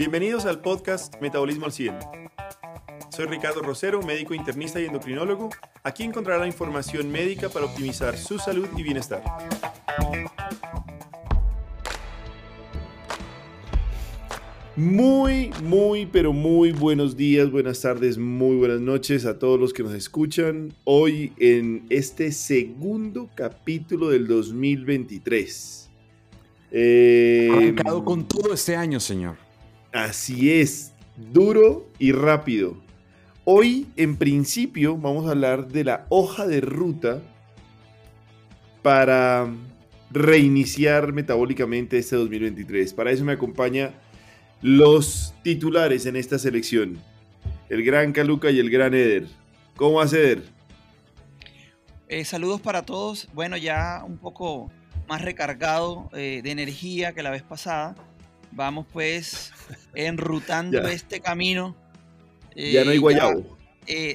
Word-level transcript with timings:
Bienvenidos 0.00 0.46
al 0.46 0.62
podcast 0.62 1.20
Metabolismo 1.20 1.66
al 1.66 1.72
100. 1.72 1.94
Soy 3.10 3.26
Ricardo 3.26 3.60
Rosero, 3.60 4.00
médico 4.00 4.32
internista 4.32 4.80
y 4.80 4.86
endocrinólogo. 4.86 5.50
Aquí 5.82 6.04
encontrará 6.04 6.46
información 6.46 7.12
médica 7.12 7.50
para 7.50 7.66
optimizar 7.66 8.16
su 8.16 8.38
salud 8.38 8.66
y 8.78 8.82
bienestar. 8.82 9.22
Muy, 14.74 15.50
muy, 15.62 16.06
pero 16.06 16.32
muy 16.32 16.72
buenos 16.72 17.14
días, 17.14 17.50
buenas 17.50 17.82
tardes, 17.82 18.16
muy 18.16 18.56
buenas 18.56 18.80
noches 18.80 19.26
a 19.26 19.38
todos 19.38 19.60
los 19.60 19.74
que 19.74 19.82
nos 19.82 19.92
escuchan 19.92 20.72
hoy 20.84 21.34
en 21.36 21.84
este 21.90 22.32
segundo 22.32 23.28
capítulo 23.34 24.08
del 24.08 24.26
2023. 24.26 25.90
Eh, 26.72 27.50
Arrancado 27.52 28.02
con 28.02 28.26
todo 28.26 28.54
este 28.54 28.74
año, 28.74 28.98
señor. 28.98 29.49
Así 29.92 30.52
es, 30.52 30.92
duro 31.32 31.88
y 31.98 32.12
rápido. 32.12 32.76
Hoy, 33.44 33.88
en 33.96 34.16
principio, 34.16 34.96
vamos 34.96 35.26
a 35.26 35.32
hablar 35.32 35.66
de 35.68 35.82
la 35.82 36.06
hoja 36.08 36.46
de 36.46 36.60
ruta 36.60 37.20
para 38.82 39.48
reiniciar 40.10 41.12
metabólicamente 41.12 41.98
este 41.98 42.16
2023. 42.16 42.94
Para 42.94 43.10
eso 43.10 43.24
me 43.24 43.32
acompaña 43.32 43.92
los 44.62 45.34
titulares 45.42 46.06
en 46.06 46.16
esta 46.16 46.38
selección. 46.38 47.00
El 47.68 47.84
gran 47.84 48.12
Caluca 48.12 48.50
y 48.50 48.58
el 48.58 48.70
gran 48.70 48.94
Eder. 48.94 49.26
¿Cómo 49.76 49.94
va 49.94 50.04
Eder? 50.04 50.42
Eh, 52.08 52.24
saludos 52.24 52.60
para 52.60 52.82
todos. 52.82 53.28
Bueno, 53.32 53.56
ya 53.56 54.02
un 54.06 54.18
poco 54.18 54.70
más 55.08 55.22
recargado 55.22 56.10
eh, 56.12 56.40
de 56.42 56.50
energía 56.50 57.12
que 57.12 57.22
la 57.22 57.30
vez 57.30 57.42
pasada. 57.42 57.96
Vamos 58.52 58.86
pues 58.92 59.52
enrutando 59.94 60.86
este 60.88 61.20
camino. 61.20 61.76
ya 62.54 62.84
no 62.84 62.90
hay 62.90 62.96
eh, 62.96 63.00
guayabo. 63.00 63.58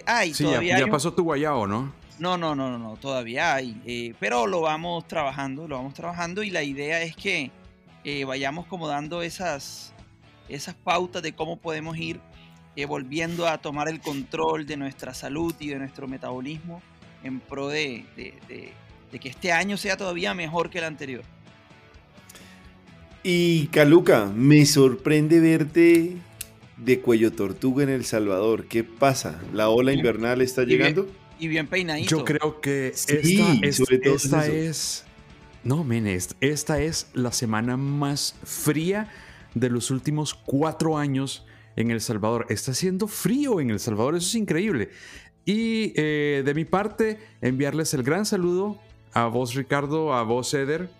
ay, 0.05 0.33
sí, 0.33 0.45
ya, 0.63 0.87
pasó 0.87 1.13
tu 1.13 1.23
guayabo, 1.23 1.67
¿no? 1.67 1.93
No, 2.17 2.37
no, 2.37 2.55
no, 2.55 2.77
no, 2.77 2.95
todavía 2.97 3.55
hay. 3.55 4.15
pero 4.19 4.47
lo 4.47 4.61
vamos 4.61 5.07
trabajando, 5.07 5.67
lo 5.67 5.77
vamos 5.77 5.93
trabajando 5.93 6.43
y 6.43 6.49
la 6.49 6.63
idea 6.63 7.01
es 7.01 7.15
que 7.15 7.51
vayamos 8.25 8.67
como 8.67 8.87
dando 8.87 9.21
esas, 9.21 9.93
esas 10.47 10.75
pautas 10.75 11.21
de 11.23 11.33
cómo 11.33 11.57
podemos 11.57 11.97
ir 11.97 12.19
eh, 12.77 12.85
volviendo 12.85 13.47
a 13.47 13.57
tomar 13.57 13.87
el 13.87 14.01
control 14.01 14.65
de 14.65 14.75
nuestra 14.75 15.13
salud 15.13 15.55
y 15.59 15.69
de 15.69 15.79
nuestro 15.79 16.09
metabolismo 16.09 16.81
en 17.23 17.39
pro 17.39 17.69
de, 17.69 18.05
que 19.09 19.29
este 19.29 19.53
año 19.53 19.77
sea 19.77 19.95
todavía 19.95 20.33
mejor 20.33 20.69
que 20.69 20.79
el 20.79 20.83
anterior. 20.83 21.23
Y 23.27 23.69
Caluca, 23.69 24.27
me 24.27 24.67
sorprende 24.67 25.39
verte 25.39 26.15
de 26.77 26.99
cuello 26.99 27.31
tortuga 27.31 27.81
en 27.81 27.89
El 27.89 28.05
Salvador. 28.05 28.67
¿Qué 28.67 28.83
pasa? 28.83 29.41
¿La 29.51 29.69
ola 29.69 29.93
invernal 29.93 30.43
está 30.43 30.63
llegando? 30.63 31.09
y 31.39 31.47
bien 31.47 31.65
peinadito. 31.65 32.19
Yo 32.19 32.23
creo 32.23 32.61
que 32.61 32.89
esta, 32.89 34.45
es... 34.45 35.05
No, 35.63 35.83
menes, 35.83 36.35
esta 36.39 36.79
es 36.79 37.07
la 37.15 37.31
semana 37.31 37.77
más 37.77 38.35
fría 38.43 39.09
de 39.55 39.71
los 39.71 39.89
últimos 39.89 40.35
cuatro 40.35 40.95
años 40.95 41.47
en 41.75 41.89
El 41.89 42.01
Salvador. 42.01 42.45
Está 42.49 42.73
haciendo 42.73 43.07
frío 43.07 43.59
en 43.59 43.71
El 43.71 43.79
Salvador, 43.79 44.15
eso 44.15 44.27
es 44.27 44.35
increíble. 44.35 44.91
Y 45.45 45.93
eh, 45.95 46.43
de 46.45 46.53
mi 46.53 46.65
parte, 46.65 47.17
enviarles 47.41 47.95
el 47.95 48.03
gran 48.03 48.27
saludo 48.27 48.79
a 49.13 49.25
vos, 49.25 49.55
Ricardo, 49.55 50.13
a 50.13 50.21
vos, 50.21 50.53
Eder, 50.53 50.91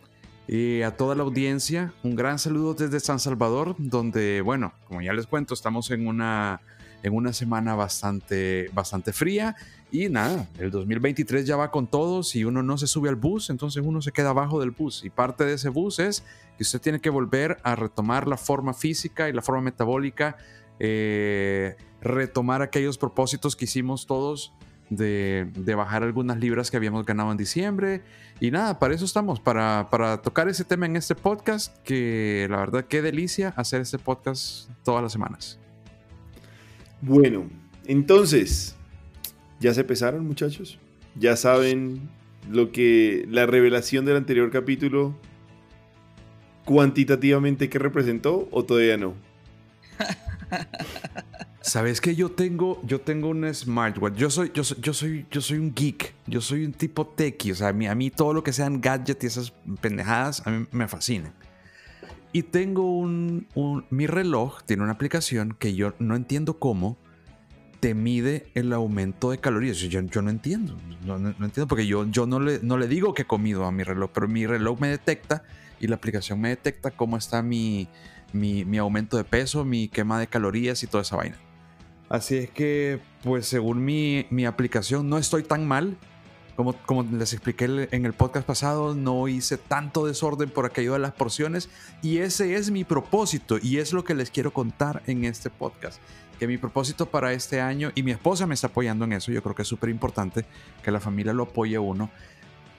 y 0.48 0.82
a 0.82 0.96
toda 0.96 1.16
la 1.16 1.24
audiencia. 1.24 1.94
Un 2.04 2.16
gran 2.16 2.40
saludo 2.40 2.74
desde 2.74 3.00
San 3.00 3.20
Salvador, 3.20 3.76
donde, 3.78 4.42
bueno, 4.42 4.74
como 4.88 5.02
ya 5.02 5.14
les 5.14 5.28
cuento, 5.28 5.54
estamos 5.54 5.90
en 5.92 6.08
una, 6.08 6.62
en 7.04 7.14
una 7.14 7.34
semana 7.34 7.76
bastante, 7.76 8.70
bastante 8.74 9.12
fría. 9.12 9.56
Y 9.92 10.10
nada, 10.10 10.50
el 10.60 10.72
2023 10.72 11.46
ya 11.46 11.56
va 11.56 11.72
con 11.72 11.88
todos 11.88 12.36
y 12.36 12.44
uno 12.44 12.62
no 12.62 12.78
se 12.78 12.88
sube 12.88 13.10
al 13.10 13.16
bus, 13.16 13.50
entonces 13.50 13.84
uno 13.86 14.02
se 14.02 14.12
queda 14.12 14.32
abajo 14.32 14.60
del 14.60 14.72
bus. 14.72 15.04
Y 15.04 15.10
parte 15.10 15.46
de 15.46 15.54
ese 15.54 15.70
bus 15.70 16.00
es 16.00 16.24
que 16.58 16.64
usted 16.64 16.82
tiene 16.82 17.00
que 17.00 17.10
volver 17.10 17.58
a 17.64 17.76
retomar 17.76 18.28
la 18.28 18.38
forma 18.38 18.74
física 18.74 19.30
y 19.30 19.34
la 19.34 19.42
forma 19.42 19.62
metabólica, 19.62 20.38
eh, 20.80 21.76
retomar 22.02 22.62
aquellos 22.62 22.98
propósitos 22.98 23.56
que 23.56 23.66
hicimos 23.66 24.06
todos 24.06 24.54
de, 24.90 25.76
bajar 25.76 26.04
algunas 26.04 26.38
libras 26.38 26.72
que 26.72 26.78
habíamos 26.78 27.06
ganado 27.06 27.32
en 27.32 27.38
diciembre. 27.38 28.02
Y 28.40 28.52
nada, 28.52 28.80
para 28.80 28.94
eso 28.94 29.06
estamos, 29.06 29.40
para, 29.40 29.88
para 29.90 30.22
tocar 30.22 30.50
ese 30.50 30.64
tema 30.64 30.86
en 30.86 30.96
este 30.96 31.16
podcast, 31.16 31.78
que 31.84 32.48
la 32.50 32.58
verdad 32.58 32.86
qué 32.86 33.02
delicia 33.02 33.50
hacer 33.56 33.82
este 33.82 33.98
podcast 33.98 34.70
todas 34.84 35.02
las 35.02 35.12
semanas. 35.12 35.60
Bueno, 37.02 37.50
entonces, 37.86 38.76
¿ya 39.60 39.74
se 39.74 39.84
pesaron 39.84 40.26
muchachos? 40.26 40.80
¿Ya 41.16 41.36
saben 41.36 42.10
lo 42.50 42.72
que 42.72 43.26
la 43.30 43.46
revelación 43.46 44.06
del 44.06 44.18
anterior 44.18 44.52
capítulo 44.52 45.16
cuantitativamente 46.66 47.70
qué 47.70 47.80
representó 47.80 48.48
o 48.52 48.66
todavía 48.66 48.98
no? 48.98 49.14
Sabes 51.66 52.00
que 52.00 52.16
yo 52.16 52.30
tengo, 52.30 52.80
yo 52.86 53.02
tengo 53.02 53.30
un 53.30 53.52
smartwatch. 53.52 54.16
Yo 54.18 54.30
soy, 54.30 54.52
yo 54.54 54.64
soy, 54.64 54.78
yo 54.82 54.94
soy, 54.94 55.26
yo 55.32 55.42
soy 55.42 55.58
un 55.58 55.74
geek. 55.74 56.14
Yo 56.28 56.40
soy 56.40 56.64
un 56.64 56.74
tipo 56.74 57.08
techie. 57.08 57.54
O 57.54 57.56
sea, 57.56 57.70
a 57.70 57.74
mí, 57.74 57.88
a 57.88 57.96
mí 57.96 58.12
todo 58.12 58.34
lo 58.34 58.44
que 58.44 58.54
sean 58.54 58.82
gadgets 58.82 59.24
y 59.24 59.28
esas 59.28 59.54
pendejadas 59.82 60.46
a 60.46 60.52
mí 60.52 60.68
me 60.72 60.88
fascinan. 60.88 61.34
Y 62.32 62.44
tengo 62.44 62.96
un, 63.00 63.48
mi 63.90 64.06
reloj 64.06 64.62
tiene 64.64 64.84
una 64.84 64.92
aplicación 64.92 65.56
que 65.58 65.74
yo 65.74 65.96
no 65.98 66.16
entiendo 66.16 66.60
cómo 66.60 66.98
te 67.80 67.96
mide 67.96 68.46
el 68.54 68.72
aumento 68.72 69.32
de 69.32 69.40
calorías. 69.40 69.78
Yo, 69.80 70.02
yo 70.02 70.22
no 70.22 70.30
entiendo, 70.30 70.78
no, 71.04 71.18
no, 71.18 71.30
entiendo 71.30 71.68
porque 71.68 71.88
yo, 71.88 72.06
yo 72.06 72.28
no, 72.28 72.40
le, 72.40 72.60
no 72.62 72.78
le 72.78 72.88
digo 72.88 73.16
que 73.16 73.24
he 73.24 73.26
comido 73.26 73.66
a 73.66 73.72
mi 73.72 73.82
reloj, 73.82 74.12
pero 74.14 74.28
mi 74.28 74.46
reloj 74.46 74.80
me 74.80 74.90
detecta 74.90 75.44
y 75.80 75.88
la 75.88 75.96
aplicación 75.96 76.40
me 76.40 76.50
detecta 76.50 76.92
cómo 76.92 77.18
está 77.18 77.42
mi, 77.42 77.88
mi, 78.34 78.78
aumento 78.78 79.18
de 79.18 79.24
peso, 79.24 79.66
mi 79.66 79.88
quema 79.88 80.20
de 80.20 80.28
calorías 80.28 80.84
y 80.84 80.88
toda 80.88 81.02
esa 81.02 81.16
vaina. 81.16 81.38
Así 82.10 82.38
es 82.38 82.50
que, 82.50 83.00
pues 83.24 83.48
según 83.48 83.84
mi, 83.84 84.28
mi 84.30 84.46
aplicación, 84.46 85.10
no 85.10 85.18
estoy 85.18 85.44
tan 85.44 85.68
mal. 85.68 85.98
Como, 86.56 86.74
como, 86.86 87.04
les 87.04 87.34
expliqué 87.34 87.90
en 87.92 88.06
el 88.06 88.14
podcast 88.14 88.48
pasado, 88.48 88.96
no 88.96 89.28
hice 89.28 89.58
tanto 89.58 90.06
desorden 90.06 90.50
por 90.50 90.66
aquello 90.66 90.94
de 90.94 91.00
las 91.00 91.12
porciones 91.12 91.70
y 92.02 92.20
ese 92.20 92.56
es 92.56 92.72
mi 92.72 92.86
propósito 92.86 93.58
y 93.62 93.80
es 93.80 93.92
lo 93.92 94.06
que 94.06 94.16
les 94.16 94.32
quiero 94.32 94.54
contar 94.54 95.04
en 95.06 95.26
este 95.26 95.50
podcast. 95.50 96.00
Que 96.40 96.48
mi 96.48 96.58
propósito 96.58 97.08
para 97.08 97.34
este 97.34 97.60
año, 97.60 97.92
y 97.94 98.04
mi 98.04 98.12
esposa 98.12 98.48
me 98.48 98.54
está 98.54 98.68
apoyando 98.68 99.04
en 99.04 99.12
eso, 99.12 99.34
yo 99.34 99.44
creo 99.44 99.54
que 99.54 99.64
es 99.64 99.68
súper 99.68 99.90
importante 99.90 100.46
que 100.82 100.92
la 100.92 101.02
familia 101.02 101.34
lo 101.34 101.44
apoye 101.44 101.78
uno, 101.78 102.10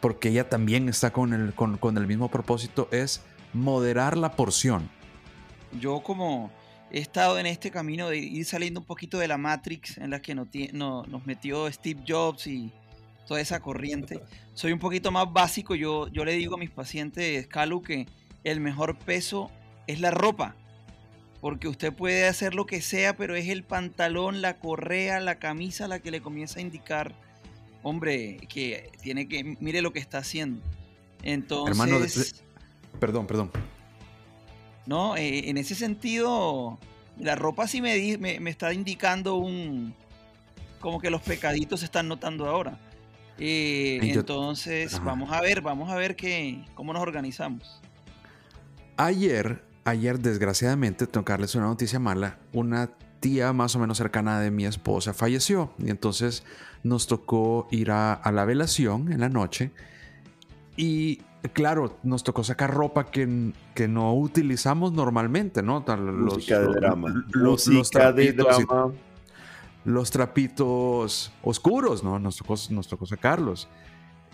porque 0.00 0.28
ella 0.28 0.48
también 0.48 0.88
está 0.88 1.12
con 1.12 1.32
el, 1.32 1.52
con, 1.52 1.96
el 1.98 2.06
mismo 2.06 2.30
propósito, 2.30 2.88
es 2.90 3.22
moderar 3.52 4.16
la 4.16 4.32
porción. 4.32 4.88
Yo 5.80 6.00
como 6.00 6.50
he 6.96 7.00
estado 7.00 7.38
en 7.38 7.44
este 7.44 7.70
camino 7.70 8.08
de 8.08 8.16
ir 8.16 8.46
saliendo 8.46 8.80
un 8.80 8.86
poquito 8.86 9.18
de 9.18 9.28
la 9.28 9.36
Matrix 9.36 9.98
en 9.98 10.08
la 10.08 10.22
que 10.22 10.34
nos, 10.34 10.48
nos 10.72 11.26
metió 11.26 11.70
Steve 11.70 12.02
Jobs 12.08 12.46
y 12.46 12.72
toda 13.28 13.38
esa 13.38 13.60
corriente, 13.60 14.22
soy 14.54 14.72
un 14.72 14.78
poquito 14.78 15.12
más 15.12 15.30
básico. 15.30 15.74
Yo, 15.74 16.08
yo 16.08 16.24
le 16.24 16.32
digo 16.32 16.54
a 16.54 16.58
mis 16.58 16.70
pacientes, 16.70 17.46
Calu, 17.48 17.82
que 17.82 18.06
el 18.44 18.60
mejor 18.60 18.96
peso 18.96 19.50
es 19.86 20.00
la 20.00 20.10
ropa. 20.10 20.56
Porque 21.42 21.68
usted 21.68 21.92
puede 21.92 22.26
hacer 22.26 22.54
lo 22.54 22.64
que 22.64 22.80
sea, 22.80 23.14
pero 23.14 23.36
es 23.36 23.50
el 23.50 23.62
pantalón, 23.62 24.40
la 24.40 24.58
correa, 24.58 25.20
la 25.20 25.38
camisa 25.38 25.88
la 25.88 25.98
que 25.98 26.10
le 26.10 26.22
comienza 26.22 26.60
a 26.60 26.62
indicar 26.62 27.14
hombre, 27.82 28.38
que 28.48 28.90
tiene 29.02 29.28
que, 29.28 29.58
mire 29.60 29.82
lo 29.82 29.92
que 29.92 29.98
está 29.98 30.18
haciendo. 30.18 30.62
Entonces... 31.22 31.78
Hermano, 31.78 32.06
perdón, 32.98 33.26
perdón. 33.26 33.75
No, 34.86 35.16
eh, 35.16 35.48
en 35.48 35.58
ese 35.58 35.74
sentido, 35.74 36.78
la 37.18 37.34
ropa 37.34 37.66
sí 37.66 37.80
me, 37.80 38.16
me, 38.18 38.50
está 38.50 38.72
indicando 38.72 39.36
un... 39.36 39.94
como 40.80 41.00
que 41.00 41.10
los 41.10 41.22
pecaditos 41.22 41.80
se 41.80 41.86
están 41.86 42.08
notando 42.08 42.46
ahora. 42.46 42.78
Eh, 43.38 43.98
entonces, 44.02 45.02
vamos 45.02 45.30
a 45.32 45.40
ver, 45.40 45.60
vamos 45.60 45.90
a 45.90 45.96
ver 45.96 46.16
qué, 46.16 46.64
cómo 46.74 46.92
nos 46.92 47.02
organizamos. 47.02 47.82
Ayer, 48.96 49.62
ayer 49.84 50.18
desgraciadamente, 50.18 51.06
tengo 51.06 51.24
que 51.24 51.32
darles 51.32 51.54
una 51.54 51.66
noticia 51.66 51.98
mala, 51.98 52.38
una 52.52 52.90
tía 53.20 53.52
más 53.52 53.74
o 53.76 53.78
menos 53.78 53.98
cercana 53.98 54.40
de 54.40 54.50
mi 54.50 54.66
esposa 54.66 55.14
falleció 55.14 55.72
y 55.78 55.90
entonces 55.90 56.44
nos 56.82 57.06
tocó 57.06 57.66
ir 57.70 57.90
a, 57.90 58.20
la 58.32 58.44
velación 58.44 59.12
en 59.12 59.20
la 59.20 59.28
noche 59.28 59.72
y 60.76 61.20
claro, 61.52 61.98
nos 62.02 62.24
tocó 62.24 62.44
sacar 62.44 62.72
ropa 62.72 63.06
que, 63.06 63.52
que 63.74 63.88
no 63.88 64.14
utilizamos 64.14 64.92
normalmente, 64.92 65.62
¿no? 65.62 65.84
Los, 65.86 66.34
Música 66.34 66.60
de 66.60 66.74
drama. 66.74 67.24
Los, 67.32 67.66
los 67.68 67.90
trapitos, 67.90 68.64
Los 69.84 70.10
trapitos 70.10 71.32
oscuros, 71.42 72.02
¿no? 72.02 72.18
Nos 72.18 72.36
tocó, 72.36 72.54
nos 72.70 72.88
tocó 72.88 73.06
sacarlos. 73.06 73.68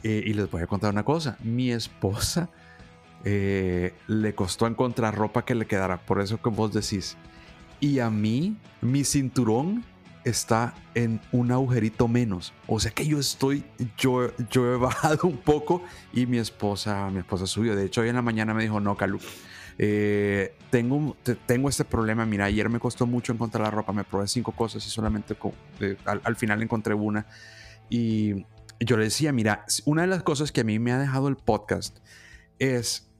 Eh, 0.02 0.24
y 0.26 0.32
les 0.32 0.50
voy 0.50 0.62
a 0.62 0.66
contar 0.66 0.92
una 0.92 1.04
cosa. 1.04 1.36
Mi 1.42 1.70
esposa 1.70 2.48
eh, 3.24 3.94
le 4.08 4.34
costó 4.34 4.66
encontrar 4.66 5.14
ropa 5.14 5.44
que 5.44 5.54
le 5.54 5.66
quedara. 5.66 5.98
Por 5.98 6.20
eso 6.20 6.40
que 6.40 6.50
vos 6.50 6.72
decís, 6.72 7.16
Y 7.80 8.00
a 8.00 8.10
mí, 8.10 8.56
mi 8.80 9.04
cinturón 9.04 9.84
está 10.24 10.74
en 10.94 11.20
un 11.32 11.52
agujerito 11.52 12.08
menos. 12.08 12.52
O 12.66 12.80
sea 12.80 12.90
que 12.90 13.06
yo 13.06 13.18
estoy, 13.18 13.64
yo, 13.98 14.30
yo 14.50 14.74
he 14.74 14.76
bajado 14.76 15.28
un 15.28 15.38
poco 15.38 15.82
y 16.12 16.26
mi 16.26 16.38
esposa, 16.38 17.10
mi 17.10 17.20
esposa 17.20 17.46
subió. 17.46 17.74
De 17.76 17.86
hecho, 17.86 18.02
hoy 18.02 18.08
en 18.08 18.16
la 18.16 18.22
mañana 18.22 18.54
me 18.54 18.62
dijo, 18.62 18.80
no, 18.80 18.96
Calu, 18.96 19.18
eh, 19.78 20.54
tengo, 20.70 21.16
tengo 21.46 21.68
este 21.68 21.84
problema. 21.84 22.26
Mira, 22.26 22.46
ayer 22.46 22.68
me 22.68 22.78
costó 22.78 23.06
mucho 23.06 23.32
encontrar 23.32 23.64
la 23.64 23.70
ropa. 23.70 23.92
Me 23.92 24.04
probé 24.04 24.28
cinco 24.28 24.52
cosas 24.52 24.86
y 24.86 24.90
solamente 24.90 25.36
al, 26.04 26.36
final 26.36 26.62
encontré 26.62 26.94
una. 26.94 27.26
Y 27.88 28.46
yo 28.80 28.96
le 28.96 29.04
decía, 29.04 29.32
mira, 29.32 29.64
una 29.84 30.02
de 30.02 30.08
las 30.08 30.22
cosas 30.22 30.52
que 30.52 30.62
a 30.62 30.64
mí 30.64 30.78
me 30.78 30.92
ha 30.92 30.98
dejado 30.98 31.28
el 31.28 31.36
podcast 31.36 31.98
es 32.58 33.11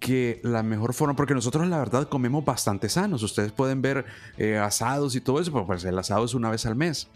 que 0.00 0.40
la 0.42 0.62
mejor 0.62 0.94
forma, 0.94 1.14
porque 1.14 1.34
nosotros 1.34 1.68
la 1.68 1.78
verdad 1.78 2.08
comemos 2.08 2.44
bastante 2.44 2.88
sanos, 2.88 3.22
ustedes 3.22 3.52
pueden 3.52 3.82
ver 3.82 4.06
eh, 4.38 4.58
asados 4.58 5.14
y 5.14 5.20
todo 5.20 5.40
eso, 5.40 5.52
pero 5.52 5.66
pues 5.66 5.84
el 5.84 5.96
asado 5.98 6.24
es 6.24 6.34
una 6.34 6.50
vez 6.50 6.66
al 6.66 6.74
mes 6.74 7.06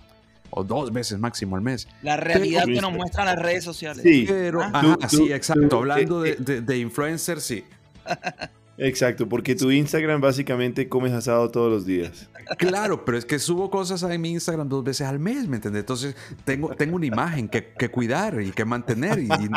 o 0.50 0.62
dos 0.62 0.92
veces 0.92 1.18
máximo 1.18 1.56
al 1.56 1.62
mes. 1.62 1.88
La 2.02 2.16
realidad 2.16 2.64
que 2.66 2.80
nos 2.80 2.92
muestran 2.92 3.26
las 3.26 3.38
redes 3.38 3.64
sociales. 3.64 4.02
Sí, 4.02 4.26
pero, 4.28 4.60
¿Ah? 4.62 4.98
sí, 5.08 5.32
exacto. 5.32 5.78
Hablando 5.78 6.22
de, 6.22 6.36
de, 6.36 6.60
de 6.60 6.78
influencers, 6.78 7.42
sí. 7.42 7.64
Exacto, 8.76 9.28
porque 9.28 9.54
tu 9.54 9.70
Instagram 9.70 10.20
básicamente 10.20 10.88
comes 10.88 11.12
asado 11.12 11.48
todos 11.50 11.70
los 11.70 11.86
días. 11.86 12.28
Claro, 12.58 13.04
pero 13.04 13.16
es 13.16 13.24
que 13.24 13.38
subo 13.38 13.70
cosas 13.70 14.02
en 14.02 14.20
mi 14.20 14.32
Instagram 14.32 14.68
dos 14.68 14.82
veces 14.82 15.06
al 15.06 15.18
mes, 15.18 15.48
¿me 15.48 15.56
entiendes? 15.56 15.80
Entonces 15.80 16.16
tengo, 16.44 16.74
tengo 16.74 16.96
una 16.96 17.06
imagen 17.06 17.48
que, 17.48 17.72
que 17.78 17.88
cuidar 17.88 18.40
y 18.42 18.50
que 18.50 18.64
mantener 18.64 19.18
y, 19.20 19.24
y, 19.24 19.48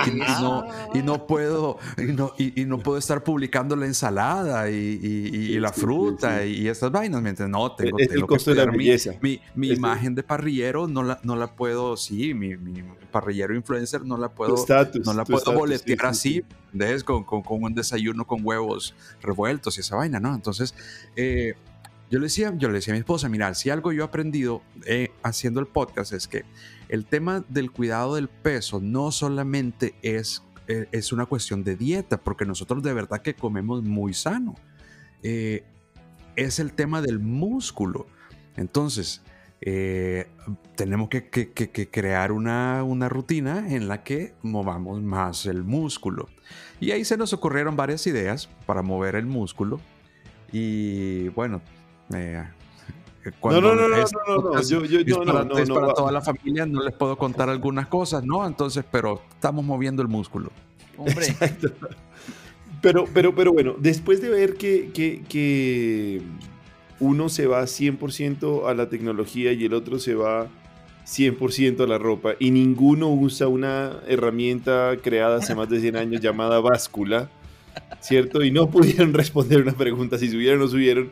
no, 0.41 0.65
y 0.93 1.01
no, 1.01 1.25
puedo, 1.25 1.79
y 1.97 2.13
no, 2.13 2.33
y, 2.37 2.65
no 2.65 2.79
puedo 2.79 2.97
estar 2.97 3.23
publicando 3.23 3.75
la 3.75 3.87
ensalada 3.87 4.69
y, 4.69 5.57
la 5.59 5.73
fruta 5.73 6.45
y 6.45 6.67
estas 6.67 6.91
vainas, 6.91 7.21
¿me 7.21 7.29
entiendes? 7.29 7.51
No, 7.51 7.71
tengo, 7.71 7.97
es 7.97 8.11
el 8.11 8.25
costo 8.25 8.53
de 8.53 8.65
la 8.65 8.71
belleza. 8.71 9.13
Mi, 9.21 9.41
mi, 9.55 9.69
imagen 9.69 10.13
de 10.13 10.23
parrillero 10.23 10.87
no 10.87 11.03
la, 11.03 11.19
no 11.23 11.35
la 11.35 11.55
puedo, 11.55 11.97
sí, 11.97 12.33
mi, 12.33 12.55
mi 12.55 12.83
parrillero 13.07 13.55
influencer 13.55 14.05
no 14.05 14.17
la 14.17 14.29
puedo, 14.29 14.55
no 15.03 15.13
la 15.13 15.25
puedo 15.25 15.53
boletear 15.53 16.07
así, 16.07 16.43
¿ves? 16.73 17.03
Con, 17.03 17.23
con, 17.23 17.41
con 17.41 17.63
un 17.63 17.73
desayuno 17.73 18.25
con 18.25 18.45
huevos 18.45 18.95
revueltos 19.21 19.77
y 19.77 19.81
esa 19.81 19.95
vaina, 19.95 20.19
¿no? 20.19 20.33
Entonces, 20.33 20.73
eh, 21.15 21.55
yo, 22.09 22.19
le 22.19 22.25
decía, 22.25 22.53
yo 22.57 22.67
le 22.67 22.75
decía 22.75 22.93
a 22.93 22.95
mi 22.95 22.99
esposa, 22.99 23.29
mira, 23.29 23.53
si 23.53 23.69
algo 23.69 23.91
yo 23.91 24.03
he 24.03 24.05
aprendido 24.05 24.61
eh, 24.85 25.11
haciendo 25.23 25.59
el 25.59 25.67
podcast 25.67 26.13
es 26.13 26.27
que 26.27 26.45
el 26.89 27.05
tema 27.05 27.43
del 27.49 27.71
cuidado 27.71 28.15
del 28.15 28.27
peso 28.29 28.79
no 28.79 29.11
solamente 29.11 29.95
es, 30.01 30.43
eh, 30.67 30.87
es 30.91 31.11
una 31.11 31.25
cuestión 31.25 31.63
de 31.63 31.75
dieta, 31.75 32.17
porque 32.17 32.45
nosotros 32.45 32.83
de 32.83 32.93
verdad 32.93 33.21
que 33.21 33.35
comemos 33.35 33.83
muy 33.83 34.13
sano. 34.13 34.55
es 35.23 36.59
el 36.59 36.73
tema 36.73 37.01
del 37.01 37.19
músculo. 37.19 38.07
Entonces, 38.55 39.21
tenemos 39.59 41.09
que, 41.09 41.29
que, 41.29 41.51
que 41.51 41.89
crear 41.89 42.31
una, 42.31 42.83
una, 42.83 43.09
rutina 43.09 43.73
en 43.73 43.87
la 43.87 44.03
que 44.03 44.33
movamos 44.43 45.01
más 45.01 45.45
el 45.45 45.63
músculo. 45.63 46.27
Y 46.79 46.91
ahí 46.91 47.03
se 47.03 47.17
nos 47.17 47.33
ocurrieron 47.33 47.75
varias 47.75 48.05
ideas 48.07 48.49
para 48.65 48.81
mover 48.81 49.15
el 49.15 49.25
músculo. 49.25 49.79
Y 50.51 51.29
bueno, 51.29 51.61
eh, 52.13 52.43
no, 53.43 53.61
no, 53.61 53.75
no, 53.75 53.87
no, 53.87 53.87
no, 53.87 54.53
no, 54.53 54.61
yo, 54.61 54.85
yo, 54.85 54.99
es 54.99 55.17
para, 55.17 55.43
no, 55.43 55.55
no, 55.55 55.57
es 55.57 55.69
para 55.69 55.93
toda 55.93 56.11
la 56.11 56.21
familia, 56.21 56.65
no 56.65 56.83
les 56.83 56.93
puedo 56.93 57.17
contar 57.17 57.49
algunas 57.49 57.87
cosas, 57.87 58.23
¿no? 58.23 58.45
Entonces, 58.45 58.85
pero 58.89 59.21
estamos 59.31 59.65
moviendo 59.65 60.01
el 60.01 60.07
músculo. 60.07 60.51
Hombre. 60.97 61.25
Exacto. 61.27 61.69
Pero, 62.81 63.05
pero, 63.13 63.33
pero 63.33 63.51
bueno, 63.51 63.75
después 63.77 64.21
de 64.21 64.29
ver 64.29 64.55
que, 64.55 64.91
que, 64.93 65.23
que 65.27 66.21
uno 66.99 67.29
se 67.29 67.47
va 67.47 67.63
100% 67.63 68.69
a 68.69 68.73
la 68.73 68.89
tecnología 68.89 69.53
y 69.53 69.65
el 69.65 69.73
otro 69.73 69.99
se 69.99 70.15
va 70.15 70.47
100% 71.05 71.83
a 71.83 71.87
la 71.87 71.97
ropa 71.97 72.33
y 72.39 72.51
ninguno 72.51 73.09
usa 73.09 73.47
una 73.47 74.01
herramienta 74.07 74.97
creada 75.01 75.37
hace 75.37 75.55
más 75.55 75.69
de 75.69 75.79
100 75.79 75.95
años 75.95 76.21
llamada 76.21 76.59
báscula, 76.59 77.29
¿cierto? 78.01 78.43
Y 78.43 78.51
no 78.51 78.69
pudieron 78.69 79.13
responder 79.13 79.61
una 79.61 79.73
pregunta 79.73 80.17
si 80.17 80.29
subieron 80.29 80.59
o 80.59 80.65
no 80.65 80.69
subieron. 80.69 81.11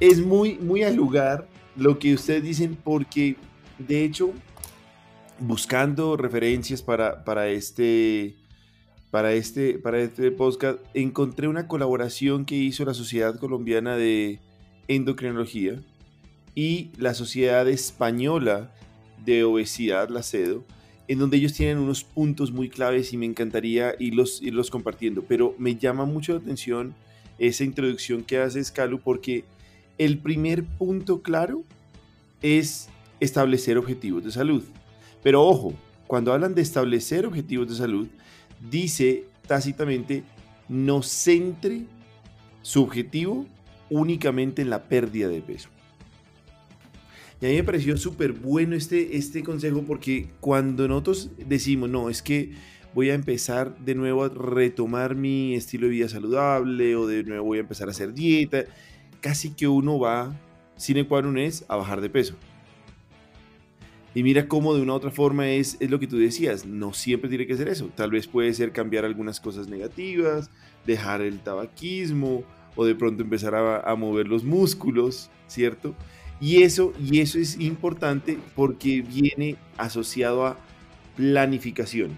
Es 0.00 0.20
muy, 0.20 0.58
muy 0.58 0.82
al 0.82 0.96
lugar 0.96 1.46
lo 1.76 1.98
que 1.98 2.14
ustedes 2.14 2.42
dicen 2.42 2.76
porque, 2.82 3.36
de 3.78 4.04
hecho, 4.04 4.32
buscando 5.38 6.16
referencias 6.16 6.82
para, 6.82 7.24
para 7.24 7.48
este... 7.48 8.36
Para 9.10 9.34
este, 9.34 9.78
para 9.78 10.00
este 10.00 10.30
podcast 10.30 10.78
encontré 10.94 11.46
una 11.46 11.68
colaboración 11.68 12.46
que 12.46 12.54
hizo 12.54 12.86
la 12.86 12.94
Sociedad 12.94 13.38
Colombiana 13.38 13.94
de 13.94 14.40
Endocrinología 14.88 15.80
y 16.54 16.90
la 16.98 17.14
Sociedad 17.14 17.68
Española 17.68 18.72
de 19.24 19.44
obesidad, 19.44 20.08
la 20.08 20.22
CEDO, 20.22 20.64
en 21.08 21.18
donde 21.18 21.36
ellos 21.36 21.52
tienen 21.52 21.78
unos 21.78 22.04
puntos 22.04 22.52
muy 22.52 22.68
claves 22.68 23.12
y 23.12 23.16
me 23.16 23.26
encantaría 23.26 23.94
irlos, 23.98 24.40
irlos 24.42 24.70
compartiendo. 24.70 25.22
Pero 25.22 25.54
me 25.58 25.76
llama 25.76 26.04
mucho 26.04 26.32
la 26.32 26.38
atención 26.38 26.94
esa 27.38 27.64
introducción 27.64 28.22
que 28.22 28.38
hace 28.38 28.62
Calu, 28.72 29.00
porque 29.00 29.44
el 29.98 30.18
primer 30.18 30.64
punto 30.64 31.22
claro 31.22 31.64
es 32.40 32.88
establecer 33.20 33.78
objetivos 33.78 34.24
de 34.24 34.30
salud. 34.30 34.62
Pero 35.22 35.42
ojo, 35.42 35.74
cuando 36.06 36.32
hablan 36.32 36.54
de 36.54 36.62
establecer 36.62 37.26
objetivos 37.26 37.68
de 37.68 37.76
salud, 37.76 38.08
dice 38.70 39.24
tácitamente 39.46 40.24
no 40.68 41.02
centre 41.02 41.82
su 42.62 42.82
objetivo 42.82 43.46
únicamente 43.92 44.62
en 44.62 44.70
la 44.70 44.84
pérdida 44.84 45.28
de 45.28 45.42
peso. 45.42 45.68
Y 47.40 47.46
a 47.46 47.48
mí 47.48 47.56
me 47.56 47.64
pareció 47.64 47.96
súper 47.96 48.32
bueno 48.32 48.74
este, 48.74 49.16
este 49.16 49.42
consejo 49.42 49.82
porque 49.82 50.30
cuando 50.40 50.88
nosotros 50.88 51.30
decimos, 51.46 51.90
no, 51.90 52.08
es 52.08 52.22
que 52.22 52.52
voy 52.94 53.10
a 53.10 53.14
empezar 53.14 53.76
de 53.78 53.94
nuevo 53.94 54.24
a 54.24 54.28
retomar 54.28 55.14
mi 55.14 55.54
estilo 55.54 55.86
de 55.86 55.92
vida 55.92 56.08
saludable 56.08 56.96
o 56.96 57.06
de 57.06 57.24
nuevo 57.24 57.46
voy 57.46 57.58
a 57.58 57.62
empezar 57.62 57.88
a 57.88 57.90
hacer 57.90 58.14
dieta, 58.14 58.64
casi 59.20 59.54
que 59.54 59.68
uno 59.68 59.98
va, 59.98 60.34
sin 60.76 60.96
es 60.96 61.64
a 61.68 61.76
bajar 61.76 62.00
de 62.00 62.10
peso. 62.10 62.34
Y 64.14 64.22
mira 64.22 64.46
cómo 64.46 64.74
de 64.74 64.82
una 64.82 64.92
u 64.92 64.96
otra 64.96 65.10
forma 65.10 65.48
es, 65.48 65.76
es 65.80 65.90
lo 65.90 65.98
que 65.98 66.06
tú 66.06 66.18
decías, 66.18 66.64
no 66.64 66.92
siempre 66.92 67.28
tiene 67.28 67.46
que 67.46 67.56
ser 67.56 67.68
eso. 67.68 67.90
Tal 67.94 68.10
vez 68.10 68.26
puede 68.26 68.52
ser 68.54 68.72
cambiar 68.72 69.04
algunas 69.04 69.40
cosas 69.40 69.68
negativas, 69.68 70.50
dejar 70.86 71.22
el 71.22 71.40
tabaquismo 71.40 72.44
o 72.76 72.84
de 72.84 72.94
pronto 72.94 73.22
empezar 73.22 73.54
a, 73.54 73.94
mover 73.96 74.28
los 74.28 74.44
músculos, 74.44 75.30
¿cierto? 75.46 75.94
Y 76.40 76.62
eso, 76.62 76.92
y 77.00 77.20
eso 77.20 77.38
es 77.38 77.60
importante 77.60 78.38
porque 78.56 79.02
viene 79.02 79.56
asociado 79.76 80.46
a 80.46 80.56
planificación. 81.16 82.10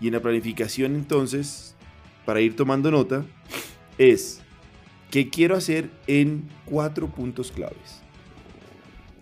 Y 0.00 0.08
en 0.08 0.14
la 0.14 0.20
planificación 0.20 0.94
entonces, 0.94 1.74
para 2.24 2.40
ir 2.40 2.54
tomando 2.54 2.90
nota, 2.90 3.24
es 3.98 4.40
qué 5.10 5.28
quiero 5.28 5.56
hacer 5.56 5.90
en 6.06 6.48
cuatro 6.64 7.08
puntos 7.08 7.50
claves. 7.50 8.02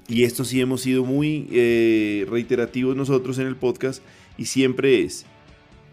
Y 0.09 0.25
esto 0.25 0.45
sí 0.45 0.61
hemos 0.61 0.81
sido 0.81 1.05
muy 1.05 1.47
eh, 1.53 2.27
reiterativos 2.29 2.97
nosotros 2.97 3.39
en 3.39 3.47
el 3.47 3.57
podcast 3.57 4.03
y 4.37 4.47
siempre 4.47 5.03
es 5.03 5.25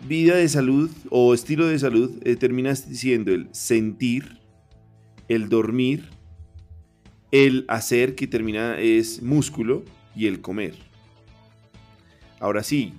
vida 0.06 0.36
de 0.36 0.48
salud 0.50 0.90
o 1.10 1.34
estilo 1.34 1.68
de 1.68 1.80
salud, 1.80 2.12
eh, 2.24 2.36
terminas 2.36 2.90
diciendo 2.90 3.32
el 3.34 3.50
sentir, 3.52 4.40
el 5.28 5.50
dormir, 5.50 6.10
el 7.32 7.66
hacer 7.68 8.16
que 8.16 8.28
termina 8.28 8.80
es 8.80 9.22
músculo 9.22 9.84
y 10.16 10.28
el 10.28 10.42
comer. 10.42 10.76
Ahora 12.40 12.64
sí, 12.64 12.94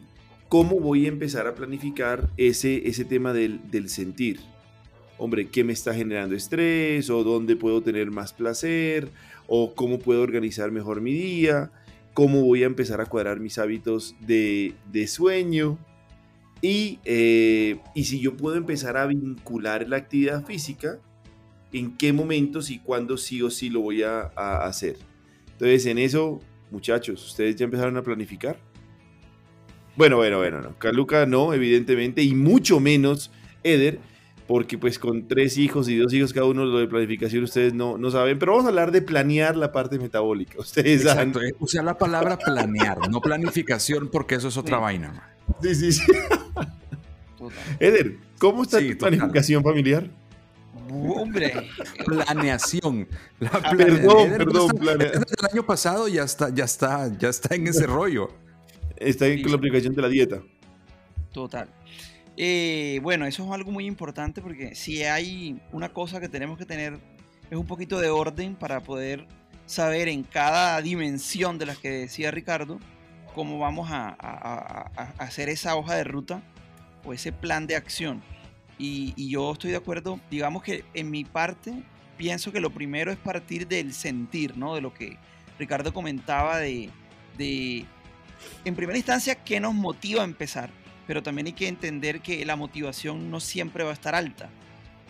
¿cómo 0.49 0.81
voy 0.81 1.07
a 1.07 1.09
empezar 1.09 1.47
a 1.47 1.55
planificar 1.55 2.29
ese, 2.37 2.89
ese 2.89 3.05
tema 3.05 3.33
del, 3.33 3.61
del 3.71 3.89
sentir? 3.89 4.41
Hombre, 5.17 5.49
¿qué 5.49 5.65
me 5.65 5.73
está 5.73 5.95
generando 5.95 6.35
estrés? 6.35 7.11
¿O 7.11 7.25
dónde 7.25 7.57
puedo 7.57 7.83
tener 7.83 8.11
más 8.11 8.33
placer? 8.33 9.09
¿O 9.47 9.75
cómo 9.75 9.99
puedo 9.99 10.23
organizar 10.23 10.71
mejor 10.71 11.01
mi 11.01 11.13
día? 11.13 11.73
¿Cómo 12.15 12.43
voy 12.43 12.63
a 12.63 12.67
empezar 12.67 13.01
a 13.01 13.07
cuadrar 13.07 13.41
mis 13.41 13.59
hábitos 13.59 14.15
de, 14.21 14.75
de 14.93 15.07
sueño? 15.07 15.79
Y, 16.61 16.99
eh, 17.05 17.79
y 17.95 18.05
si 18.05 18.21
yo 18.21 18.37
puedo 18.37 18.57
empezar 18.57 18.97
a 18.97 19.07
vincular 19.07 19.89
la 19.89 19.97
actividad 19.97 20.45
física 20.45 20.99
en 21.73 21.97
qué 21.97 22.13
momentos 22.13 22.71
y 22.71 22.79
cuándo 22.79 23.17
sí 23.17 23.43
o 23.43 23.51
sí 23.51 23.69
lo 23.71 23.81
voy 23.81 24.03
a, 24.03 24.23
hacer. 24.65 24.97
Entonces, 25.53 25.87
en 25.87 25.99
eso, 25.99 26.41
muchachos, 26.71 27.25
¿ustedes 27.25 27.57
ya 27.57 27.65
empezaron 27.65 27.97
a 27.97 28.03
planificar? 28.03 28.59
Bueno, 29.97 30.17
bueno, 30.17 30.39
bueno, 30.39 30.61
no. 30.61 30.79
Caluca 30.79 31.27
no, 31.27 31.53
evidentemente, 31.53 32.23
y 32.23 32.35
mucho 32.35 32.81
menos 32.81 33.31
Eder, 33.65 33.99
porque 34.47 34.79
pues 34.79 34.99
con 34.99 35.27
tres 35.27 35.59
hijos 35.59 35.89
y 35.89 35.97
dos 35.97 36.13
hijos 36.15 36.33
cada 36.33 36.47
uno, 36.47 36.65
lo 36.65 36.79
de 36.79 36.87
planificación 36.87 37.43
ustedes 37.45 37.75
no, 37.75 37.99
no 37.99 38.11
saben, 38.11 38.39
pero 38.39 38.53
vamos 38.53 38.67
a 38.67 38.69
hablar 38.69 38.93
de 38.93 39.03
planear 39.03 39.57
la 39.57 39.73
parte 39.73 39.99
metabólica. 39.99 40.59
Ustedes 40.59 41.03
Exacto, 41.03 41.41
saben. 41.41 41.55
Eh, 41.61 41.83
la 41.83 41.99
palabra 41.99 42.39
planear, 42.39 43.11
no 43.11 43.21
planificación, 43.21 44.09
porque 44.09 44.37
eso 44.37 44.49
es 44.49 44.57
otra 44.57 44.79
vaina. 44.79 45.37
Sí, 45.63 45.75
sí, 45.75 45.93
sí. 45.93 46.03
Eder, 47.79 48.17
¿cómo 48.39 48.63
está 48.63 48.79
tu 48.79 48.97
planificación 48.99 49.63
familiar? 49.63 50.09
Hombre. 50.91 51.53
Planeación. 52.05 53.09
La 53.41 53.51
ah, 53.53 53.75
perdón, 53.77 54.31
perdón. 54.37 54.69
Desde 54.81 55.19
el 55.19 55.47
año 55.53 55.67
pasado 55.67 56.09
ya 56.09 56.23
está, 56.23 56.49
ya 56.51 56.65
está, 56.65 57.11
ya 57.19 57.29
está 57.29 57.55
en 57.55 57.67
ese 57.67 57.87
rollo. 57.87 58.31
Está 58.97 59.27
en 59.27 59.49
la 59.49 59.57
aplicación 59.57 59.95
de 59.95 60.03
la 60.03 60.09
dieta. 60.09 60.43
Total. 61.33 61.69
Eh, 62.37 63.01
bueno, 63.03 63.27
eso 63.27 63.45
es 63.45 63.51
algo 63.51 63.71
muy 63.71 63.87
importante 63.87 64.41
porque 64.41 64.75
si 64.75 65.03
hay 65.03 65.61
una 65.73 65.93
cosa 65.93 66.21
que 66.21 66.29
tenemos 66.29 66.57
que 66.57 66.65
tener 66.65 66.99
es 67.51 67.59
un 67.59 67.67
poquito 67.67 67.99
de 67.99 68.11
orden 68.11 68.55
para 68.55 68.81
poder 68.81 69.27
saber 69.67 70.09
en 70.09 70.23
cada 70.23 70.81
dimensión 70.81 71.59
de 71.59 71.67
las 71.67 71.79
que 71.79 71.91
decía 71.91 72.31
Ricardo 72.31 72.79
cómo 73.35 73.59
vamos 73.59 73.89
a, 73.91 74.91
hacer 75.19 75.49
esa 75.49 75.77
hoja 75.77 75.95
de 75.95 76.05
ruta 76.05 76.43
o 77.05 77.13
ese 77.13 77.33
plan 77.33 77.67
de 77.67 77.77
acción. 77.77 78.23
Y, 78.79 79.29
yo 79.29 79.53
estoy 79.53 79.73
de 79.73 79.77
acuerdo, 79.77 80.21
digamos 80.31 80.63
que 80.63 80.85
en 80.95 81.11
mi 81.11 81.25
parte 81.25 81.83
pienso 82.17 82.53
que 82.53 82.61
lo 82.61 82.71
primero 82.71 83.11
es 83.11 83.19
partir 83.19 83.67
del 83.67 83.93
sentir, 83.93 84.57
¿no? 84.57 84.75
De 84.75 84.81
lo 84.81 84.95
que 84.95 85.17
Ricardo 85.59 85.93
comentaba 85.93 86.59
de, 86.59 86.89
de 87.37 87.85
en 88.65 88.77
primera 88.77 88.97
instancia, 88.97 89.35
qué 89.35 89.59
nos 89.59 89.75
motiva 89.75 90.23
a 90.23 90.25
empezar, 90.25 90.71
pero 91.07 91.23
también 91.23 91.49
hay 91.49 91.53
que 91.55 91.67
entender 91.67 92.21
que 92.21 92.45
la 92.45 92.55
motivación 92.55 93.31
no 93.31 93.41
siempre 93.41 93.83
va 93.83 93.91
a 93.91 93.95
estar 93.95 94.15
alta. 94.15 94.49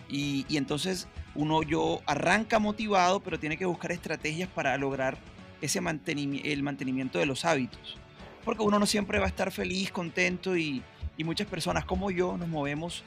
Y, 0.09 0.47
y 0.49 0.57
entonces 0.57 1.07
uno 1.35 1.61
yo 1.61 2.01
arranca 2.07 2.57
motivado, 2.57 3.19
pero 3.19 3.39
tiene 3.39 3.57
que 3.57 3.65
buscar 3.65 3.91
estrategias 3.91 4.49
para 4.49 4.75
lograr 4.77 5.17
ese 5.61 5.79
mantenimiento, 5.81 6.49
el 6.49 6.63
mantenimiento 6.63 7.19
de 7.19 7.27
los 7.27 7.45
hábitos. 7.45 7.97
Porque 8.43 8.63
uno 8.63 8.79
no 8.79 8.87
siempre 8.87 9.19
va 9.19 9.25
a 9.25 9.29
estar 9.29 9.51
feliz, 9.51 9.91
contento 9.91 10.57
y, 10.57 10.81
y 11.19 11.25
muchas 11.25 11.47
personas 11.47 11.83
como 11.83 12.11
yo 12.11 12.37
nos 12.37 12.47
movemos 12.47 13.03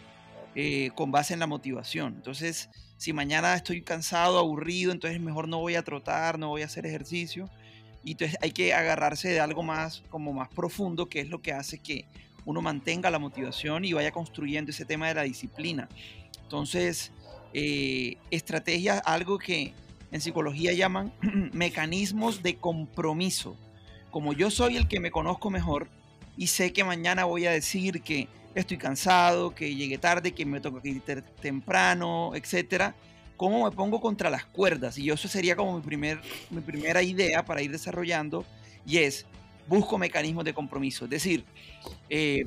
eh, 0.55 0.91
con 0.95 1.11
base 1.11 1.33
en 1.33 1.41
la 1.41 1.47
motivación. 1.47 2.13
Entonces, 2.17 2.69
si 2.99 3.15
mañana 3.15 3.55
estoy 3.55 3.81
cansado, 3.81 4.39
aburrido, 4.39 4.93
entonces 4.93 5.19
mejor 5.19 5.49
no 5.49 5.61
voy 5.61 5.77
a 5.77 5.83
trotar, 5.83 6.39
no 6.39 6.51
voy 6.51 6.61
a 6.61 6.67
hacer 6.67 6.85
ejercicio. 6.85 7.49
Y 8.05 8.11
entonces 8.11 8.37
hay 8.43 8.51
que 8.51 8.75
agarrarse 8.75 9.31
de 9.31 9.41
algo 9.41 9.63
más, 9.63 10.03
como 10.11 10.35
más 10.35 10.51
profundo, 10.51 11.09
que 11.09 11.21
es 11.21 11.31
lo 11.31 11.41
que 11.41 11.55
hace 11.55 11.79
que 11.79 12.05
uno 12.45 12.61
mantenga 12.61 13.11
la 13.11 13.19
motivación 13.19 13.87
y 13.87 13.95
vaya 13.95 14.11
construyendo 14.11 14.73
ese 14.73 14.85
tema 14.85 15.09
de 15.09 15.15
la 15.15 15.23
disciplina. 15.23 15.89
Entonces, 16.43 17.13
eh, 17.55 18.19
estrategias, 18.31 19.01
algo 19.07 19.39
que 19.39 19.73
en 20.11 20.21
psicología 20.21 20.75
llaman 20.75 21.15
mecanismos 21.55 22.43
de 22.43 22.57
compromiso. 22.57 23.57
Como 24.11 24.35
yo 24.35 24.51
soy 24.51 24.77
el 24.77 24.87
que 24.87 25.01
me 25.01 25.11
conozco 25.11 25.49
mejor 25.49 25.89
y 26.37 26.47
sé 26.47 26.73
que 26.73 26.85
mañana 26.85 27.25
voy 27.25 27.47
a 27.47 27.51
decir 27.51 28.03
que 28.03 28.29
estoy 28.55 28.77
cansado, 28.77 29.55
que 29.55 29.75
llegué 29.75 29.99
tarde, 29.99 30.33
que 30.33 30.45
me 30.45 30.61
toca 30.61 30.87
ir 30.87 31.03
temprano, 31.41 32.33
etcétera, 32.35 32.95
¿cómo 33.37 33.65
me 33.65 33.71
pongo 33.75 34.01
contra 34.01 34.31
las 34.31 34.45
cuerdas? 34.45 34.99
Y 34.99 35.11
eso 35.11 35.29
sería 35.29 35.57
como 35.57 35.77
mi, 35.77 35.83
primer, 35.83 36.21
mi 36.51 36.61
primera 36.61 37.03
idea 37.03 37.45
para 37.45 37.63
ir 37.63 37.71
desarrollando 37.71 38.45
y 38.87 38.99
es 38.99 39.27
busco 39.69 39.97
mecanismos 39.97 40.45
de 40.45 40.53
compromiso, 40.53 41.05
es 41.05 41.11
decir, 41.11 41.45
eh, 42.11 42.45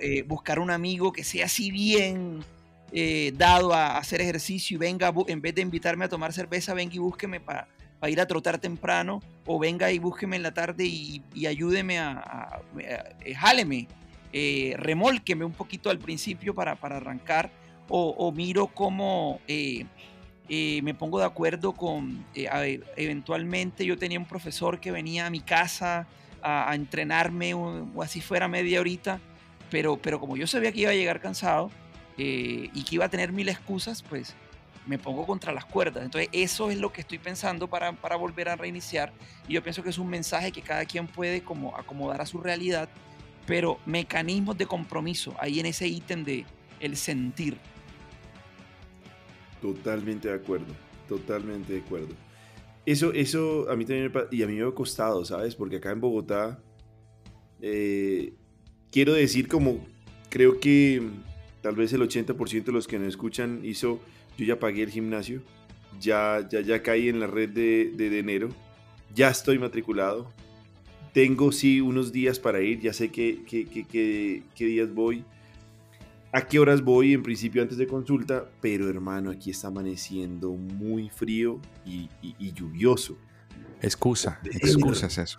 eh, 0.00 0.22
buscar 0.22 0.58
un 0.58 0.70
amigo 0.70 1.12
que 1.12 1.24
sea 1.24 1.46
así 1.46 1.70
bien 1.70 2.44
eh, 2.92 3.32
dado 3.36 3.72
a 3.72 3.96
hacer 3.96 4.20
ejercicio 4.20 4.74
y 4.74 4.78
venga, 4.78 5.12
en 5.26 5.40
vez 5.40 5.54
de 5.54 5.62
invitarme 5.62 6.04
a 6.04 6.08
tomar 6.08 6.32
cerveza, 6.32 6.74
venga 6.74 6.94
y 6.94 6.98
búsqueme 6.98 7.40
para 7.40 7.66
ir 8.08 8.20
a 8.20 8.26
trotar 8.26 8.58
temprano, 8.58 9.20
o 9.46 9.58
venga 9.58 9.90
y 9.90 9.98
búsqueme 9.98 10.36
en 10.36 10.42
la 10.42 10.54
tarde 10.54 10.86
y, 10.86 11.22
ayúdeme 11.46 11.98
a, 11.98 12.12
a, 12.12 12.60
eh, 12.78 13.34
jáleme, 13.34 13.88
eh, 14.32 14.74
remólqueme 14.78 15.44
un 15.44 15.52
poquito 15.52 15.90
al 15.90 15.98
principio 15.98 16.54
para, 16.54 16.72
arrancar, 16.72 17.50
o, 17.88 18.30
miro 18.32 18.68
cómo 18.68 19.40
me 19.48 20.94
pongo 20.94 21.18
de 21.18 21.24
acuerdo 21.24 21.72
con, 21.72 22.24
eventualmente 22.34 23.84
yo 23.84 23.98
tenía 23.98 24.18
un 24.18 24.26
profesor 24.26 24.78
que 24.78 24.92
venía 24.92 25.26
a 25.26 25.30
mi 25.30 25.40
casa 25.40 26.06
a, 26.42 26.74
entrenarme, 26.74 27.54
o, 27.54 28.02
así 28.02 28.20
fuera 28.20 28.46
media 28.46 28.80
horita, 28.80 29.20
pero, 29.70 29.96
pero 30.00 30.20
como 30.20 30.36
yo 30.36 30.46
sabía 30.46 30.72
que 30.72 30.80
iba 30.80 30.90
a 30.90 30.94
llegar 30.94 31.20
cansado, 31.20 31.70
eh, 32.22 32.68
y 32.74 32.84
que 32.84 32.96
iba 32.96 33.06
a 33.06 33.08
tener 33.08 33.32
mil 33.32 33.48
excusas, 33.48 34.02
pues 34.02 34.34
me 34.86 34.98
pongo 34.98 35.26
contra 35.26 35.52
las 35.52 35.64
cuerdas. 35.64 36.04
Entonces 36.04 36.28
eso 36.32 36.70
es 36.70 36.78
lo 36.78 36.92
que 36.92 37.02
estoy 37.02 37.18
pensando 37.18 37.68
para, 37.68 37.92
para 37.92 38.16
volver 38.16 38.48
a 38.48 38.56
reiniciar. 38.56 39.12
Y 39.48 39.54
yo 39.54 39.62
pienso 39.62 39.82
que 39.82 39.90
es 39.90 39.98
un 39.98 40.08
mensaje 40.08 40.52
que 40.52 40.62
cada 40.62 40.84
quien 40.84 41.06
puede 41.06 41.42
como 41.42 41.76
acomodar 41.76 42.20
a 42.20 42.26
su 42.26 42.38
realidad, 42.38 42.88
pero 43.46 43.78
mecanismos 43.86 44.56
de 44.56 44.66
compromiso, 44.66 45.34
ahí 45.38 45.60
en 45.60 45.66
ese 45.66 45.88
ítem 45.88 46.24
de 46.24 46.44
el 46.80 46.96
sentir. 46.96 47.58
Totalmente 49.60 50.28
de 50.28 50.34
acuerdo, 50.34 50.72
totalmente 51.08 51.74
de 51.74 51.80
acuerdo. 51.80 52.14
Eso, 52.86 53.12
eso 53.12 53.70
a 53.70 53.76
mí 53.76 53.84
también 53.84 54.10
y 54.30 54.42
a 54.42 54.46
mí 54.46 54.54
me 54.54 54.66
ha 54.66 54.70
costado, 54.72 55.24
¿sabes? 55.24 55.54
Porque 55.54 55.76
acá 55.76 55.90
en 55.90 56.00
Bogotá, 56.00 56.62
eh, 57.60 58.32
quiero 58.90 59.12
decir 59.12 59.48
como, 59.48 59.86
creo 60.30 60.58
que 60.60 61.02
tal 61.60 61.76
vez 61.76 61.92
el 61.92 62.00
80% 62.00 62.64
de 62.64 62.72
los 62.72 62.88
que 62.88 62.98
nos 62.98 63.08
escuchan 63.08 63.60
hizo, 63.62 64.00
yo 64.40 64.46
ya 64.46 64.58
pagué 64.58 64.82
el 64.82 64.90
gimnasio, 64.90 65.42
ya, 66.00 66.46
ya, 66.48 66.62
ya 66.62 66.82
caí 66.82 67.08
en 67.08 67.20
la 67.20 67.26
red 67.26 67.50
de, 67.50 67.92
de, 67.94 68.18
enero, 68.18 68.48
ya 69.14 69.28
estoy 69.28 69.58
matriculado, 69.58 70.32
tengo 71.12 71.52
sí 71.52 71.80
unos 71.80 72.10
días 72.10 72.38
para 72.38 72.62
ir, 72.62 72.80
ya 72.80 72.94
sé 72.94 73.10
qué, 73.10 73.42
qué, 73.46 73.66
qué, 73.66 74.42
qué, 74.54 74.64
días 74.64 74.94
voy, 74.94 75.24
a 76.32 76.40
qué 76.46 76.58
horas 76.58 76.82
voy 76.82 77.12
en 77.12 77.22
principio 77.22 77.60
antes 77.60 77.76
de 77.76 77.86
consulta, 77.86 78.48
pero 78.62 78.88
hermano, 78.88 79.30
aquí 79.30 79.50
está 79.50 79.68
amaneciendo 79.68 80.52
muy 80.52 81.10
frío 81.10 81.60
y, 81.84 82.08
y, 82.22 82.52
lluvioso. 82.52 83.18
Excusa, 83.82 84.40
excusa 84.44 85.06
es 85.06 85.18
eso. 85.18 85.38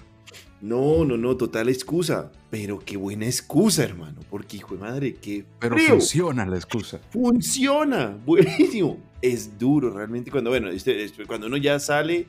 No, 0.61 1.05
no, 1.05 1.17
no, 1.17 1.37
total 1.37 1.69
excusa. 1.69 2.31
Pero 2.49 2.79
qué 2.79 2.97
buena 2.97 3.25
excusa, 3.25 3.83
hermano. 3.83 4.21
Porque, 4.29 4.57
hijo 4.57 4.75
de 4.75 4.81
madre, 4.81 5.15
qué. 5.15 5.45
Pero 5.59 5.77
funciona 5.77 6.45
la 6.45 6.57
excusa. 6.57 6.99
Funciona. 7.09 8.17
Buenísimo. 8.25 8.99
Es 9.21 9.57
duro, 9.57 9.91
realmente. 9.91 10.31
Cuando, 10.31 10.49
bueno, 10.49 10.69
este, 10.69 11.03
este, 11.03 11.25
cuando 11.25 11.47
uno 11.47 11.57
ya 11.57 11.79
sale, 11.79 12.27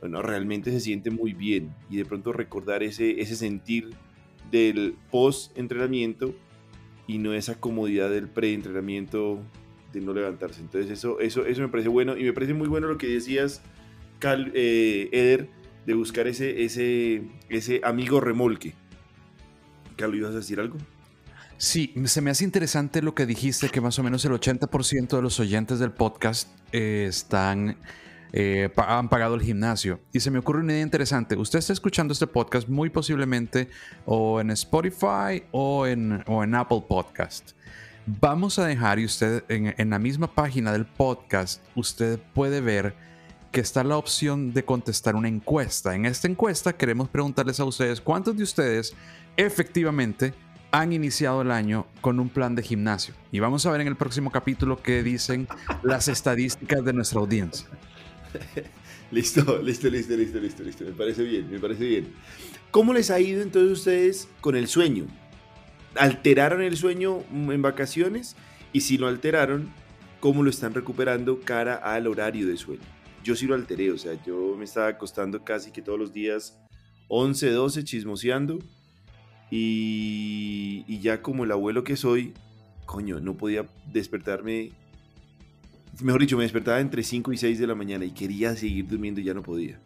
bueno, 0.00 0.22
realmente 0.22 0.70
se 0.70 0.80
siente 0.80 1.10
muy 1.10 1.32
bien. 1.32 1.74
Y 1.90 1.96
de 1.96 2.04
pronto 2.04 2.32
recordar 2.32 2.82
ese, 2.82 3.20
ese 3.20 3.36
sentir 3.36 3.90
del 4.50 4.96
post-entrenamiento 5.10 6.34
y 7.06 7.18
no 7.18 7.34
esa 7.34 7.58
comodidad 7.58 8.10
del 8.10 8.28
pre-entrenamiento 8.28 9.40
de 9.92 10.00
no 10.00 10.12
levantarse. 10.12 10.60
Entonces, 10.60 10.90
eso, 10.90 11.20
eso, 11.20 11.46
eso 11.46 11.62
me 11.62 11.68
parece 11.68 11.88
bueno. 11.88 12.16
Y 12.16 12.24
me 12.24 12.32
parece 12.32 12.54
muy 12.54 12.68
bueno 12.68 12.86
lo 12.88 12.98
que 12.98 13.08
decías, 13.08 13.62
Cal, 14.18 14.52
eh, 14.54 15.08
Eder 15.12 15.48
de 15.86 15.94
buscar 15.94 16.26
ese, 16.26 16.64
ese, 16.64 17.22
ese 17.48 17.80
amigo 17.84 18.20
remolque. 18.20 18.74
Carlos, 19.96 20.18
¿ibas 20.18 20.32
a 20.32 20.38
decir 20.38 20.60
algo? 20.60 20.76
Sí, 21.58 21.94
se 22.04 22.20
me 22.20 22.30
hace 22.30 22.44
interesante 22.44 23.00
lo 23.00 23.14
que 23.14 23.24
dijiste, 23.24 23.70
que 23.70 23.80
más 23.80 23.98
o 23.98 24.02
menos 24.02 24.24
el 24.24 24.32
80% 24.32 25.16
de 25.16 25.22
los 25.22 25.40
oyentes 25.40 25.78
del 25.78 25.92
podcast 25.92 26.50
eh, 26.72 27.06
están, 27.08 27.78
eh, 28.32 28.68
han 28.76 29.08
pagado 29.08 29.36
el 29.36 29.42
gimnasio. 29.42 30.00
Y 30.12 30.20
se 30.20 30.30
me 30.30 30.38
ocurre 30.38 30.60
una 30.60 30.72
idea 30.72 30.82
interesante. 30.82 31.34
Usted 31.36 31.60
está 31.60 31.72
escuchando 31.72 32.12
este 32.12 32.26
podcast 32.26 32.68
muy 32.68 32.90
posiblemente 32.90 33.68
o 34.04 34.40
en 34.40 34.50
Spotify 34.50 35.44
o 35.50 35.86
en, 35.86 36.22
o 36.26 36.44
en 36.44 36.54
Apple 36.54 36.84
Podcast. 36.86 37.52
Vamos 38.04 38.58
a 38.58 38.66
dejar 38.66 38.98
y 38.98 39.06
usted 39.06 39.42
en, 39.48 39.74
en 39.78 39.90
la 39.90 39.98
misma 39.98 40.32
página 40.32 40.72
del 40.72 40.84
podcast, 40.84 41.62
usted 41.74 42.20
puede 42.34 42.60
ver 42.60 42.94
que 43.52 43.60
está 43.60 43.84
la 43.84 43.96
opción 43.96 44.52
de 44.52 44.64
contestar 44.64 45.16
una 45.16 45.28
encuesta. 45.28 45.94
En 45.94 46.06
esta 46.06 46.28
encuesta 46.28 46.76
queremos 46.76 47.08
preguntarles 47.08 47.60
a 47.60 47.64
ustedes 47.64 48.00
cuántos 48.00 48.36
de 48.36 48.42
ustedes 48.42 48.94
efectivamente 49.36 50.34
han 50.70 50.92
iniciado 50.92 51.42
el 51.42 51.50
año 51.50 51.86
con 52.00 52.20
un 52.20 52.28
plan 52.28 52.54
de 52.54 52.62
gimnasio. 52.62 53.14
Y 53.32 53.40
vamos 53.40 53.64
a 53.64 53.70
ver 53.70 53.80
en 53.80 53.86
el 53.88 53.96
próximo 53.96 54.30
capítulo 54.30 54.82
qué 54.82 55.02
dicen 55.02 55.48
las 55.82 56.08
estadísticas 56.16 56.84
de 56.84 56.92
nuestra 56.92 57.20
audiencia. 57.20 57.66
Listo, 59.12 59.62
listo, 59.62 59.88
listo, 59.88 60.16
listo, 60.16 60.40
listo, 60.40 60.62
listo. 60.64 60.84
Me 60.84 60.90
parece 60.90 61.22
bien, 61.22 61.48
me 61.48 61.60
parece 61.60 61.84
bien. 61.84 62.08
¿Cómo 62.72 62.92
les 62.92 63.12
ha 63.12 63.20
ido 63.20 63.40
entonces 63.40 63.78
ustedes 63.78 64.28
con 64.40 64.56
el 64.56 64.66
sueño? 64.66 65.06
¿Alteraron 65.94 66.60
el 66.60 66.76
sueño 66.76 67.22
en 67.32 67.62
vacaciones? 67.62 68.34
Y 68.72 68.80
si 68.80 68.98
lo 68.98 69.06
alteraron, 69.06 69.70
¿cómo 70.18 70.42
lo 70.42 70.50
están 70.50 70.74
recuperando 70.74 71.40
cara 71.40 71.76
al 71.76 72.08
horario 72.08 72.48
de 72.48 72.56
sueño? 72.56 72.95
Yo 73.26 73.34
sí 73.34 73.46
lo 73.46 73.56
alteré, 73.56 73.90
o 73.90 73.98
sea, 73.98 74.12
yo 74.24 74.54
me 74.56 74.64
estaba 74.64 74.86
acostando 74.86 75.42
casi 75.42 75.72
que 75.72 75.82
todos 75.82 75.98
los 75.98 76.12
días 76.12 76.56
11, 77.08 77.50
12 77.50 77.82
chismoseando 77.82 78.60
y, 79.50 80.84
y 80.86 81.00
ya 81.00 81.22
como 81.22 81.42
el 81.42 81.50
abuelo 81.50 81.82
que 81.82 81.96
soy, 81.96 82.34
coño, 82.84 83.18
no 83.18 83.36
podía 83.36 83.66
despertarme, 83.92 84.70
mejor 86.00 86.20
dicho, 86.20 86.36
me 86.36 86.44
despertaba 86.44 86.78
entre 86.78 87.02
5 87.02 87.32
y 87.32 87.36
6 87.36 87.58
de 87.58 87.66
la 87.66 87.74
mañana 87.74 88.04
y 88.04 88.12
quería 88.12 88.54
seguir 88.54 88.86
durmiendo 88.86 89.20
y 89.20 89.24
ya 89.24 89.34
no 89.34 89.42
podía. 89.42 89.80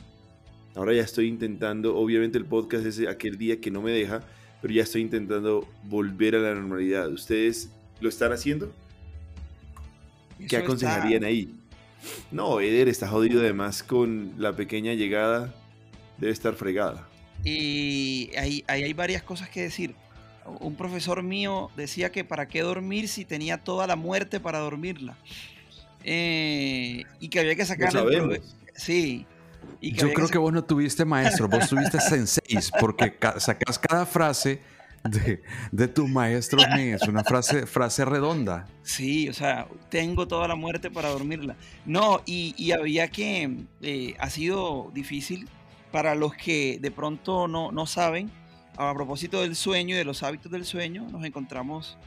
Ahora 0.75 0.93
ya 0.93 1.03
estoy 1.03 1.27
intentando, 1.27 1.97
obviamente 1.97 2.37
el 2.37 2.45
podcast 2.45 2.85
es 2.85 3.09
aquel 3.09 3.39
día 3.39 3.59
que 3.59 3.71
no 3.71 3.81
me 3.81 3.91
deja, 3.91 4.21
pero 4.61 4.75
ya 4.75 4.83
estoy 4.83 5.01
intentando 5.01 5.67
volver 5.85 6.37
a 6.37 6.41
la 6.41 6.55
normalidad. 6.55 7.11
¿Ustedes 7.11 7.71
lo 8.03 8.11
están 8.11 8.33
haciendo? 8.33 8.71
¿Qué 10.47 10.59
aconsejarían 10.59 11.25
ahí? 11.25 11.60
No, 12.31 12.61
Eder 12.61 12.89
está 12.89 13.09
jodido 13.09 13.41
además 13.41 13.83
con 13.83 14.35
la 14.39 14.55
pequeña 14.55 14.95
llegada. 14.95 15.55
Debe 16.19 16.33
estar 16.33 16.55
fregada. 16.55 17.09
Y 17.45 18.31
ahí, 18.37 18.65
hay 18.67 18.93
varias 18.93 19.23
cosas 19.23 19.49
que 19.49 19.63
decir. 19.63 19.95
Un 20.61 20.75
profesor 20.75 21.23
mío 21.23 21.71
decía 21.77 22.11
que 22.11 22.25
para 22.25 22.49
qué 22.49 22.63
dormir 22.63 23.09
si 23.09 23.25
tenía 23.25 23.59
toda 23.59 23.87
la 23.87 23.97
muerte 23.97 24.41
para 24.41 24.59
dormirla. 24.59 25.17
Eh, 26.05 27.05
y 27.21 27.29
que 27.29 27.41
había 27.41 27.55
que 27.55 27.65
sacar. 27.65 27.93
Sí. 28.75 29.27
Yo 29.81 30.13
creo 30.13 30.29
que, 30.29 30.39
vos 30.39 30.53
no 30.53 30.65
tuviste 30.65 31.05
maestro, 31.05 31.49
vos 31.49 31.69
tuviste 31.69 32.01
senseis, 32.01 32.71
porque 32.81 33.15
sacas 33.39 33.79
cada 33.79 34.07
frase 34.07 34.61
de, 35.05 35.43
de 35.73 35.89
tu 35.89 36.07
maestro 36.07 36.61
es 36.61 37.03
una 37.03 37.25
frase, 37.25 37.67
frase 37.67 38.05
redonda. 38.05 38.67
Sí, 38.83 39.29
o 39.29 39.33
sea, 39.33 39.67
tengo 39.89 40.29
toda 40.29 40.47
la 40.49 40.55
muerte 40.55 40.91
para 40.91 41.09
dormirla. 41.09 41.57
No, 41.87 42.23
y, 42.27 42.73
había 42.73 43.09
que, 43.09 43.57
eh, 43.83 44.15
ha 44.19 44.31
sido 44.31 44.91
difícil 44.93 45.49
para 45.91 46.15
los 46.15 46.35
que 46.35 46.79
de 46.81 46.91
pronto 46.91 47.49
no, 47.49 47.73
no 47.73 47.87
saben, 47.87 48.31
a 48.77 48.95
propósito 48.95 49.41
del 49.43 49.57
sueño 49.57 49.95
y 49.95 49.99
de 49.99 50.05
los 50.05 50.23
hábitos 50.23 50.53
del 50.53 50.65
sueño, 50.65 51.07
nos 51.11 51.25
encontramos 51.25 51.99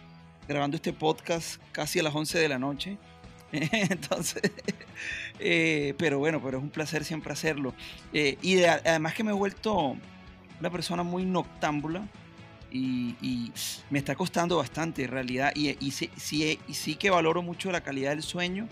grabando 0.47 0.75
este 0.75 0.93
podcast 0.93 1.61
casi 1.71 1.99
a 1.99 2.03
las 2.03 2.15
11 2.15 2.39
de 2.39 2.49
la 2.49 2.59
noche. 2.59 2.97
Entonces, 3.51 4.51
eh, 5.39 5.93
pero 5.97 6.19
bueno, 6.19 6.41
pero 6.43 6.57
es 6.57 6.63
un 6.63 6.69
placer 6.69 7.03
siempre 7.03 7.33
hacerlo. 7.33 7.73
Eh, 8.13 8.37
y 8.41 8.63
además 8.63 9.13
que 9.13 9.23
me 9.23 9.31
he 9.31 9.35
vuelto 9.35 9.95
una 10.59 10.69
persona 10.69 11.03
muy 11.03 11.25
noctámbula 11.25 12.07
y, 12.73 13.51
me 13.89 13.99
está 13.99 14.15
costando 14.15 14.57
bastante 14.57 15.03
en 15.03 15.11
realidad. 15.11 15.51
Y, 15.55 15.77
y, 15.79 15.91
sí, 15.91 16.09
y 16.67 16.73
sí 16.73 16.95
que 16.95 17.09
valoro 17.09 17.41
mucho 17.41 17.71
la 17.71 17.81
calidad 17.81 18.11
del 18.11 18.23
sueño, 18.23 18.67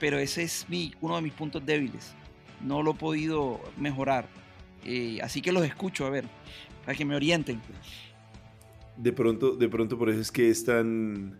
pero 0.00 0.18
ese 0.18 0.42
es 0.42 0.66
mi, 0.68 0.92
uno 1.00 1.16
de 1.16 1.22
mis 1.22 1.32
puntos 1.32 1.64
débiles. 1.64 2.14
No 2.62 2.82
lo 2.82 2.92
he 2.92 2.94
podido 2.94 3.60
mejorar. 3.76 4.28
Eh, 4.84 5.18
así 5.22 5.40
que 5.40 5.52
los 5.52 5.64
escucho, 5.64 6.06
a 6.06 6.10
ver, 6.10 6.24
para 6.84 6.96
que 6.96 7.04
me 7.04 7.14
orienten. 7.14 7.60
De 8.96 9.12
pronto, 9.12 9.54
de 9.54 9.68
pronto 9.68 9.98
por 9.98 10.10
eso 10.10 10.20
es 10.20 10.32
que 10.32 10.48
es 10.48 10.64
tan, 10.64 11.38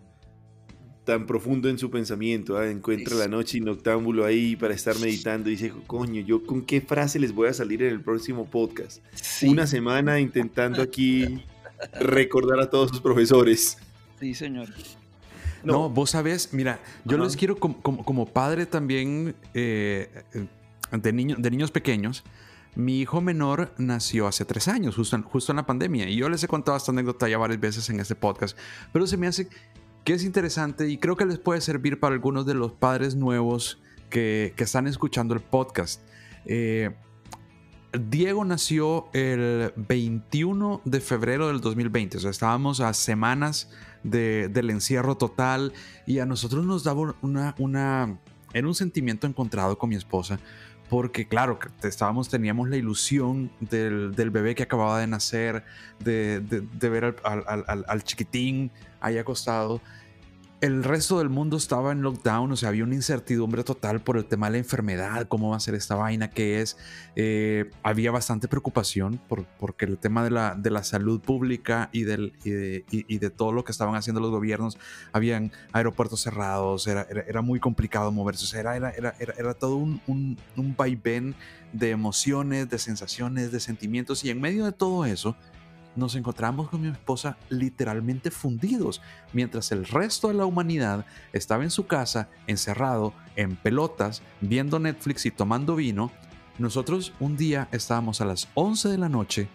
tan 1.04 1.26
profundo 1.26 1.68
en 1.68 1.78
su 1.78 1.90
pensamiento. 1.90 2.58
¿ah? 2.58 2.68
Encuentra 2.68 3.16
la 3.16 3.28
noche 3.28 3.58
y 3.58 3.60
noctámbulo 3.62 4.24
ahí 4.24 4.56
para 4.56 4.74
estar 4.74 4.98
meditando 4.98 5.48
y 5.48 5.52
dice, 5.52 5.72
coño, 5.86 6.20
¿yo 6.22 6.44
con 6.44 6.62
qué 6.62 6.80
frase 6.80 7.18
les 7.18 7.32
voy 7.32 7.48
a 7.48 7.52
salir 7.52 7.82
en 7.82 7.92
el 7.92 8.02
próximo 8.02 8.46
podcast? 8.46 9.02
Una 9.42 9.66
semana 9.66 10.20
intentando 10.20 10.82
aquí 10.82 11.42
recordar 12.00 12.60
a 12.60 12.70
todos 12.70 12.90
sus 12.90 13.00
profesores. 13.00 13.78
Sí, 14.18 14.34
señor. 14.34 14.68
No, 15.64 15.90
vos 15.90 16.10
sabés, 16.10 16.52
mira, 16.52 16.80
yo 17.04 17.18
les 17.18 17.36
quiero 17.36 17.56
como, 17.56 18.26
padre 18.26 18.66
también 18.66 19.34
eh, 19.52 20.08
de, 20.92 21.34
de 21.38 21.50
niños 21.50 21.70
pequeños. 21.70 22.22
Mi 22.76 23.00
hijo 23.00 23.20
menor 23.20 23.72
nació 23.78 24.26
hace 24.26 24.44
tres 24.44 24.68
años, 24.68 24.96
justo 24.96 25.16
en, 25.16 25.22
justo 25.22 25.50
en 25.50 25.56
la 25.56 25.66
pandemia, 25.66 26.08
y 26.08 26.16
yo 26.16 26.28
les 26.28 26.44
he 26.44 26.48
contado 26.48 26.76
esta 26.76 26.92
anécdota 26.92 27.28
ya 27.28 27.38
varias 27.38 27.58
veces 27.58 27.88
en 27.88 27.98
este 28.00 28.14
podcast, 28.14 28.56
pero 28.92 29.06
se 29.06 29.16
me 29.16 29.26
hace 29.26 29.48
que 30.04 30.12
es 30.12 30.24
interesante 30.24 30.88
y 30.88 30.98
creo 30.98 31.16
que 31.16 31.24
les 31.24 31.38
puede 31.38 31.60
servir 31.60 31.98
para 31.98 32.14
algunos 32.14 32.46
de 32.46 32.54
los 32.54 32.72
padres 32.72 33.16
nuevos 33.16 33.80
que, 34.08 34.52
que 34.56 34.64
están 34.64 34.86
escuchando 34.86 35.34
el 35.34 35.40
podcast. 35.40 36.00
Eh, 36.44 36.94
Diego 37.98 38.44
nació 38.44 39.08
el 39.12 39.72
21 39.76 40.82
de 40.84 41.00
febrero 41.00 41.48
del 41.48 41.60
2020, 41.60 42.18
o 42.18 42.20
sea, 42.20 42.30
estábamos 42.30 42.80
a 42.80 42.92
semanas 42.94 43.70
del 44.02 44.70
encierro 44.70 45.16
total 45.16 45.72
y 46.06 46.20
a 46.20 46.26
nosotros 46.26 46.64
nos 46.64 46.84
daba 46.84 47.14
una, 47.22 47.54
una, 47.58 48.18
era 48.52 48.66
un 48.66 48.74
sentimiento 48.74 49.26
encontrado 49.26 49.76
con 49.78 49.90
mi 49.90 49.96
esposa, 49.96 50.38
porque 50.88 51.26
claro, 51.26 51.58
estábamos, 51.82 52.28
teníamos 52.28 52.68
la 52.68 52.76
ilusión 52.76 53.50
del, 53.60 54.12
bebé 54.30 54.54
que 54.54 54.62
acababa 54.62 55.00
de 55.00 55.06
nacer, 55.06 55.64
de, 55.98 56.40
ver 56.80 57.16
al, 57.24 58.04
chiquitín 58.04 58.70
ahí 59.00 59.18
acostado, 59.18 59.80
el 60.62 60.84
resto 60.84 61.18
del 61.18 61.28
mundo 61.28 61.58
estaba 61.58 61.92
en 61.92 62.00
lockdown, 62.00 62.50
o 62.50 62.56
sea, 62.56 62.70
había 62.70 62.84
una 62.84 62.94
incertidumbre 62.94 63.62
total 63.62 64.00
por 64.00 64.16
el 64.16 64.24
tema 64.24 64.46
de 64.46 64.52
la 64.52 64.58
enfermedad, 64.58 65.28
cómo 65.28 65.50
va 65.50 65.56
a 65.56 65.60
ser 65.60 65.74
esta 65.74 65.96
vaina, 65.96 66.30
qué 66.30 66.62
es. 66.62 66.78
Eh, 67.14 67.70
había 67.82 68.10
bastante 68.10 68.48
preocupación 68.48 69.20
por, 69.28 69.44
porque 69.58 69.84
el 69.84 69.98
tema 69.98 70.24
de 70.24 70.30
la, 70.30 70.54
de 70.54 70.70
la 70.70 70.82
salud 70.82 71.20
pública 71.20 71.90
y, 71.92 72.04
del, 72.04 72.32
y 72.42 73.18
de, 73.18 73.30
todo 73.30 73.52
lo 73.52 73.64
que 73.64 73.72
estaban 73.72 73.96
haciendo 73.96 74.20
los 74.20 74.30
gobiernos, 74.30 74.78
habían 75.12 75.52
aeropuertos 75.72 76.22
cerrados, 76.22 76.86
era, 76.86 77.06
era, 77.10 77.42
muy 77.42 77.60
complicado 77.60 78.10
moverse, 78.10 78.44
o 78.44 78.48
sea, 78.48 78.60
era, 78.60 78.90
era, 78.90 79.14
era, 79.18 79.54
todo 79.54 79.76
un, 79.76 80.00
un, 80.06 80.38
un 80.56 80.74
vaivén 80.74 81.34
de 81.74 81.90
emociones, 81.90 82.70
de 82.70 82.78
sensaciones, 82.78 83.52
de 83.52 83.60
sentimientos, 83.60 84.24
y 84.24 84.30
en 84.30 84.40
medio 84.40 84.64
de 84.64 84.72
todo 84.72 85.04
eso, 85.04 85.36
nos 85.96 86.14
encontramos 86.14 86.68
con 86.68 86.82
mi 86.82 86.88
esposa 86.88 87.36
literalmente 87.48 88.30
fundidos, 88.30 89.02
mientras 89.32 89.72
el 89.72 89.86
resto 89.86 90.28
de 90.28 90.34
la 90.34 90.44
humanidad 90.44 91.06
estaba 91.32 91.64
en 91.64 91.70
su 91.70 91.86
casa, 91.86 92.28
encerrado, 92.46 93.12
en 93.34 93.56
pelotas, 93.56 94.22
viendo 94.40 94.78
Netflix 94.78 95.26
y 95.26 95.30
tomando 95.30 95.76
vino. 95.76 96.10
Nosotros 96.58 97.12
un 97.20 97.36
día 97.36 97.68
estábamos 97.72 98.20
a 98.20 98.24
las 98.24 98.48
11 98.54 98.88
de 98.88 98.98
la 98.98 99.08
noche, 99.08 99.48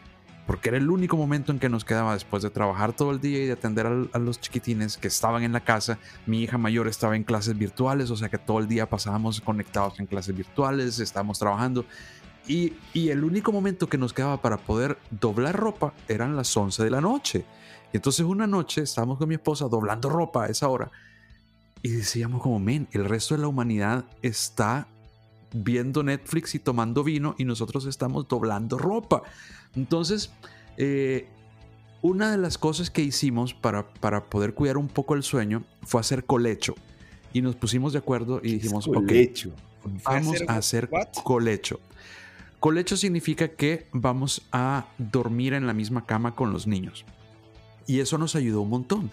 porque 0.48 0.70
era 0.70 0.78
el 0.78 0.90
único 0.90 1.18
momento 1.18 1.52
en 1.52 1.60
que 1.60 1.70
nos 1.70 1.86
quedaba 1.86 2.14
después 2.14 2.44
de 2.44 2.50
trabajar 2.50 2.94
todo 2.94 3.12
el 3.12 3.22
día 3.22 3.44
y 3.44 3.46
de 3.46 3.54
atender 3.54 3.88
a, 3.88 4.20
los 4.20 4.40
chiquitines 4.40 4.98
que 4.98 5.08
estaban 5.08 5.44
en 5.44 5.54
la 5.54 5.62
casa. 5.62 5.98
Mi 6.26 6.42
hija 6.42 6.58
mayor 6.58 6.88
estaba 6.88 7.16
en 7.16 7.24
clases 7.24 7.58
virtuales, 7.58 8.10
o 8.10 8.18
sea 8.18 8.30
que 8.30 8.38
todo 8.38 8.60
el 8.60 8.68
día 8.68 8.90
pasábamos 8.90 9.40
conectados 9.42 10.00
en 10.00 10.08
clases 10.08 10.36
virtuales, 10.36 11.00
estábamos 11.00 11.40
trabajando 11.40 11.86
y, 12.48 12.74
el 12.94 13.24
único 13.24 13.52
momento 13.52 13.88
que 13.88 13.98
nos 13.98 14.14
quedaba 14.14 14.42
para 14.42 14.58
poder 14.58 14.98
doblar 15.10 15.56
ropa 15.56 15.94
eran 16.08 16.36
las 16.36 16.56
11 16.56 16.84
de 16.84 16.90
la 16.90 17.02
noche. 17.02 17.46
Y 17.94 17.98
entonces 17.98 18.26
una 18.26 18.48
noche 18.48 18.82
estábamos 18.82 19.18
con 19.18 19.30
mi 19.30 19.36
esposa 19.36 19.68
doblando 19.68 20.10
ropa 20.10 20.46
a 20.46 20.48
esa 20.48 20.68
hora. 20.70 20.92
Y 21.84 21.90
decíamos 21.90 22.42
como, 22.42 22.60
men, 22.60 22.88
el 22.92 23.06
resto 23.06 23.36
de 23.36 23.42
la 23.42 23.48
humanidad 23.48 24.06
está 24.22 24.88
viendo 25.54 26.04
Netflix 26.04 26.56
y 26.56 26.60
tomando 26.60 27.04
vino 27.04 27.36
y 27.38 27.46
nosotros 27.46 27.86
estamos 27.86 28.28
doblando 28.28 28.78
ropa. 28.78 29.24
Entonces, 29.76 30.32
eh, 30.78 31.28
una 32.02 32.32
de 32.32 32.38
las 32.38 32.58
cosas 32.58 32.90
que 32.90 33.02
hicimos 33.02 33.54
para, 33.54 33.94
para 33.94 34.26
poder 34.26 34.54
cuidar 34.54 34.78
un 34.78 34.88
poco 34.88 35.16
el 35.16 35.24
sueño 35.24 35.64
fue 35.84 36.02
hacer 36.02 36.26
colecho. 36.26 36.76
Y 37.34 37.42
nos 37.42 37.56
pusimos 37.56 37.94
de 37.94 38.00
acuerdo 38.00 38.42
y 38.44 38.54
dijimos, 38.54 38.88
ok, 38.88 39.12
vamos 40.04 40.38
a 40.48 40.58
hacer 40.58 40.90
colecho. 41.24 41.80
Colecho 42.62 42.96
significa 42.96 43.48
que 43.48 43.88
vamos 43.92 44.44
a 44.52 44.86
dormir 45.00 45.56
en 45.56 45.66
la 45.66 45.74
misma 45.74 46.06
cama 46.06 46.36
con 46.36 46.54
los 46.54 46.68
niños. 46.68 47.06
Y 47.88 48.02
eso 48.02 48.20
nos 48.20 48.36
ayudó 48.36 48.62
un 48.62 48.70
montón. 48.70 49.12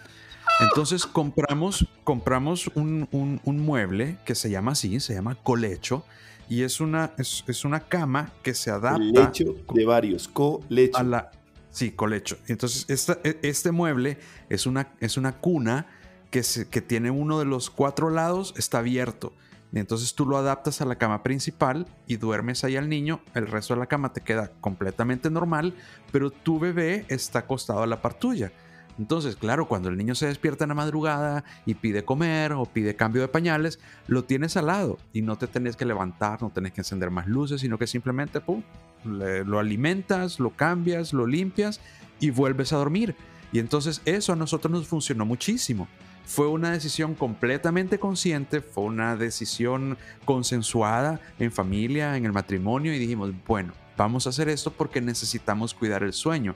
Entonces 0.59 1.07
compramos, 1.07 1.87
compramos 2.03 2.67
un, 2.75 3.41
mueble 3.43 4.19
que 4.23 4.35
se 4.35 4.51
llama 4.51 4.73
así, 4.73 4.99
se 4.99 5.15
llama 5.15 5.33
colecho. 5.33 6.05
Y 6.47 6.61
es 6.61 6.79
una, 6.79 7.13
es, 7.17 7.65
una 7.65 7.79
cama 7.79 8.31
que 8.43 8.53
se 8.53 8.69
adapta. 8.69 8.99
Colecho 8.99 9.55
de 9.73 9.83
varios, 9.83 10.27
colecho. 10.27 10.95
A 10.99 11.01
la, 11.01 11.31
sí, 11.71 11.89
colecho. 11.89 12.37
Entonces 12.47 13.09
e, 13.23 13.39
este 13.41 13.71
mueble 13.71 14.19
es 14.49 14.67
una, 14.67 14.93
es 14.99 15.17
una 15.17 15.37
cuna 15.37 15.87
que, 16.29 16.43
que 16.69 16.81
tiene 16.81 17.09
uno 17.09 17.39
de 17.39 17.45
los 17.45 17.71
cuatro 17.71 18.11
lados, 18.11 18.53
está 18.57 18.77
abierto. 18.77 19.33
Entonces 19.73 20.15
tú 20.15 20.25
lo 20.25 20.37
adaptas 20.37 20.81
a 20.81 20.85
la 20.85 20.95
cama 20.95 21.21
principal 21.21 21.85
y 22.07 22.17
duermes 22.17 22.63
ahí 22.63 22.75
al 22.75 22.89
niño, 22.89 23.21
el 23.35 23.47
resto 23.47 23.75
de 23.75 23.81
la 23.81 23.85
cama 23.85 24.13
te 24.13 24.21
queda 24.21 24.51
completamente 24.61 25.29
normal, 25.29 25.75
pero 26.11 26.31
tu 26.31 26.59
bebé 26.59 27.05
está 27.07 27.39
acostado 27.39 27.83
a 27.83 27.87
la 27.87 28.01
par 28.01 28.15
tuya. 28.15 28.51
Entonces, 28.97 29.37
claro, 29.37 29.65
cuando 29.67 29.87
el 29.87 29.95
niño 29.95 30.13
se 30.13 30.27
despierta 30.27 30.65
en 30.65 30.69
la 30.69 30.75
madrugada 30.75 31.45
y 31.65 31.75
pide 31.75 32.03
comer 32.03 32.51
o 32.51 32.65
pide 32.65 32.97
cambio 32.97 33.21
de 33.21 33.29
pañales, 33.29 33.79
lo 34.07 34.25
tienes 34.25 34.57
al 34.57 34.65
lado 34.65 34.97
y 35.13 35.21
no 35.21 35.37
te 35.37 35.47
tenés 35.47 35.77
que 35.77 35.85
levantar, 35.85 36.41
no 36.41 36.49
tenés 36.49 36.73
que 36.73 36.81
encender 36.81 37.09
más 37.09 37.25
luces, 37.25 37.61
sino 37.61 37.77
que 37.77 37.87
simplemente 37.87 38.41
pum, 38.41 38.61
lo 39.05 39.59
alimentas, 39.59 40.41
lo 40.41 40.49
cambias, 40.49 41.13
lo 41.13 41.25
limpias 41.25 41.79
y 42.19 42.31
vuelves 42.31 42.73
a 42.73 42.77
dormir. 42.77 43.15
Y 43.53 43.59
entonces 43.59 44.01
eso 44.03 44.33
a 44.33 44.35
nosotros 44.35 44.69
nos 44.69 44.87
funcionó 44.87 45.25
muchísimo. 45.25 45.87
Fue 46.25 46.47
una 46.47 46.71
decisión 46.71 47.15
completamente 47.15 47.99
consciente, 47.99 48.61
fue 48.61 48.83
una 48.83 49.15
decisión 49.15 49.97
consensuada 50.25 51.19
en 51.39 51.51
familia, 51.51 52.17
en 52.17 52.25
el 52.25 52.33
matrimonio 52.33 52.93
y 52.93 52.99
dijimos, 52.99 53.31
bueno, 53.47 53.73
vamos 53.97 54.25
a 54.25 54.29
hacer 54.29 54.47
esto 54.49 54.71
porque 54.71 55.01
necesitamos 55.01 55.73
cuidar 55.73 56.03
el 56.03 56.13
sueño. 56.13 56.53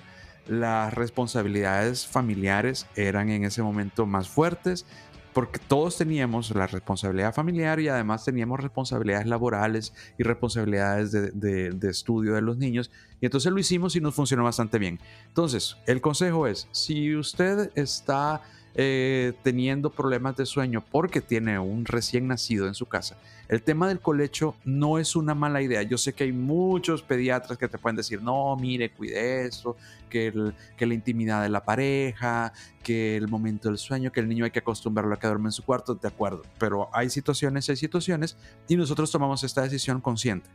Las 0.47 0.93
responsabilidades 0.93 2.06
familiares 2.06 2.86
eran 2.95 3.30
en 3.30 3.45
ese 3.45 3.63
momento 3.63 4.06
más 4.06 4.28
fuertes 4.28 4.86
porque 5.34 5.60
todos 5.60 5.97
teníamos 5.97 6.52
la 6.52 6.67
responsabilidad 6.67 7.34
familiar 7.34 7.80
y 7.80 7.88
además 7.88 8.23
teníamos 8.23 8.60
responsabilidades 8.60 9.26
laborales 9.26 9.93
y 10.17 10.23
responsabilidades 10.23 11.12
de, 11.12 11.89
estudio 11.89 12.36
de 12.36 12.41
los 12.41 12.58
niños. 12.58 12.91
Y 13.19 13.26
entonces 13.26 13.52
lo 13.52 13.60
hicimos 13.60 13.95
y 13.95 14.02
nos 14.02 14.13
funcionó 14.13 14.43
bastante 14.43 14.78
bien. 14.78 14.99
Entonces, 15.28 15.78
el 15.88 16.02
consejo 16.02 16.47
es, 16.47 16.67
si 16.71 17.15
usted 17.15 17.71
está 17.76 18.41
eh, 18.76 19.34
teniendo 19.44 19.90
problemas 19.90 20.36
de 20.36 20.46
sueño 20.46 20.84
porque 20.92 21.22
tiene 21.22 21.60
un 21.60 21.86
recién 21.86 22.28
nacido 22.28 22.68
en 22.68 22.74
su 22.74 22.86
casa, 22.88 23.18
el 23.48 23.62
tema 23.62 23.88
del 23.88 24.00
colecho 24.00 24.56
no 24.66 24.98
es 24.98 25.16
una 25.16 25.36
mala 25.36 25.62
idea. 25.62 25.84
Yo 25.84 25.98
sé 25.98 26.14
que 26.14 26.24
hay 26.24 26.32
muchos 26.32 27.04
pediatras 27.04 27.58
que 27.58 27.68
te 27.68 27.78
pueden 27.78 27.96
decir, 27.96 28.22
no, 28.22 28.56
mire, 28.56 28.92
cuide 28.92 29.46
eso, 29.46 29.76
que, 30.10 30.54
que 30.76 30.86
la 30.86 30.94
intimidad 30.94 31.44
de 31.44 31.50
la 31.50 31.64
pareja, 31.64 32.54
que 32.84 33.16
el 33.18 33.28
momento 33.28 33.70
del 33.70 33.78
sueño, 33.78 34.12
que 34.12 34.22
el 34.22 34.28
niño 34.28 34.46
hay 34.46 34.52
que 34.52 34.60
acostumbrarlo 34.60 35.14
a 35.14 35.20
que 35.20 35.28
duerme 35.28 35.50
en 35.50 35.52
su 35.52 35.64
cuarto, 35.64 35.96
de 35.96 36.08
acuerdo. 36.08 36.42
Pero 36.58 36.90
hay 36.94 37.10
situaciones, 37.10 37.70
hay 37.70 37.76
situaciones 37.76 38.38
y 38.68 38.76
nosotros 38.76 39.12
tomamos 39.12 39.44
esta 39.44 39.62
decisión 39.62 40.02
consciente. 40.02 40.50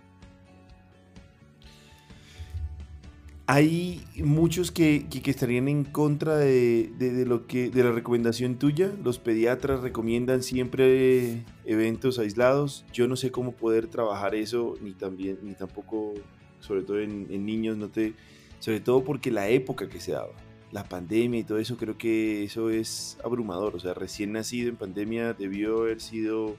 Hay 3.50 4.04
muchos 4.16 4.70
que, 4.70 5.06
estarían 5.24 5.68
en 5.68 5.82
contra 5.82 6.36
de, 6.36 7.24
lo 7.26 7.46
que, 7.46 7.70
de 7.70 7.82
la 7.82 7.92
recomendación 7.92 8.58
tuya. 8.58 8.92
Los 9.02 9.18
pediatras 9.18 9.80
recomiendan 9.80 10.42
siempre 10.42 11.46
eventos 11.64 12.18
aislados. 12.18 12.84
Yo 12.92 13.08
no 13.08 13.16
sé 13.16 13.30
cómo 13.30 13.52
poder 13.52 13.86
trabajar 13.86 14.34
eso, 14.34 14.74
ni 14.82 14.92
también, 14.92 15.38
ni 15.40 15.54
tampoco, 15.54 16.12
sobre 16.60 16.82
todo 16.82 17.00
en, 17.00 17.46
niños, 17.46 17.78
no 17.78 17.88
te, 17.88 18.12
sobre 18.58 18.80
todo 18.80 19.02
porque 19.02 19.30
la 19.30 19.48
época 19.48 19.88
que 19.88 19.98
se 19.98 20.12
daba, 20.12 20.34
la 20.70 20.84
pandemia 20.84 21.40
y 21.40 21.44
todo 21.44 21.56
eso, 21.56 21.78
creo 21.78 21.96
que 21.96 22.44
eso 22.44 22.68
es 22.68 23.16
abrumador. 23.24 23.74
O 23.76 23.80
sea, 23.80 23.94
recién 23.94 24.32
nacido 24.32 24.68
en 24.68 24.76
pandemia 24.76 25.32
debió 25.32 25.78
haber 25.78 26.02
sido 26.02 26.54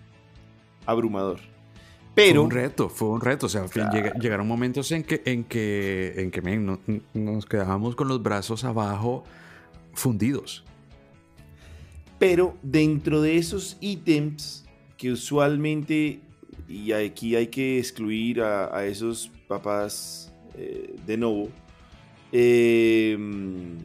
abrumador. 0.87 1.39
Pero, 2.19 2.41
fue 2.41 2.45
un 2.45 2.51
reto, 2.51 2.89
fue 2.89 3.07
un 3.09 3.21
reto. 3.21 3.45
O 3.45 3.49
sea, 3.49 3.65
llegaron 4.19 4.47
momentos 4.47 4.91
en 4.91 5.03
que, 5.03 5.21
en 5.25 5.43
que, 5.45 6.13
en 6.17 6.31
que 6.31 6.41
nos 7.13 7.45
quedábamos 7.45 7.95
con 7.95 8.07
los 8.07 8.21
brazos 8.21 8.63
abajo 8.63 9.23
fundidos. 9.93 10.63
Pero 12.17 12.57
dentro 12.61 13.21
de 13.21 13.37
esos 13.37 13.77
ítems 13.79 14.65
que 14.97 15.11
usualmente, 15.11 16.19
y 16.67 16.91
aquí 16.91 17.35
hay 17.37 17.47
que 17.47 17.79
excluir 17.79 18.41
a, 18.41 18.85
esos 18.85 19.31
papás 19.47 20.33
eh, 20.57 20.95
de 21.05 21.15
nuevo, 21.15 21.49
em, 22.33 23.77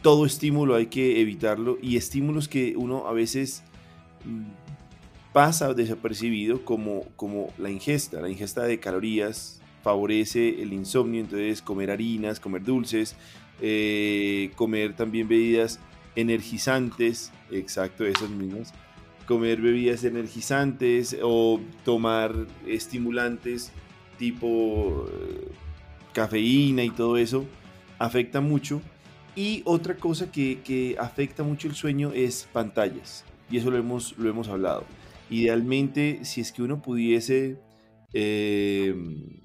todo 0.00 0.24
estímulo 0.24 0.74
hay 0.74 0.86
que 0.86 1.20
evitarlo 1.20 1.76
y 1.82 1.96
estímulos 1.96 2.48
que 2.48 2.74
uno 2.76 3.06
a 3.06 3.12
veces 3.12 3.62
pasa 5.32 5.72
desapercibido 5.74 6.64
como, 6.64 7.04
como 7.16 7.52
la 7.58 7.70
ingesta. 7.70 8.20
La 8.20 8.28
ingesta 8.28 8.64
de 8.64 8.78
calorías 8.78 9.60
favorece 9.82 10.62
el 10.62 10.72
insomnio, 10.72 11.20
entonces 11.20 11.62
comer 11.62 11.90
harinas, 11.90 12.38
comer 12.38 12.62
dulces, 12.62 13.16
eh, 13.60 14.50
comer 14.56 14.94
también 14.94 15.28
bebidas 15.28 15.80
energizantes, 16.14 17.32
exacto, 17.50 18.04
esas 18.04 18.30
mismas, 18.30 18.72
comer 19.26 19.60
bebidas 19.60 20.04
energizantes 20.04 21.16
o 21.22 21.60
tomar 21.84 22.34
estimulantes 22.66 23.72
tipo 24.18 25.06
eh, 25.10 25.48
cafeína 26.12 26.84
y 26.84 26.90
todo 26.90 27.16
eso, 27.16 27.44
afecta 27.98 28.40
mucho. 28.40 28.80
Y 29.34 29.62
otra 29.64 29.96
cosa 29.96 30.30
que, 30.30 30.60
que, 30.62 30.96
afecta 30.98 31.42
mucho 31.42 31.66
el 31.66 31.74
sueño 31.74 32.12
es 32.14 32.46
pantallas, 32.52 33.24
y 33.50 33.56
eso 33.56 33.70
lo 33.70 33.78
hemos, 33.78 34.16
lo 34.18 34.28
hemos 34.28 34.48
hablado. 34.48 34.84
Idealmente, 35.32 36.26
si 36.26 36.42
es 36.42 36.52
que 36.52 36.62
uno 36.62 36.82
pudiese, 36.82 37.56
em, 38.12 39.40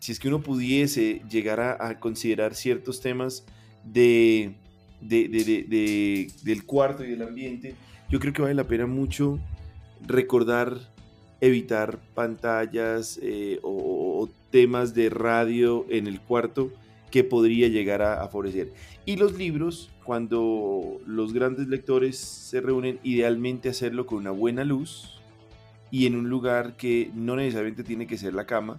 si 0.00 0.10
es 0.10 0.18
que 0.18 0.26
uno 0.26 0.40
pudiese 0.42 1.22
llegar 1.30 1.60
a, 1.60 2.00
considerar 2.00 2.56
ciertos 2.56 3.00
temas 3.00 3.46
de, 3.84 4.56
del 5.00 6.64
cuarto 6.66 7.04
y 7.04 7.10
del 7.10 7.22
ambiente, 7.22 7.76
yo 8.10 8.18
creo 8.18 8.32
que 8.32 8.42
vale 8.42 8.54
la 8.54 8.64
pena 8.64 8.86
mucho 8.86 9.38
recordar 10.04 10.76
evitar 11.40 12.00
pantallas 12.14 13.20
eh, 13.22 13.60
o, 13.62 14.28
temas 14.50 14.92
de 14.92 15.08
radio 15.08 15.86
en 15.88 16.08
el 16.08 16.20
cuarto 16.20 16.72
que 17.10 17.24
podría 17.24 17.68
llegar 17.68 18.02
a, 18.02 18.26
favorecer. 18.28 18.72
Y 19.04 19.16
los 19.16 19.36
libros, 19.38 19.90
cuando 20.04 21.00
los 21.06 21.32
grandes 21.32 21.68
lectores 21.68 22.18
se 22.18 22.60
reúnen, 22.60 22.98
idealmente 23.02 23.68
hacerlo 23.68 24.06
con 24.06 24.18
una 24.18 24.32
buena 24.32 24.64
luz 24.64 25.20
y 25.90 26.06
en 26.06 26.16
un 26.16 26.28
lugar 26.28 26.76
que 26.76 27.10
no 27.14 27.36
necesariamente 27.36 27.84
tiene 27.84 28.06
que 28.06 28.18
ser 28.18 28.34
la 28.34 28.46
cama, 28.46 28.76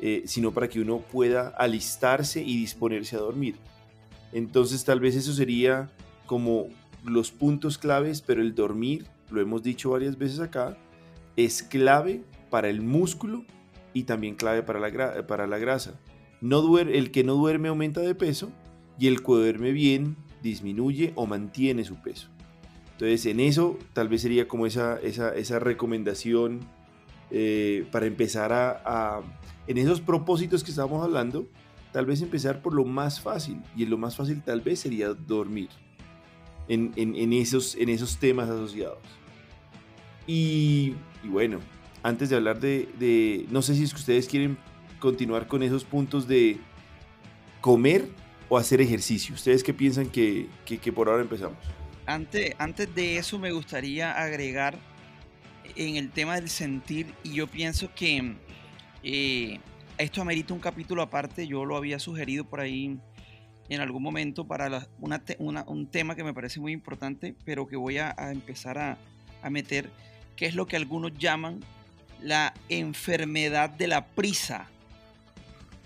eh, 0.00 0.22
sino 0.26 0.52
para 0.52 0.68
que 0.68 0.80
uno 0.80 0.98
pueda 0.98 1.48
alistarse 1.48 2.42
y 2.42 2.56
disponerse 2.56 3.16
a 3.16 3.20
dormir. 3.20 3.56
Entonces 4.32 4.84
tal 4.84 5.00
vez 5.00 5.14
eso 5.16 5.32
sería 5.32 5.90
como 6.26 6.68
los 7.04 7.30
puntos 7.30 7.78
claves, 7.78 8.20
pero 8.20 8.42
el 8.42 8.54
dormir, 8.54 9.06
lo 9.30 9.40
hemos 9.40 9.62
dicho 9.62 9.90
varias 9.90 10.18
veces 10.18 10.40
acá, 10.40 10.76
es 11.36 11.62
clave 11.62 12.22
para 12.50 12.68
el 12.68 12.80
músculo 12.80 13.44
y 13.92 14.04
también 14.04 14.34
clave 14.34 14.62
para 14.62 14.80
la, 14.80 15.26
para 15.26 15.46
la 15.46 15.58
grasa. 15.58 15.98
No 16.40 16.78
el 16.78 17.10
que 17.10 17.24
no 17.24 17.34
duerme 17.34 17.68
aumenta 17.68 18.00
de 18.00 18.14
peso 18.14 18.50
y 18.98 19.06
el 19.06 19.18
que 19.22 19.32
duerme 19.32 19.72
bien 19.72 20.16
disminuye 20.42 21.12
o 21.16 21.26
mantiene 21.26 21.84
su 21.84 21.96
peso. 21.96 22.28
Entonces 22.92 23.26
en 23.26 23.40
eso 23.40 23.78
tal 23.92 24.08
vez 24.08 24.22
sería 24.22 24.46
como 24.46 24.66
esa, 24.66 24.98
esa, 25.00 25.58
recomendación 25.58 26.60
eh, 27.30 27.86
para 27.90 28.06
empezar 28.06 28.52
a, 28.52 29.22
en 29.66 29.78
esos 29.78 30.00
propósitos 30.00 30.62
que 30.62 30.70
estábamos 30.70 31.02
hablando, 31.02 31.46
tal 31.92 32.06
vez 32.06 32.20
empezar 32.20 32.60
por 32.60 32.74
lo 32.74 32.84
más 32.84 33.20
fácil 33.20 33.62
y 33.76 33.86
lo 33.86 33.96
más 33.96 34.16
fácil 34.16 34.42
tal 34.42 34.60
vez 34.60 34.80
sería 34.80 35.14
dormir 35.14 35.68
en, 36.68 37.32
esos, 37.32 37.74
en 37.74 37.88
esos 37.88 38.18
temas 38.18 38.48
asociados. 38.48 38.98
Y, 40.26 40.94
bueno, 41.24 41.58
antes 42.02 42.30
de 42.30 42.36
hablar 42.36 42.60
de, 42.60 42.88
de, 42.98 43.46
no 43.50 43.62
sé 43.62 43.74
si 43.74 43.82
es 43.82 43.92
que 43.92 43.98
ustedes 43.98 44.28
quieren 44.28 44.58
continuar 45.00 45.48
con 45.48 45.62
esos 45.62 45.84
puntos 45.84 46.28
de 46.28 46.58
comer 47.60 48.08
o 48.48 48.56
hacer 48.56 48.80
ejercicio? 48.80 49.34
¿Ustedes 49.34 49.64
qué 49.64 49.74
piensan 49.74 50.08
que, 50.08 50.48
por 50.94 51.08
ahora 51.08 51.22
empezamos? 51.22 51.58
Antes, 52.06 52.54
antes 52.58 52.94
de 52.94 53.16
eso 53.16 53.38
me 53.38 53.52
gustaría 53.52 54.12
agregar 54.12 54.78
en 55.76 55.96
el 55.96 56.10
tema 56.10 56.36
del 56.36 56.48
sentir 56.48 57.12
y 57.22 57.34
yo 57.34 57.46
pienso 57.46 57.92
que 57.94 58.34
eh, 59.02 59.58
esto 59.98 60.20
amerita 60.20 60.54
un 60.54 60.60
capítulo 60.60 61.02
aparte, 61.02 61.46
yo 61.46 61.64
lo 61.64 61.76
había 61.76 61.98
sugerido 61.98 62.44
por 62.44 62.60
ahí 62.60 62.98
en 63.68 63.80
algún 63.80 64.02
momento 64.02 64.46
para 64.46 64.88
un 64.98 65.86
tema 65.86 66.16
que 66.16 66.24
me 66.24 66.34
parece 66.34 66.58
muy 66.58 66.72
importante, 66.72 67.36
pero 67.44 67.68
que 67.68 67.76
voy 67.76 67.98
a, 67.98 68.14
empezar 68.32 68.78
a, 68.78 68.98
a 69.42 69.50
meter, 69.50 69.90
que 70.34 70.46
es 70.46 70.56
lo 70.56 70.66
que 70.66 70.76
algunos 70.76 71.16
llaman 71.16 71.60
la 72.20 72.52
enfermedad 72.68 73.70
de 73.70 73.86
la 73.86 74.06
prisa. 74.06 74.68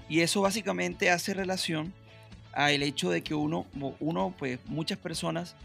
Y 0.08 0.20
eso 0.20 0.42
básicamente 0.42 1.10
hace 1.10 1.34
relación 1.34 1.92
al 2.52 2.82
hecho 2.82 3.10
de 3.10 3.22
que 3.22 3.34
uno, 3.34 3.66
uno, 4.00 4.34
pues 4.38 4.58
muchas 4.66 4.98
personas 4.98 5.56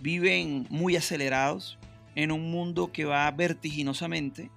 viven 0.00 0.66
muy 0.70 0.96
acelerados 0.96 1.78
en 2.14 2.32
un 2.32 2.50
mundo 2.50 2.90
que 2.92 3.04
va 3.04 3.30
vertiginosamente, 3.30 4.50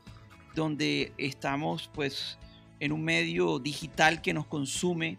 donde 0.56 1.14
estamos 1.18 1.90
pues 1.94 2.38
en 2.80 2.92
un 2.92 3.04
medio 3.04 3.60
digital 3.60 4.22
que 4.22 4.34
nos 4.34 4.48
consume 4.48 5.18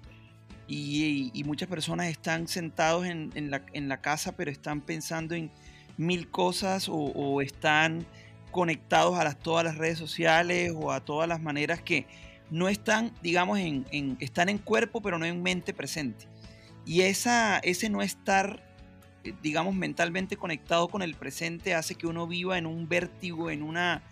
y, 0.69 1.43
muchas 1.45 1.69
personas 1.69 2.09
están 2.09 2.49
sentados 2.49 3.07
en, 3.07 3.51
la, 3.51 4.01
casa 4.01 4.37
pero 4.37 4.51
están 4.51 4.81
pensando 4.81 5.35
en 5.35 5.51
mil 5.97 6.29
cosas 6.29 6.89
o, 6.91 7.41
están 7.41 8.05
conectados 8.51 9.19
a 9.19 9.25
las, 9.25 9.39
todas 9.39 9.65
las 9.65 9.77
redes 9.77 9.99
sociales 9.99 10.73
o 10.75 10.91
a 10.91 11.05
todas 11.05 11.29
las 11.29 11.41
maneras 11.41 11.81
que 11.83 12.07
no 12.51 12.69
están, 12.69 13.13
digamos, 13.23 13.59
en, 13.59 14.17
están 14.21 14.49
en 14.49 14.59
cuerpo, 14.59 15.01
pero 15.01 15.19
no 15.19 15.25
en 15.25 15.43
mente 15.43 15.75
presente. 15.75 16.27
Y 16.85 17.03
esa, 17.03 17.59
ese 17.59 17.89
no 17.89 18.03
estar, 18.03 18.63
eh, 19.25 19.35
digamos, 19.43 19.75
mentalmente 19.75 20.37
conectado 20.37 20.89
con 20.89 21.03
el 21.03 21.15
presente 21.15 21.75
hace 21.75 21.97
que 21.97 22.07
uno 22.07 22.27
viva 22.27 22.59
en 22.59 22.67
un 22.67 22.89
vértigo, 22.89 23.51
en 23.51 23.63
una, 23.63 24.03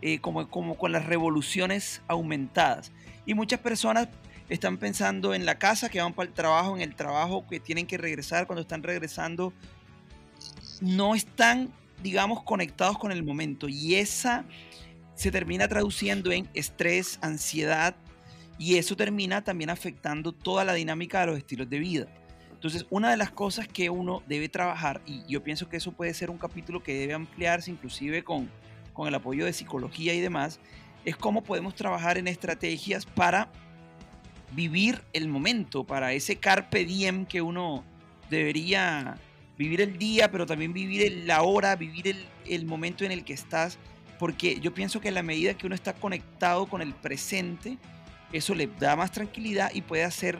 eh, 0.00 0.20
como, 0.20 0.48
como 0.48 0.76
con 0.76 0.92
las 0.92 1.04
revoluciones 1.04 2.00
aumentadas. 2.08 2.92
Y 3.26 3.34
muchas 3.34 3.60
personas 3.60 4.08
están 4.48 4.78
pensando 4.78 5.34
en 5.34 5.44
la 5.44 5.58
casa, 5.58 5.88
que 5.90 6.00
van 6.00 6.14
para 6.14 6.28
el 6.28 6.34
trabajo, 6.34 6.76
en 6.76 6.82
el 6.82 6.94
trabajo 6.94 7.46
que 7.46 7.60
tienen 7.60 7.86
que 7.86 7.98
regresar, 7.98 8.46
cuando 8.46 8.62
están 8.62 8.82
regresando, 8.82 9.52
no 10.80 11.14
están, 11.14 11.70
digamos, 12.02 12.42
conectados 12.42 12.98
con 12.98 13.12
el 13.12 13.22
momento. 13.22 13.68
Y 13.68 13.96
esa 13.96 14.44
se 15.14 15.30
termina 15.30 15.68
traduciendo 15.68 16.32
en 16.32 16.48
estrés, 16.54 17.18
ansiedad 17.22 17.94
y 18.58 18.76
eso 18.76 18.96
termina 18.96 19.42
también 19.42 19.70
afectando 19.70 20.32
toda 20.32 20.64
la 20.64 20.74
dinámica 20.74 21.20
de 21.20 21.26
los 21.26 21.38
estilos 21.38 21.68
de 21.68 21.78
vida. 21.78 22.06
Entonces, 22.52 22.86
una 22.88 23.10
de 23.10 23.16
las 23.16 23.30
cosas 23.30 23.68
que 23.68 23.90
uno 23.90 24.22
debe 24.26 24.48
trabajar, 24.48 25.02
y 25.06 25.22
yo 25.26 25.42
pienso 25.42 25.68
que 25.68 25.76
eso 25.76 25.92
puede 25.92 26.14
ser 26.14 26.30
un 26.30 26.38
capítulo 26.38 26.82
que 26.82 26.94
debe 26.94 27.12
ampliarse 27.12 27.70
inclusive 27.70 28.24
con, 28.24 28.48
con 28.92 29.06
el 29.06 29.14
apoyo 29.14 29.44
de 29.44 29.52
psicología 29.52 30.14
y 30.14 30.20
demás, 30.20 30.60
es 31.04 31.16
cómo 31.16 31.44
podemos 31.44 31.74
trabajar 31.74 32.16
en 32.16 32.26
estrategias 32.26 33.04
para 33.04 33.50
vivir 34.52 35.02
el 35.12 35.28
momento, 35.28 35.84
para 35.84 36.12
ese 36.12 36.36
carpe 36.36 36.84
diem 36.84 37.26
que 37.26 37.42
uno 37.42 37.84
debería 38.30 39.16
vivir 39.58 39.80
el 39.80 39.98
día, 39.98 40.30
pero 40.30 40.46
también 40.46 40.72
vivir 40.72 41.24
la 41.26 41.42
hora, 41.42 41.76
vivir 41.76 42.08
el, 42.08 42.24
el 42.46 42.64
momento 42.64 43.04
en 43.04 43.12
el 43.12 43.24
que 43.24 43.34
estás, 43.34 43.78
porque 44.18 44.60
yo 44.60 44.72
pienso 44.72 45.00
que 45.00 45.08
a 45.08 45.12
la 45.12 45.22
medida 45.22 45.54
que 45.54 45.66
uno 45.66 45.74
está 45.74 45.92
conectado 45.92 46.66
con 46.66 46.82
el 46.82 46.92
presente, 46.92 47.78
eso 48.32 48.54
le 48.54 48.66
da 48.66 48.96
más 48.96 49.12
tranquilidad 49.12 49.70
y 49.74 49.82
puede 49.82 50.04
hacer 50.04 50.38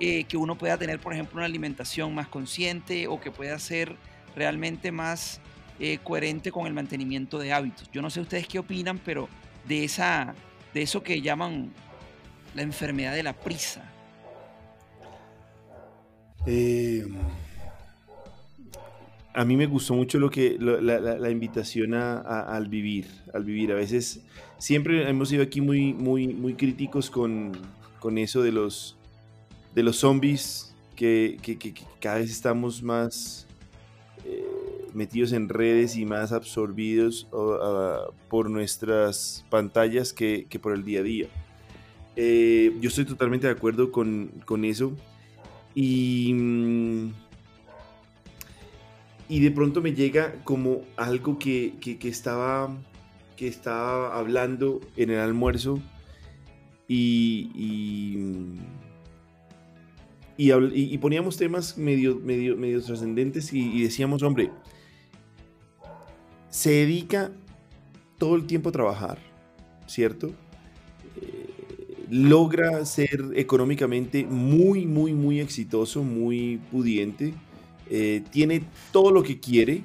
eh, 0.00 0.24
que 0.24 0.36
uno 0.36 0.56
pueda 0.56 0.76
tener, 0.78 1.00
por 1.00 1.12
ejemplo, 1.12 1.36
una 1.38 1.46
alimentación 1.46 2.14
más 2.14 2.28
consciente 2.28 3.08
o 3.08 3.20
que 3.20 3.30
pueda 3.30 3.58
ser 3.58 3.96
realmente 4.36 4.92
más 4.92 5.40
eh, 5.80 5.98
coherente 6.02 6.52
con 6.52 6.66
el 6.66 6.72
mantenimiento 6.72 7.38
de 7.38 7.52
hábitos. 7.52 7.90
Yo 7.92 8.02
no 8.02 8.10
sé 8.10 8.20
ustedes 8.20 8.46
qué 8.46 8.58
opinan, 8.58 8.98
pero 8.98 9.28
de, 9.66 9.84
esa, 9.84 10.34
de 10.72 10.82
eso 10.82 11.02
que 11.02 11.20
llaman 11.20 11.72
la 12.54 12.62
enfermedad 12.62 13.14
de 13.14 13.22
la 13.22 13.32
prisa. 13.32 13.82
Eh, 16.46 17.04
a 19.38 19.44
mí 19.44 19.56
me 19.56 19.66
gustó 19.66 19.94
mucho 19.94 20.18
lo 20.18 20.30
que 20.30 20.56
la, 20.58 21.30
invitación 21.30 21.94
al 21.94 22.66
vivir, 22.66 23.06
al 23.32 23.44
vivir. 23.44 23.70
A 23.70 23.76
veces 23.76 24.20
siempre 24.58 25.08
hemos 25.08 25.28
sido 25.28 25.44
aquí 25.44 25.60
muy, 25.60 25.92
muy, 25.92 26.26
muy 26.26 26.54
críticos 26.54 27.08
con, 27.08 27.52
eso 28.16 28.42
de 28.42 28.50
los, 28.50 28.96
de 29.76 29.84
los 29.84 29.98
zombies, 29.98 30.74
que, 30.96 31.36
cada 32.00 32.18
vez 32.18 32.32
estamos 32.32 32.82
más 32.82 33.46
eh, 34.24 34.44
metidos 34.92 35.30
en 35.30 35.48
redes 35.48 35.94
y 35.94 36.04
más 36.04 36.32
absorbidos 36.32 37.28
por 38.28 38.50
nuestras 38.50 39.44
pantallas 39.50 40.12
que, 40.12 40.48
por 40.60 40.74
el 40.74 40.84
día 40.84 40.98
a 40.98 41.04
día. 41.04 41.28
Eh, 42.16 42.76
yo 42.80 42.88
estoy 42.88 43.04
totalmente 43.04 43.46
de 43.46 43.52
acuerdo 43.52 43.92
con, 43.92 44.32
con 44.44 44.64
eso. 44.64 44.96
Y, 45.76 46.32
mm, 46.34 47.27
y 49.28 49.40
de 49.40 49.50
pronto 49.50 49.82
me 49.82 49.92
llega 49.92 50.34
como 50.44 50.82
algo 50.96 51.38
que, 51.38 51.74
estaba, 52.02 52.74
que 53.36 53.46
estaba 53.46 54.18
hablando 54.18 54.80
en 54.96 55.10
el 55.10 55.18
almuerzo 55.18 55.80
y, 56.88 57.50
y, 60.36 60.98
poníamos 60.98 61.36
temas 61.36 61.76
medio, 61.76 62.16
medio, 62.16 62.56
medio 62.56 62.82
trascendentes 62.82 63.52
y, 63.52 63.82
decíamos, 63.82 64.22
hombre, 64.22 64.50
se 66.48 66.70
dedica 66.70 67.30
todo 68.16 68.36
el 68.36 68.46
tiempo 68.46 68.70
a 68.70 68.72
trabajar, 68.72 69.18
¿cierto? 69.86 70.32
logra 72.10 72.84
ser 72.86 73.32
económicamente 73.34 74.24
muy, 74.24 74.86
muy, 74.86 75.12
muy 75.12 75.40
exitoso, 75.40 76.02
muy 76.02 76.58
pudiente. 76.70 77.34
Eh, 77.90 78.22
tiene 78.30 78.62
todo 78.92 79.10
lo 79.10 79.22
que 79.22 79.40
quiere 79.40 79.82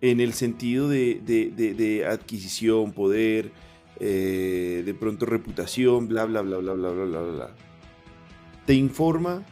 en 0.00 0.20
el 0.20 0.32
sentido 0.32 0.88
de, 0.88 2.06
adquisición, 2.08 2.92
poder, 2.92 3.52
eh, 4.00 4.82
de 4.84 4.94
pronto 4.94 5.26
reputación, 5.26 6.08
bla, 6.08 6.24
bla, 6.24 6.42
bla, 6.42 6.58
bla, 6.58 6.74
bla, 6.74 6.90
bla, 6.90 7.04
bla, 7.04 7.20
bla. 7.20 7.56
Te 8.66 8.74
informa 8.74 9.44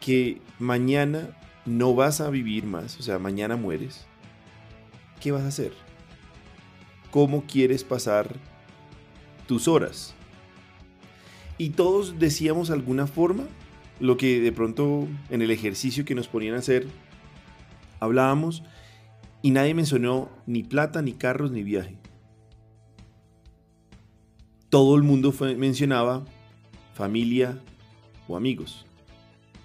que 0.00 0.40
mañana 0.58 1.36
no 1.64 1.94
vas 1.94 2.20
a 2.20 2.30
vivir 2.30 2.64
más, 2.64 2.98
o 2.98 3.02
sea, 3.02 3.18
mañana 3.18 3.56
mueres. 3.56 4.06
¿Qué 5.20 5.32
vas 5.32 5.42
a 5.42 5.48
hacer? 5.48 5.72
¿Cómo 7.10 7.44
quieres 7.46 7.84
pasar 7.84 8.36
tus 9.46 9.68
horas? 9.68 10.14
y 11.58 11.70
todos 11.70 12.18
decíamos 12.18 12.70
alguna 12.70 13.06
forma 13.06 13.44
lo 14.00 14.16
que 14.16 14.40
de 14.40 14.52
pronto 14.52 15.08
en 15.30 15.42
el 15.42 15.50
ejercicio 15.50 16.04
que 16.04 16.14
nos 16.14 16.28
ponían 16.28 16.54
a 16.54 16.58
hacer 16.58 16.86
hablábamos 18.00 18.62
y 19.42 19.50
nadie 19.50 19.74
mencionó 19.74 20.30
ni 20.46 20.62
plata, 20.62 21.02
ni 21.02 21.12
carros, 21.12 21.50
ni 21.50 21.62
viaje. 21.62 21.96
Todo 24.68 24.96
el 24.96 25.02
mundo 25.02 25.34
mencionaba 25.56 26.24
familia 26.94 27.58
o 28.26 28.36
amigos. 28.36 28.84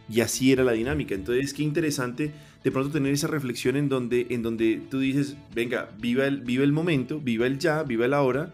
Y 0.09 0.21
así 0.21 0.51
era 0.51 0.63
la 0.63 0.73
dinámica. 0.73 1.15
Entonces, 1.15 1.53
qué 1.53 1.63
interesante 1.63 2.31
de 2.63 2.71
pronto 2.71 2.91
tener 2.91 3.11
esa 3.11 3.27
reflexión 3.27 3.75
en 3.75 3.89
donde, 3.89 4.27
en 4.29 4.43
donde 4.43 4.81
tú 4.89 4.99
dices, 4.99 5.35
venga, 5.53 5.89
viva 5.99 6.25
el, 6.25 6.47
el 6.47 6.71
momento, 6.71 7.19
viva 7.19 7.47
el 7.47 7.59
ya, 7.59 7.83
viva 7.83 8.05
el 8.05 8.13
ahora, 8.13 8.53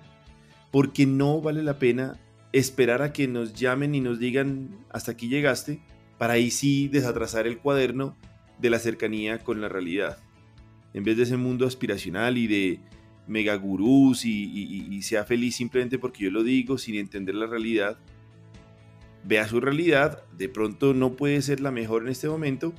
porque 0.71 1.05
no 1.05 1.41
vale 1.41 1.61
la 1.61 1.77
pena 1.77 2.17
esperar 2.51 3.01
a 3.01 3.13
que 3.13 3.27
nos 3.27 3.53
llamen 3.53 3.95
y 3.95 4.01
nos 4.01 4.19
digan 4.19 4.69
hasta 4.89 5.12
aquí 5.12 5.27
llegaste, 5.27 5.79
para 6.17 6.33
ahí 6.33 6.51
sí 6.51 6.88
desatrasar 6.88 7.47
el 7.47 7.59
cuaderno 7.59 8.17
de 8.59 8.69
la 8.69 8.79
cercanía 8.79 9.39
con 9.39 9.62
la 9.62 9.69
realidad. 9.69 10.17
En 10.93 11.03
vez 11.03 11.17
de 11.17 11.23
ese 11.23 11.38
mundo 11.38 11.65
aspiracional 11.65 12.38
y 12.38 12.47
de 12.47 12.79
megagurús 13.27 14.25
y, 14.25 14.43
y, 14.89 15.01
sea 15.03 15.23
feliz 15.23 15.55
simplemente 15.55 15.99
porque 15.99 16.23
yo 16.23 16.31
lo 16.31 16.43
digo 16.43 16.79
sin 16.79 16.95
entender 16.95 17.35
la 17.35 17.45
realidad, 17.45 17.99
vea 19.23 19.47
su 19.47 19.62
realidad, 19.62 20.23
de 20.35 20.49
pronto 20.49 20.95
no 20.95 21.13
puede 21.13 21.41
ser 21.43 21.59
la 21.59 21.69
mejor 21.69 22.01
en 22.01 22.09
este 22.09 22.27
momento, 22.27 22.73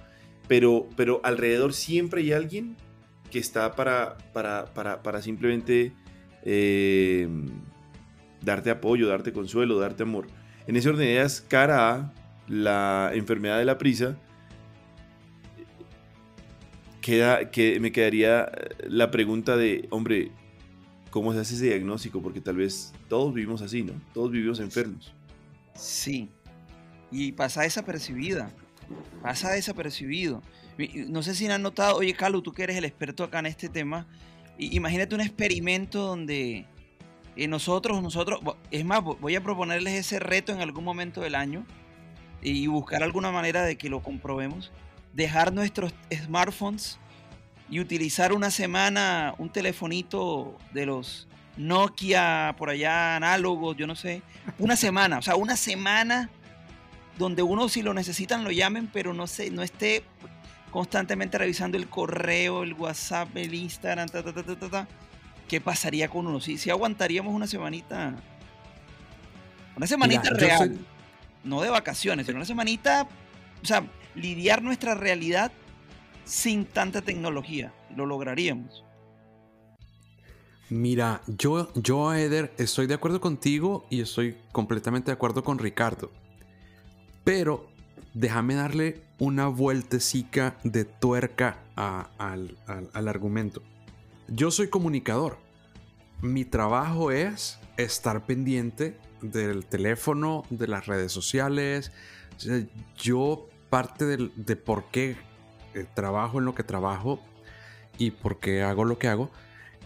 pero, 0.49 0.89
pero 0.97 1.21
alrededor 1.23 1.73
siempre 1.73 2.23
hay 2.23 2.33
alguien 2.33 2.77
que 3.31 3.39
está 3.39 3.77
para, 3.77 4.19
para, 4.33 4.75
para, 4.75 5.03
para 5.03 5.23
simplemente 5.23 5.93
eh, 6.43 7.29
darte 8.43 8.71
apoyo, 8.71 9.09
darte 9.09 9.33
consuelo, 9.33 9.79
darte 9.79 10.03
amor. 10.03 10.27
En 10.67 10.77
ese 10.77 10.89
orden 10.89 11.07
de 11.07 11.13
ideas, 11.13 11.41
cara 11.41 11.95
a 11.95 12.13
la 12.49 13.11
enfermedad 13.15 13.59
de 13.59 13.65
la 13.65 13.79
prisa, 13.79 14.17
queda, 17.01 17.51
que 17.51 17.81
me 17.81 17.93
quedaría 17.93 18.51
la 18.87 19.11
pregunta 19.11 19.57
de, 19.57 19.89
hombre, 19.91 20.33
¿cómo 21.11 21.33
se 21.33 21.41
hace 21.41 21.55
ese 21.55 21.67
diagnóstico? 21.67 22.23
Porque 22.23 22.41
tal 22.41 22.57
vez 22.57 22.93
todos 23.09 23.33
vivimos 23.35 23.63
así, 23.63 23.83
¿no? 23.83 23.95
Todos 24.15 24.31
vivimos 24.31 24.61
enfermos. 24.61 25.15
Sí. 25.75 26.29
Y 27.11 27.33
pasa 27.33 27.63
desapercibida. 27.63 28.51
Pasa 29.23 29.51
desapercibido. 29.51 30.43
No 31.09 31.23
sé 31.23 31.35
si 31.35 31.47
han 31.47 31.63
notado, 31.63 31.97
oye, 31.97 32.15
Carlos, 32.15 32.43
tú 32.43 32.53
que 32.53 32.63
eres 32.63 32.77
el 32.77 32.85
experto 32.85 33.25
acá 33.25 33.41
en 33.41 33.47
este 33.47 33.69
tema, 33.69 34.07
imagínate 34.59 35.15
un 35.15 35.21
experimento 35.21 36.07
donde 36.07 36.67
y 37.37 37.47
nosotros, 37.47 38.03
nosotros, 38.03 38.41
es 38.71 38.85
más, 38.85 39.03
voy 39.03 39.37
a 39.37 39.43
proponerles 39.43 39.95
ese 39.95 40.19
reto 40.19 40.53
en 40.53 40.61
algún 40.61 40.85
momento 40.85 41.21
del 41.21 41.35
año 41.35 41.65
y 42.43 42.67
buscar 42.67 43.03
alguna 43.03 43.31
manera 43.31 43.63
de 43.63 43.77
que 43.77 43.89
lo 43.89 44.03
comprobemos. 44.03 44.73
Dejar 45.13 45.53
nuestros 45.53 45.95
smartphones 46.13 46.99
y 47.69 47.81
utilizar 47.81 48.33
una 48.33 48.51
semana 48.51 49.35
un 49.39 49.51
telefonito 49.51 50.57
de 50.73 50.87
los 50.87 51.29
Nokia 51.57 52.55
por 52.57 52.71
allá 52.71 53.17
análogos, 53.17 53.77
yo 53.77 53.87
no 53.87 53.95
sé. 53.95 54.23
Una 54.59 54.77
semana, 54.77 55.19
o 55.19 55.23
sea, 55.23 55.37
una 55.37 55.57
semana 55.57 56.31
donde 57.19 57.43
uno 57.43 57.69
si 57.69 57.83
lo 57.83 57.93
necesitan 57.93 58.45
lo 58.45 58.51
llamen, 58.51 58.89
pero 58.93 59.13
no 59.13 59.27
sé, 59.27 59.51
no 59.51 59.63
esté 59.63 60.05
constantemente 60.71 61.37
revisando 61.37 61.77
el 61.77 61.89
correo, 61.89 62.63
el 62.63 62.75
WhatsApp, 62.75 63.37
el 63.37 63.55
Instagram, 63.55 64.09
ta, 64.09 64.23
ta, 64.23 64.33
ta, 64.33 64.43
ta, 64.43 64.57
ta 64.57 64.89
¿qué 65.51 65.61
pasaría 65.61 66.09
con 66.09 66.29
uno? 66.29 66.41
Si, 66.41 66.57
si 66.59 66.71
aguantaríamos 66.71 67.35
una 67.35 67.49
semanita, 67.49 68.15
una 69.77 69.87
semanita 69.89 70.31
real, 70.31 70.79
no 71.43 71.61
de 71.61 71.69
vacaciones, 71.69 72.27
sino 72.27 72.37
una 72.37 72.47
semanita, 72.47 73.09
o 73.61 73.67
sea, 73.67 73.83
lidiar 74.15 74.63
nuestra 74.63 74.95
realidad 74.95 75.51
sin 76.25 76.65
tanta 76.65 77.03
tecnología. 77.03 77.73
Lo 77.97 78.07
lograríamos. 78.07 78.85
Mira, 80.69 81.21
yo, 81.27 81.73
yo, 81.75 82.15
Eder, 82.15 82.55
estoy 82.57 82.87
de 82.87 82.95
acuerdo 82.95 83.21
contigo 83.21 83.85
y 83.91 84.03
estoy 84.03 84.37
completamente 84.53 85.07
de 85.07 85.15
acuerdo 85.15 85.43
con 85.43 85.59
Ricardo. 85.59 86.13
Pero 87.25 87.69
déjame 88.15 88.55
darle 88.55 89.03
una 89.19 89.49
vueltecita 89.49 90.59
de 90.63 90.85
tuerca 90.85 91.59
al, 91.75 92.57
al 92.69 93.09
argumento. 93.09 93.65
Yo 94.33 94.53
soy 94.53 94.69
comunicador. 94.69 95.39
Mi 96.23 96.45
trabajo 96.45 97.11
es 97.11 97.59
estar 97.77 98.27
pendiente 98.27 98.97
del 99.23 99.67
teléfono, 99.67 100.45
de 100.51 100.69
las 100.69 100.87
redes 100.87 101.11
sociales. 101.11 101.91
Yo 102.97 103.49
parte 103.71 104.05
de, 104.07 104.57
por 104.57 104.85
qué 104.93 105.17
eh, 105.75 105.85
trabajo 105.95 106.39
en 106.39 106.45
lo 106.45 106.55
que 106.55 106.63
trabajo 106.63 107.21
y 107.99 108.13
por 108.13 108.39
qué 108.39 108.63
hago 108.63 108.85
lo 108.85 108.99
que 108.99 109.09
hago 109.09 109.31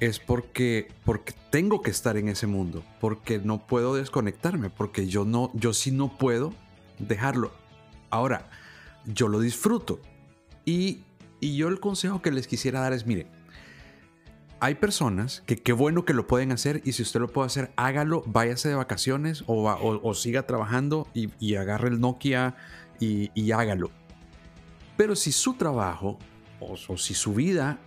es 0.00 0.18
porque, 0.18 0.88
porque 1.06 1.32
tengo 1.50 1.80
que 1.80 1.90
estar 1.90 2.18
en 2.18 2.28
ese 2.28 2.46
mundo, 2.46 2.84
porque 3.00 3.38
no 3.38 3.66
puedo 3.66 3.94
desconectarme, 3.94 4.68
porque 4.68 5.06
yo 5.06 5.24
no, 5.24 5.50
yo 5.54 5.72
sí 5.72 5.90
no 5.90 6.18
puedo 6.18 6.52
dejarlo. 6.98 7.50
Ahora, 8.10 8.50
yo 9.06 9.28
lo 9.28 9.40
disfruto 9.40 10.00
y, 10.66 11.02
y 11.40 11.56
yo 11.56 11.68
el 11.68 11.80
consejo 11.80 12.20
que 12.20 12.30
les 12.30 12.46
quisiera 12.46 12.80
dar 12.80 12.92
es, 12.92 13.06
mire, 13.06 13.26
hay 14.60 14.76
personas 14.76 15.42
que 15.46 15.56
qué 15.56 15.72
bueno 15.72 16.04
que 16.04 16.14
lo 16.14 16.26
pueden 16.26 16.52
hacer 16.52 16.80
y 16.84 16.92
si 16.92 17.02
usted 17.02 17.20
lo 17.20 17.28
puede 17.28 17.46
hacer, 17.46 17.72
hágalo, 17.76 18.22
váyase 18.26 18.68
de 18.68 18.74
vacaciones 18.74 19.44
o, 19.46 20.14
siga 20.14 20.46
trabajando 20.46 21.08
y, 21.12 21.54
agarre 21.56 21.88
el 21.88 22.00
Nokia 22.00 22.56
y, 23.00 23.52
hágalo. 23.52 23.90
Pero 24.96 25.16
si 25.16 25.32
su 25.32 25.54
trabajo 25.54 26.18
o, 26.60 26.96
si 26.96 27.14
su 27.14 27.34
vida 27.34 27.78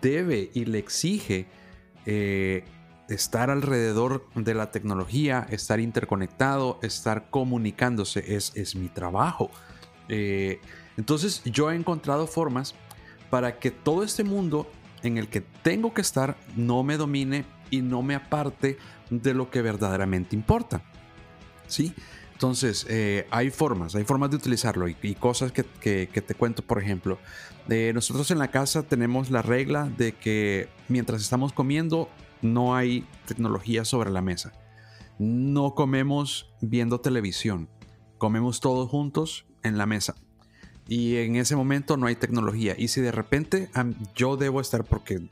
debe 0.00 0.50
y 0.54 0.64
le 0.64 0.78
exige 0.78 1.46
eh, 2.06 2.64
estar 3.08 3.50
alrededor 3.50 4.26
de 4.34 4.54
la 4.54 4.70
tecnología, 4.70 5.46
estar 5.50 5.80
interconectado, 5.80 6.78
estar 6.82 7.30
comunicándose, 7.30 8.34
es, 8.34 8.52
es 8.54 8.74
mi 8.74 8.88
trabajo. 8.88 9.50
Eh, 10.08 10.60
entonces 10.96 11.42
yo 11.44 11.70
he 11.70 11.76
encontrado 11.76 12.26
formas 12.26 12.74
para 13.30 13.58
que 13.58 13.70
todo 13.70 14.02
este 14.02 14.24
mundo 14.24 14.70
en 15.04 15.18
el 15.18 15.28
que 15.28 15.40
tengo 15.40 15.94
que 15.94 16.00
estar 16.00 16.36
no 16.56 16.82
me 16.82 16.96
domine 16.96 17.44
y 17.70 17.82
no 17.82 18.02
me 18.02 18.14
aparte 18.14 18.78
de 19.10 19.34
lo 19.34 19.50
que 19.50 19.62
verdaderamente 19.62 20.34
importa. 20.34 20.82
¿Sí? 21.68 21.94
Entonces, 22.32 22.86
eh, 22.88 23.26
hay 23.30 23.50
formas, 23.50 23.94
hay 23.94 24.04
formas 24.04 24.30
de 24.30 24.36
utilizarlo 24.36 24.88
y, 24.88 25.14
cosas 25.14 25.52
que, 25.52 25.62
te 25.62 26.34
cuento, 26.34 26.62
por 26.62 26.82
ejemplo. 26.82 27.18
Eh, 27.68 27.92
nosotros 27.94 28.30
en 28.30 28.38
la 28.38 28.48
casa 28.48 28.82
tenemos 28.82 29.30
la 29.30 29.40
regla 29.40 29.88
de 29.96 30.12
que 30.12 30.68
mientras 30.88 31.22
estamos 31.22 31.52
comiendo 31.52 32.08
no 32.42 32.74
hay 32.74 33.06
tecnología 33.26 33.84
sobre 33.84 34.10
la 34.10 34.20
mesa. 34.20 34.52
No 35.18 35.74
comemos 35.74 36.52
viendo 36.60 37.00
televisión, 37.00 37.68
comemos 38.18 38.60
todos 38.60 38.90
juntos 38.90 39.46
en 39.62 39.78
la 39.78 39.86
mesa 39.86 40.16
y 40.86 41.16
en 41.16 41.36
ese 41.36 41.56
momento 41.56 41.96
no 41.96 42.06
hay 42.06 42.14
tecnología. 42.14 42.74
Y 42.76 42.88
si 42.88 43.00
de 43.00 43.10
repente 43.10 43.70
yo 44.14 44.36
debo 44.36 44.60
estar, 44.60 44.84
porque 44.84 45.22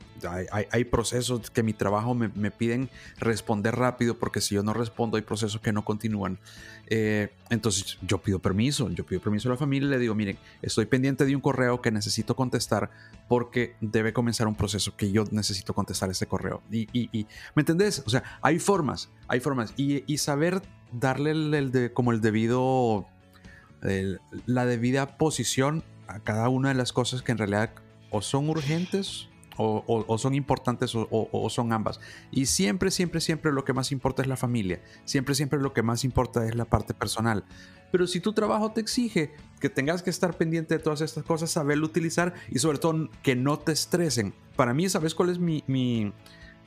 hay, 0.51 0.83
procesos 0.85 1.51
que 1.51 1.61
mi 1.61 1.73
trabajo 1.73 2.15
me, 2.15 2.51
piden 2.51 2.89
responder 3.19 3.75
rápido, 3.75 4.17
porque 4.17 4.41
si 4.41 4.55
yo 4.55 4.63
no 4.63 4.73
respondo 4.73 5.17
hay 5.17 5.23
procesos 5.23 5.61
que 5.61 5.71
no 5.71 5.85
continúan. 5.85 6.39
Eh, 6.87 7.29
entonces 7.49 7.97
yo 8.01 8.17
pido 8.17 8.39
permiso, 8.39 8.89
yo 8.89 9.05
pido 9.05 9.21
permiso 9.21 9.47
a 9.47 9.51
la 9.51 9.57
familia 9.57 9.87
y 9.87 9.91
le 9.91 9.99
digo, 9.99 10.15
miren, 10.15 10.37
estoy 10.61 10.85
pendiente 10.85 11.25
de 11.25 11.35
un 11.35 11.41
correo 11.41 11.81
que 11.81 11.91
necesito 11.91 12.35
contestar 12.35 12.89
porque 13.27 13.75
debe 13.79 14.11
comenzar 14.11 14.47
un 14.47 14.55
proceso 14.55 14.95
que 14.97 15.11
yo 15.11 15.23
necesito 15.31 15.73
contestar 15.73 16.09
ese 16.09 16.25
correo. 16.25 16.61
Y, 16.71 16.87
y, 16.93 17.27
¿me 17.55 17.61
entendés? 17.61 18.03
O 18.05 18.09
sea, 18.09 18.23
hay 18.41 18.57
formas, 18.59 19.09
hay 19.27 19.39
formas. 19.39 19.73
Y, 19.77 20.17
saber 20.17 20.61
darle 20.91 21.31
el, 21.31 21.71
de, 21.71 21.91
como 21.91 22.11
el 22.11 22.21
debido 22.21 23.07
la 24.45 24.65
debida 24.65 25.17
posición 25.17 25.83
a 26.07 26.19
cada 26.19 26.49
una 26.49 26.69
de 26.69 26.75
las 26.75 26.93
cosas 26.93 27.21
que 27.21 27.31
en 27.31 27.37
realidad 27.37 27.71
o 28.11 28.21
son 28.21 28.49
urgentes 28.49 29.27
o, 29.57 30.17
son 30.17 30.33
importantes 30.33 30.93
o, 30.95 31.49
son 31.49 31.73
ambas. 31.73 31.99
Y 32.31 32.47
siempre, 32.47 32.91
siempre, 32.91 33.21
siempre 33.21 33.51
lo 33.51 33.63
que 33.63 33.73
más 33.73 33.91
importa 33.91 34.21
es 34.21 34.27
la 34.27 34.37
familia. 34.37 34.81
Siempre, 35.05 35.35
siempre 35.35 35.59
lo 35.59 35.73
que 35.73 35.83
más 35.83 36.03
importa 36.03 36.45
es 36.47 36.55
la 36.55 36.65
parte 36.65 36.93
personal. 36.93 37.43
Pero 37.91 38.07
si 38.07 38.19
tu 38.19 38.33
trabajo 38.33 38.71
te 38.71 38.81
exige 38.81 39.31
que 39.59 39.69
tengas 39.69 40.01
que 40.01 40.09
estar 40.09 40.35
pendiente 40.35 40.75
de 40.75 40.83
todas 40.83 41.01
estas 41.01 41.23
cosas, 41.23 41.51
saberlo 41.51 41.85
utilizar 41.85 42.33
y 42.49 42.59
sobre 42.59 42.79
todo 42.79 43.09
que 43.21 43.35
no 43.35 43.59
te 43.59 43.71
estresen. 43.71 44.33
Para 44.55 44.73
mí, 44.73 44.89
¿sabes 44.89 45.13
cuál 45.13 45.29
es 45.29 45.37
mi, 45.37 45.63
mi, 45.67 46.11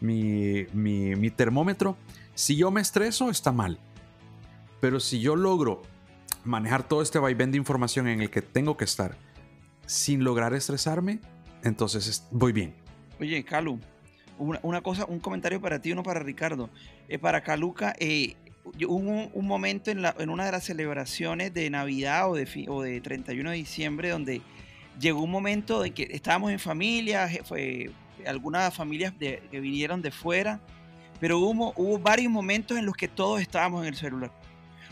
mi, 0.00 0.66
mi 0.72 1.30
termómetro? 1.30 1.96
Si 2.34 2.54
yo 2.54 2.70
me 2.70 2.80
estreso, 2.80 3.30
está 3.30 3.50
mal. 3.50 3.80
Pero 4.80 5.00
si 5.00 5.20
yo 5.20 5.34
logro 5.34 5.82
manejar 6.46 6.86
todo 6.88 7.02
este 7.02 7.18
vaivén 7.18 7.50
de 7.50 7.58
información 7.58 8.08
en 8.08 8.22
el 8.22 8.30
que 8.30 8.42
tengo 8.42 8.76
que 8.76 8.84
estar 8.84 9.16
sin 9.86 10.24
lograr 10.24 10.54
estresarme, 10.54 11.20
entonces 11.62 12.26
voy 12.30 12.52
bien. 12.52 12.74
Oye, 13.20 13.44
Calu, 13.44 13.80
una, 14.38 14.80
cosa, 14.80 15.04
un 15.06 15.20
comentario 15.20 15.60
para 15.60 15.80
ti, 15.80 15.92
uno 15.92 16.02
para 16.02 16.20
Ricardo. 16.20 16.70
Eh, 17.08 17.18
para 17.18 17.42
Caluca, 17.42 17.94
eh, 17.98 18.36
hubo 18.86 19.28
un, 19.32 19.46
momento 19.46 19.90
en, 19.90 20.02
la, 20.02 20.14
en, 20.18 20.30
una 20.30 20.44
de 20.44 20.52
las 20.52 20.64
celebraciones 20.64 21.54
de 21.54 21.70
Navidad 21.70 22.30
o 22.30 22.34
de, 22.34 22.66
o 22.68 22.82
de 22.82 23.00
31 23.00 23.50
de 23.50 23.56
diciembre 23.56 24.10
donde 24.10 24.42
llegó 24.98 25.22
un 25.22 25.30
momento 25.30 25.84
en 25.84 25.92
que 25.92 26.08
estábamos 26.10 26.50
en 26.50 26.58
familia, 26.58 27.28
fue 27.44 27.90
algunas 28.26 28.74
familias 28.74 29.12
que 29.18 29.60
vinieron 29.60 30.02
de 30.02 30.10
fuera, 30.10 30.60
pero 31.20 31.38
hubo, 31.38 31.72
hubo 31.76 31.98
varios 31.98 32.30
momentos 32.30 32.76
en 32.76 32.86
los 32.86 32.96
que 32.96 33.08
todos 33.08 33.40
estábamos 33.40 33.82
en 33.82 33.88
el 33.88 33.96
celular. 33.96 34.32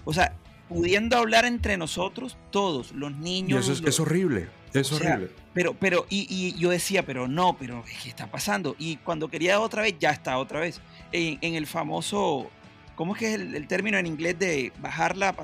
O 0.05 0.13
sea, 0.13 0.37
pudiendo 0.69 1.17
hablar 1.17 1.45
entre 1.45 1.77
nosotros, 1.77 2.37
todos, 2.51 2.93
los 2.93 3.13
niños. 3.13 3.69
eso 3.69 3.87
es, 3.87 4.01
horrible, 4.01 4.49
es 4.73 4.93
horrible. 4.93 5.31
Pero, 5.53 5.75
pero, 5.75 6.07
y, 6.09 6.55
yo 6.59 6.71
decía, 6.71 7.05
pero 7.05 7.29
no, 7.29 7.57
pero 7.59 7.85
¿qué 8.03 8.09
está 8.09 8.31
pasando? 8.31 8.75
Y 8.79 8.97
cuando 8.97 9.29
quería 9.29 9.61
otra 9.61 9.83
vez, 9.83 9.95
ya 9.99 10.11
está 10.11 10.39
otra 10.39 10.61
vez. 10.61 10.81
En, 11.13 11.55
el 11.55 11.67
famoso, 11.67 12.51
¿cómo 12.97 13.15
es 13.15 13.21
que 13.21 13.35
es 13.35 13.41
el, 13.41 13.67
término 13.69 13.99
en 13.99 14.07
inglés 14.07 14.39
de 14.39 14.73
bajar 14.81 15.17
la, 15.17 15.35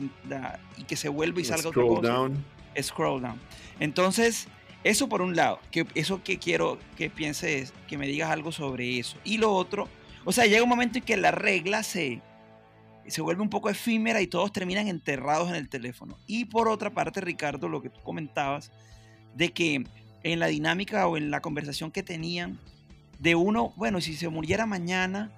y 0.76 0.84
que 0.84 0.96
se 0.96 1.08
vuelva 1.08 1.40
y 1.40 1.44
salga 1.44 1.68
otra 1.68 1.82
cosa? 1.82 2.08
Down. 2.08 2.44
Scroll 2.80 3.22
down. 3.22 3.40
Entonces, 3.78 4.48
eso 4.82 5.08
por 5.08 5.22
un 5.22 5.36
lado, 5.36 5.60
que 5.70 5.86
eso 5.94 6.22
que 6.22 6.38
quiero 6.38 6.78
que 6.96 7.10
pienses, 7.10 7.72
que 7.86 7.98
me 7.98 8.06
digas 8.06 8.30
algo 8.30 8.50
sobre 8.50 8.98
eso. 8.98 9.16
Y 9.24 9.38
lo 9.38 9.52
otro, 9.52 9.88
o 10.24 10.32
sea, 10.32 10.46
llega 10.46 10.62
un 10.62 10.68
momento 10.68 10.98
en 10.98 11.04
que 11.04 11.16
la 11.16 11.30
regla 11.30 11.82
se, 11.82 12.20
se 13.10 13.20
vuelve 13.20 13.42
un 13.42 13.50
poco 13.50 13.70
efímera 13.70 14.20
y 14.20 14.26
todos 14.26 14.52
terminan 14.52 14.88
enterrados 14.88 15.48
en 15.48 15.56
el 15.56 15.68
teléfono. 15.68 16.18
Y 16.26 16.46
por 16.46 16.68
otra 16.68 16.90
parte, 16.90 17.20
Ricardo, 17.20 17.68
lo 17.68 17.82
que 17.82 17.90
tú 17.90 18.00
comentabas, 18.02 18.70
de 19.34 19.52
que 19.52 19.84
en 20.22 20.38
la 20.38 20.46
dinámica 20.46 21.06
o 21.06 21.16
en 21.16 21.30
la 21.30 21.40
conversación 21.40 21.90
que 21.90 22.02
tenían, 22.02 22.58
de 23.18 23.34
uno, 23.34 23.72
bueno, 23.76 24.00
si 24.00 24.16
se 24.16 24.28
muriera 24.28 24.66
mañana, 24.66 25.30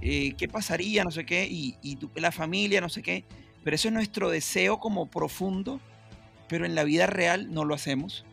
eh, 0.00 0.34
¿qué 0.36 0.48
pasaría? 0.48 1.04
No 1.04 1.10
sé 1.10 1.26
qué, 1.26 1.46
y, 1.46 1.76
la 2.14 2.32
familia, 2.32 2.80
no 2.80 2.88
sé 2.88 3.02
qué. 3.02 3.24
Pero 3.64 3.74
eso 3.74 3.88
es 3.88 3.94
nuestro 3.94 4.30
deseo 4.30 4.80
como 4.80 5.06
profundo, 5.06 5.80
pero 6.48 6.64
en 6.64 6.74
la 6.74 6.84
vida 6.84 7.06
real 7.06 7.52
no 7.52 7.64
lo 7.64 7.74
hacemos. 7.74 8.24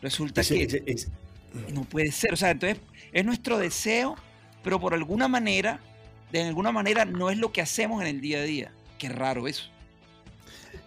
Resulta 0.00 0.42
que 0.42 0.96
no 1.72 1.84
puede 1.84 2.12
ser. 2.12 2.32
O 2.32 2.36
sea, 2.36 2.50
entonces 2.50 2.78
es 3.12 3.24
nuestro 3.24 3.58
deseo, 3.58 4.16
pero 4.62 4.78
por 4.78 4.94
alguna 4.94 5.26
manera 5.26 5.80
de 6.32 6.42
alguna 6.42 6.72
manera 6.72 7.04
no 7.04 7.30
es 7.30 7.38
lo 7.38 7.52
que 7.52 7.60
hacemos 7.60 8.00
en 8.02 8.08
el 8.08 8.20
día 8.20 8.38
a 8.38 8.42
día. 8.42 8.72
Qué 8.98 9.08
raro 9.08 9.48
eso. 9.48 9.64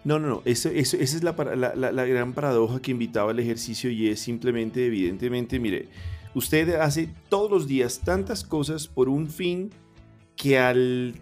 No, 0.04 0.18
no, 0.18 0.28
no. 0.28 0.42
Eso, 0.44 0.68
esa 0.68 0.96
es 0.98 1.22
la, 1.22 1.34
la, 1.34 2.04
gran 2.04 2.34
paradoja 2.34 2.80
que 2.80 2.90
invitaba 2.90 3.30
al 3.30 3.38
ejercicio 3.38 3.90
y 3.90 4.08
es 4.08 4.20
simplemente, 4.20 4.86
evidentemente, 4.86 5.58
mire, 5.58 5.88
usted 6.34 6.76
hace 6.76 7.08
todos 7.28 7.50
los 7.50 7.66
días 7.66 8.00
tantas 8.04 8.44
cosas 8.44 8.86
por 8.86 9.08
un 9.08 9.30
fin 9.30 9.70
que 10.36 10.58
al 10.58 11.14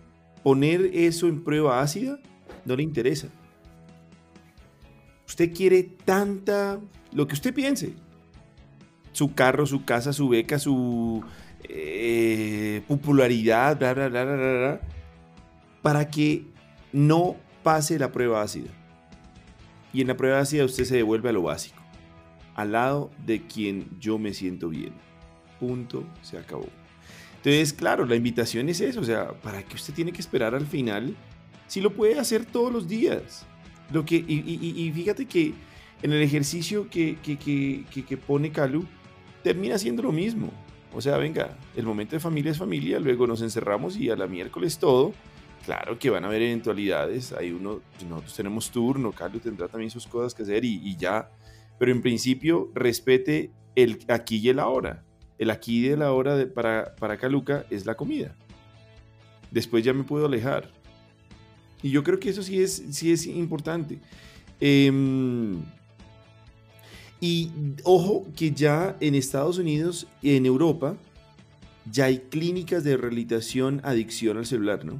poner 0.42 0.90
eso 0.92 1.28
en 1.28 1.44
prueba 1.44 1.80
ácida 1.80 2.18
no 2.64 2.74
le 2.74 2.82
interesa. 2.82 3.28
Usted 5.28 5.54
quiere 5.54 5.84
tanta, 6.04 6.80
lo 7.12 7.26
que 7.26 7.34
usted 7.34 7.54
piense. 7.54 7.94
Su 9.12 9.34
carro, 9.34 9.64
su 9.66 9.84
casa, 9.84 10.12
su 10.12 10.28
beca, 10.28 10.58
su 10.58 11.22
eh, 11.68 12.82
popularidad, 12.86 13.78
bla, 13.78 13.94
bla, 13.94 14.08
bla, 14.08 14.24
bla, 14.24 14.80
para 15.82 16.08
que 16.10 16.44
no 16.92 17.36
pase 17.62 17.98
la 17.98 18.12
prueba 18.12 18.42
ácida. 18.42 18.70
Y 19.92 20.00
en 20.00 20.08
la 20.08 20.16
prueba 20.16 20.40
ácida 20.40 20.64
usted 20.64 20.84
se 20.84 20.96
devuelve 20.96 21.28
a 21.28 21.32
lo 21.32 21.42
básico, 21.42 21.82
al 22.54 22.72
lado 22.72 23.10
de 23.26 23.42
quien 23.42 23.88
yo 23.98 24.18
me 24.18 24.32
siento 24.32 24.68
bien. 24.68 24.92
Punto, 25.60 26.04
se 26.22 26.38
acabó. 26.38 26.68
Entonces, 27.36 27.72
claro, 27.72 28.06
la 28.06 28.14
invitación 28.14 28.68
es 28.68 28.80
eso, 28.80 29.00
o 29.00 29.04
sea, 29.04 29.32
¿para 29.32 29.62
que 29.62 29.74
usted 29.74 29.92
tiene 29.92 30.12
que 30.12 30.20
esperar 30.20 30.54
al 30.54 30.66
final? 30.66 31.16
Si 31.66 31.80
lo 31.80 31.92
puede 31.92 32.18
hacer 32.18 32.44
todos 32.44 32.72
los 32.72 32.88
días. 32.88 33.46
Lo 33.92 34.04
que, 34.04 34.16
y, 34.16 34.90
fíjate 34.94 35.26
que 35.26 35.52
en 36.02 36.12
el 36.12 36.22
ejercicio 36.22 36.88
que, 36.88 37.16
que, 37.22 37.36
que 38.04 38.16
pone 38.16 38.50
Calu, 38.50 38.86
termina 39.42 39.76
siendo 39.78 40.02
lo 40.02 40.12
mismo. 40.12 40.52
O 40.94 41.00
sea, 41.00 41.16
venga, 41.16 41.56
el 41.74 41.86
momento 41.86 42.16
de 42.16 42.20
familia 42.20 42.52
es 42.52 42.58
familia, 42.58 43.00
luego 43.00 43.26
nos 43.26 43.40
encerramos 43.40 43.96
y 43.96 44.10
a 44.10 44.16
la 44.16 44.26
miércoles 44.26 44.78
todo. 44.78 45.12
Claro 45.64 45.98
que 45.98 46.10
van 46.10 46.24
a 46.24 46.26
haber 46.26 46.42
eventualidades, 46.42 47.32
hay 47.32 47.52
uno, 47.52 47.80
nosotros 48.08 48.34
tenemos 48.34 48.70
turno, 48.70 49.12
Carlos 49.12 49.42
tendrá 49.42 49.68
también 49.68 49.90
sus 49.90 50.06
cosas 50.06 50.34
que 50.34 50.42
hacer 50.42 50.64
y, 50.64 50.96
ya. 50.96 51.30
Pero 51.78 51.92
en 51.92 52.02
principio, 52.02 52.70
respete 52.74 53.50
el 53.74 54.00
aquí 54.08 54.38
y 54.38 54.48
el 54.48 54.58
ahora. 54.58 55.04
El 55.38 55.50
aquí 55.50 55.86
y 55.86 55.88
el 55.88 56.02
ahora 56.02 56.46
para, 56.52 56.94
para 56.96 57.16
Caluca 57.16 57.64
es 57.70 57.86
la 57.86 57.94
comida. 57.94 58.34
Después 59.50 59.84
ya 59.84 59.92
me 59.92 60.04
puedo 60.04 60.26
alejar. 60.26 60.70
Y 61.82 61.90
yo 61.90 62.02
creo 62.02 62.18
que 62.18 62.30
eso 62.30 62.42
sí 62.42 62.60
es, 62.60 62.82
sí 62.90 63.12
es 63.12 63.26
importante. 63.26 63.98
Eh, 64.60 64.90
y 67.22 67.52
ojo 67.84 68.26
que 68.34 68.50
ya 68.50 68.96
en 68.98 69.14
Estados 69.14 69.56
Unidos 69.56 70.08
y 70.20 70.34
en 70.34 70.44
Europa 70.44 70.96
ya 71.88 72.06
hay 72.06 72.18
clínicas 72.18 72.82
de 72.82 72.96
rehabilitación 72.96 73.80
adicción 73.84 74.38
al 74.38 74.44
celular, 74.44 74.84
¿no? 74.84 74.98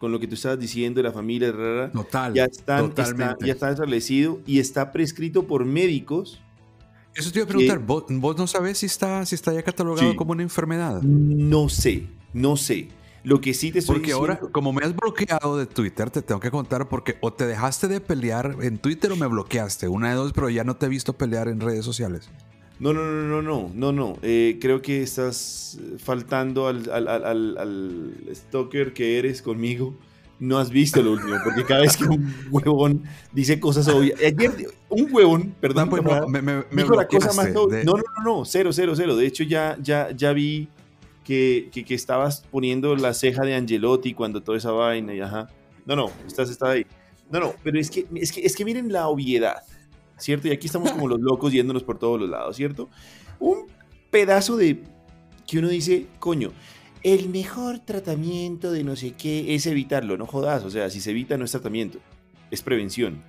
Con 0.00 0.10
lo 0.10 0.18
que 0.18 0.26
tú 0.26 0.34
estabas 0.34 0.58
diciendo 0.58 0.98
de 0.98 1.04
la 1.04 1.12
familia, 1.12 1.52
rara, 1.52 1.92
Total, 1.92 2.34
ya, 2.34 2.46
están, 2.46 2.92
ya 3.40 3.52
está 3.52 3.70
establecido 3.70 4.40
y 4.44 4.58
está 4.58 4.90
prescrito 4.90 5.46
por 5.46 5.64
médicos. 5.64 6.40
Eso 7.14 7.30
te 7.30 7.38
iba 7.38 7.44
a 7.44 7.48
preguntar, 7.48 7.78
¿vos, 7.78 8.36
no 8.36 8.48
sabes 8.48 8.78
si 8.78 8.86
está, 8.86 9.24
si 9.24 9.36
está 9.36 9.52
ya 9.52 9.62
catalogado 9.62 10.16
como 10.16 10.32
una 10.32 10.42
enfermedad? 10.42 11.00
No 11.00 11.68
sé, 11.68 12.08
no 12.32 12.56
sé. 12.56 12.88
Lo 13.24 13.40
que 13.40 13.54
sí 13.54 13.70
te 13.70 13.78
estoy 13.78 13.96
Porque 13.96 14.12
ahora, 14.12 14.40
como 14.50 14.72
me 14.72 14.84
has 14.84 14.96
bloqueado 14.96 15.56
de 15.56 15.66
Twitter, 15.66 16.10
te 16.10 16.22
tengo 16.22 16.40
que 16.40 16.50
contar 16.50 16.88
porque 16.88 17.16
o 17.20 17.32
te 17.32 17.46
dejaste 17.46 17.86
de 17.86 18.00
pelear 18.00 18.56
en 18.62 18.78
Twitter 18.78 19.12
o 19.12 19.16
me 19.16 19.26
bloqueaste. 19.26 19.86
Una 19.86 20.10
de 20.10 20.16
dos, 20.16 20.32
pero 20.32 20.50
ya 20.50 20.64
no 20.64 20.76
te 20.76 20.86
he 20.86 20.88
visto 20.88 21.12
pelear 21.12 21.48
en 21.48 21.60
redes 21.60 21.84
sociales. 21.84 22.28
No, 22.80 22.92
no, 22.92 23.04
no, 23.04 23.28
no, 23.28 23.42
no, 23.42 23.70
no, 23.72 23.92
no. 23.92 24.18
Eh, 24.22 24.58
creo 24.60 24.82
que 24.82 25.02
estás 25.02 25.78
faltando 25.98 26.66
al, 26.66 26.90
al, 26.90 27.06
al, 27.06 27.56
al, 27.56 28.12
stalker 28.34 28.92
que 28.92 29.20
eres 29.20 29.40
conmigo. 29.40 29.94
No 30.40 30.58
has 30.58 30.70
visto 30.70 31.00
lo 31.00 31.12
último, 31.12 31.36
porque 31.44 31.64
cada 31.64 31.82
vez 31.82 31.96
que 31.96 32.02
un 32.02 32.34
huevón 32.50 33.04
dice 33.30 33.60
cosas 33.60 33.86
obvias. 33.86 34.18
Ayer, 34.20 34.50
un 34.88 35.06
huevón, 35.14 35.54
perdón, 35.60 35.88
pues, 35.88 36.02
me, 36.26 36.42
me, 36.42 36.64
dijo 36.72 36.96
la 36.96 37.06
cosa 37.06 37.32
más 37.34 37.54
obvia. 37.54 37.84
No, 37.84 37.92
no, 37.92 38.02
no, 38.18 38.38
no, 38.38 38.44
cero, 38.44 38.72
cero, 38.72 38.94
cero. 38.96 39.14
De 39.14 39.24
hecho, 39.24 39.44
ya, 39.44 39.78
ya, 39.80 40.10
ya 40.10 40.32
vi 40.32 40.68
que, 41.24 41.68
que, 41.72 41.84
que, 41.84 41.94
estabas 41.94 42.44
poniendo 42.50 42.96
la 42.96 43.14
ceja 43.14 43.44
de 43.44 43.54
Angelotti 43.54 44.14
cuando 44.14 44.42
toda 44.42 44.58
esa 44.58 44.72
vaina 44.72 45.14
y 45.14 45.20
ajá. 45.20 45.48
No, 45.86 45.96
no, 45.96 46.10
estás, 46.26 46.50
estás 46.50 46.70
ahí. 46.70 46.86
No, 47.30 47.40
no, 47.40 47.54
pero 47.62 47.78
es 47.78 47.90
que, 47.90 48.06
es 48.14 48.32
que, 48.32 48.40
es 48.40 48.56
que 48.56 48.64
miren 48.64 48.92
la 48.92 49.08
obviedad. 49.08 49.62
¿cierto? 50.22 50.48
Y 50.48 50.52
aquí 50.52 50.66
estamos 50.66 50.92
como 50.92 51.08
los 51.08 51.20
locos 51.20 51.52
yéndonos 51.52 51.82
por 51.82 51.98
todos 51.98 52.20
los 52.20 52.30
lados, 52.30 52.56
¿cierto? 52.56 52.88
Un 53.38 53.66
pedazo 54.10 54.56
de 54.56 54.82
que 55.46 55.58
uno 55.58 55.68
dice, 55.68 56.06
coño, 56.18 56.52
el 57.02 57.28
mejor 57.28 57.80
tratamiento 57.80 58.70
de 58.70 58.84
no 58.84 58.96
sé 58.96 59.12
qué 59.12 59.54
es 59.54 59.66
evitarlo, 59.66 60.16
no 60.16 60.26
jodas, 60.26 60.64
o 60.64 60.70
sea, 60.70 60.88
si 60.88 61.00
se 61.00 61.10
evita 61.10 61.36
no 61.36 61.44
es 61.44 61.50
tratamiento, 61.50 61.98
es 62.50 62.62
prevención. 62.62 63.22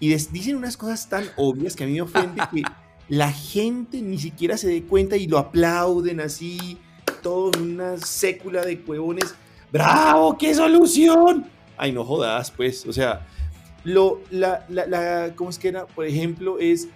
Y 0.00 0.08
dicen 0.08 0.56
unas 0.56 0.76
cosas 0.76 1.08
tan 1.08 1.24
obvias 1.36 1.76
que 1.76 1.84
a 1.84 1.86
mí 1.86 1.92
me 1.92 2.02
ofende 2.02 2.42
que 2.52 2.62
la 3.08 3.30
gente 3.30 4.02
ni 4.02 4.18
siquiera 4.18 4.56
se 4.56 4.68
dé 4.68 4.82
cuenta 4.82 5.16
y 5.16 5.28
lo 5.28 5.38
aplauden 5.38 6.20
así, 6.20 6.78
todo 7.22 7.50
en 7.54 7.74
una 7.74 7.96
sécula 7.98 8.62
de 8.62 8.82
huevones. 8.86 9.34
¡Bravo! 9.70 10.36
¡Qué 10.36 10.54
solución! 10.54 11.46
Ay, 11.78 11.92
no 11.92 12.04
jodas, 12.04 12.50
pues, 12.50 12.86
o 12.86 12.92
sea, 12.92 13.26
lo, 13.84 14.20
la, 14.30 14.64
la, 14.68 15.32
¿cómo 15.34 15.50
es 15.50 15.58
que 15.58 15.68
era? 15.68 15.86
Por 15.86 16.06
ejemplo, 16.06 16.58
es 16.58 16.88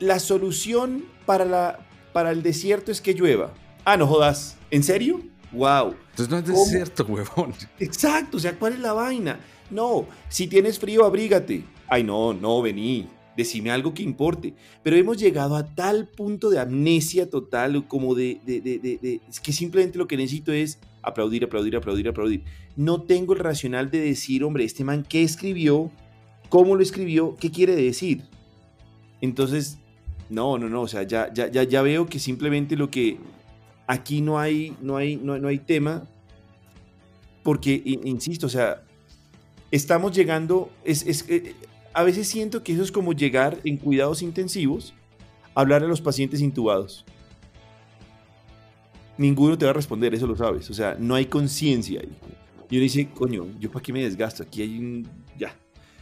la 0.00 0.18
solución 0.18 1.04
para, 1.26 1.44
la, 1.44 1.78
para 2.12 2.30
el 2.30 2.42
desierto 2.42 2.90
es 2.90 3.00
que 3.00 3.14
llueva. 3.14 3.52
Ah, 3.84 3.96
no 3.96 4.06
jodas. 4.06 4.56
¿En 4.70 4.82
serio? 4.82 5.20
Wow. 5.52 5.94
Entonces 6.10 6.28
no 6.28 6.38
es 6.38 6.46
desierto, 6.46 7.04
huevón. 7.04 7.54
Exacto, 7.78 8.38
o 8.38 8.40
sea, 8.40 8.58
¿cuál 8.58 8.74
es 8.74 8.80
la 8.80 8.92
vaina? 8.92 9.38
No, 9.70 10.06
si 10.28 10.46
tienes 10.46 10.78
frío, 10.78 11.04
abrígate. 11.04 11.64
Ay, 11.88 12.02
no, 12.02 12.32
no, 12.32 12.62
vení. 12.62 13.08
Decime 13.36 13.70
algo 13.70 13.92
que 13.94 14.02
importe. 14.02 14.54
Pero 14.82 14.96
hemos 14.96 15.16
llegado 15.16 15.56
a 15.56 15.74
tal 15.74 16.08
punto 16.08 16.50
de 16.50 16.58
amnesia 16.58 17.28
total, 17.28 17.86
como 17.86 18.14
de, 18.14 18.40
de, 18.46 18.60
de, 18.60 18.78
de 18.78 19.20
que 19.42 19.52
simplemente 19.52 19.98
lo 19.98 20.08
que 20.08 20.16
necesito 20.16 20.52
es 20.52 20.78
aplaudir, 21.02 21.44
aplaudir, 21.44 21.76
aplaudir, 21.76 22.08
aplaudir. 22.08 22.42
No 22.76 23.02
tengo 23.02 23.34
el 23.34 23.40
racional 23.40 23.90
de 23.90 24.00
decir, 24.00 24.42
hombre, 24.44 24.64
este 24.64 24.84
man, 24.84 25.04
¿qué 25.08 25.22
escribió? 25.22 25.90
¿Cómo 26.48 26.74
lo 26.74 26.82
escribió? 26.82 27.36
¿Qué 27.36 27.50
quiere 27.50 27.76
decir? 27.76 28.22
Entonces, 29.20 29.78
no, 30.28 30.58
no, 30.58 30.68
no, 30.68 30.82
o 30.82 30.88
sea, 30.88 31.04
ya, 31.04 31.32
ya, 31.32 31.48
ya, 31.48 31.62
ya 31.62 31.82
veo 31.82 32.06
que 32.06 32.18
simplemente 32.18 32.76
lo 32.76 32.90
que 32.90 33.18
aquí 33.86 34.20
no 34.20 34.38
hay, 34.38 34.76
no 34.80 34.96
hay, 34.96 35.16
no, 35.16 35.38
no 35.38 35.48
hay 35.48 35.58
tema, 35.58 36.04
porque, 37.42 37.80
insisto, 37.84 38.46
o 38.46 38.50
sea, 38.50 38.82
estamos 39.70 40.12
llegando, 40.12 40.70
es, 40.84 41.06
es, 41.06 41.24
eh, 41.28 41.54
a 41.96 42.04
veces 42.04 42.28
siento 42.28 42.62
que 42.62 42.72
eso 42.72 42.82
es 42.82 42.92
como 42.92 43.12
llegar 43.12 43.58
en 43.64 43.76
cuidados 43.76 44.22
intensivos 44.22 44.94
a 45.54 45.62
hablar 45.62 45.82
a 45.82 45.88
los 45.88 46.00
pacientes 46.00 46.40
intubados 46.40 47.04
ninguno 49.18 49.56
te 49.56 49.64
va 49.64 49.70
a 49.70 49.74
responder, 49.74 50.14
eso 50.14 50.26
lo 50.26 50.36
sabes. 50.36 50.70
O 50.70 50.74
sea, 50.74 50.96
no 50.98 51.14
hay 51.14 51.26
conciencia 51.26 52.00
ahí. 52.00 52.12
Y 52.70 52.76
uno 52.76 52.82
dice, 52.82 53.08
coño, 53.08 53.46
¿yo 53.60 53.70
para 53.70 53.82
qué 53.82 53.92
me 53.92 54.02
desgasto? 54.02 54.42
Aquí 54.42 54.62
hay 54.62 54.78
un... 54.78 55.08
ya. 55.38 55.54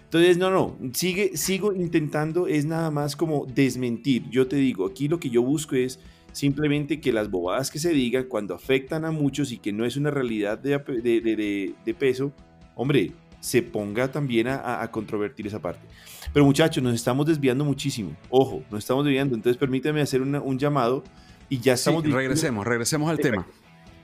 Entonces, 0.04 0.38
no, 0.38 0.50
no, 0.50 0.76
sigue, 0.92 1.36
sigo 1.36 1.72
intentando, 1.72 2.46
es 2.46 2.64
nada 2.64 2.90
más 2.90 3.16
como 3.16 3.46
desmentir. 3.46 4.28
Yo 4.30 4.46
te 4.46 4.56
digo, 4.56 4.86
aquí 4.86 5.08
lo 5.08 5.18
que 5.18 5.28
yo 5.28 5.42
busco 5.42 5.74
es 5.74 5.98
simplemente 6.30 7.00
que 7.00 7.12
las 7.12 7.30
bobadas 7.30 7.70
que 7.70 7.80
se 7.80 7.90
digan 7.90 8.24
cuando 8.24 8.54
afectan 8.54 9.04
a 9.04 9.10
muchos 9.10 9.50
y 9.50 9.58
que 9.58 9.72
no 9.72 9.84
es 9.84 9.96
una 9.96 10.10
realidad 10.10 10.58
de, 10.58 11.94
peso, 11.98 12.32
hombre, 12.76 13.12
se 13.44 13.60
ponga 13.60 14.10
también 14.10 14.48
a, 14.48 14.80
a, 14.80 14.90
controvertir 14.90 15.46
esa 15.46 15.60
parte. 15.60 15.80
Pero 16.32 16.46
muchachos, 16.46 16.82
nos 16.82 16.94
estamos 16.94 17.26
desviando 17.26 17.62
muchísimo. 17.62 18.16
Ojo, 18.30 18.62
nos 18.70 18.78
estamos 18.78 19.04
desviando. 19.04 19.34
Entonces 19.34 19.58
permítame 19.58 20.00
hacer 20.00 20.22
un 20.22 20.58
llamado 20.58 21.04
y 21.50 21.58
ya 21.58 21.74
estamos... 21.74 22.04
regresemos, 22.04 22.66
regresemos 22.66 23.10
al 23.10 23.18
tema. 23.18 23.46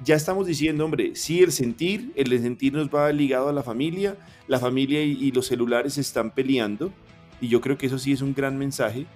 Ya 0.05 0.15
estamos 0.15 0.47
diciendo, 0.47 0.85
hombre, 0.85 1.13
sí, 1.15 1.43
el 1.43 1.53
sentir, 1.53 2.13
el 2.17 2.39
sentir 2.39 2.75
nos 2.75 2.91
va 2.91 3.11
ligado 3.13 3.49
a 3.49 3.53
la 3.55 3.63
familia, 3.63 4.19
la 4.47 4.59
familia 4.59 5.03
y, 5.03 5.33
los 5.33 5.47
celulares 5.47 5.97
están 5.97 6.33
peleando, 6.33 6.93
y 7.41 7.49
yo 7.49 7.63
creo 7.63 7.79
que 7.79 7.87
eso 7.87 7.99
sí 7.99 8.13
es 8.13 8.21
un 8.21 8.35
gran 8.35 8.59
mensaje. 8.59 9.07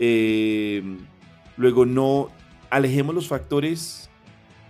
Eh, 0.00 0.82
luego, 1.56 1.86
no 1.86 2.30
alejemos 2.68 3.14
los 3.14 3.28
factores 3.28 4.10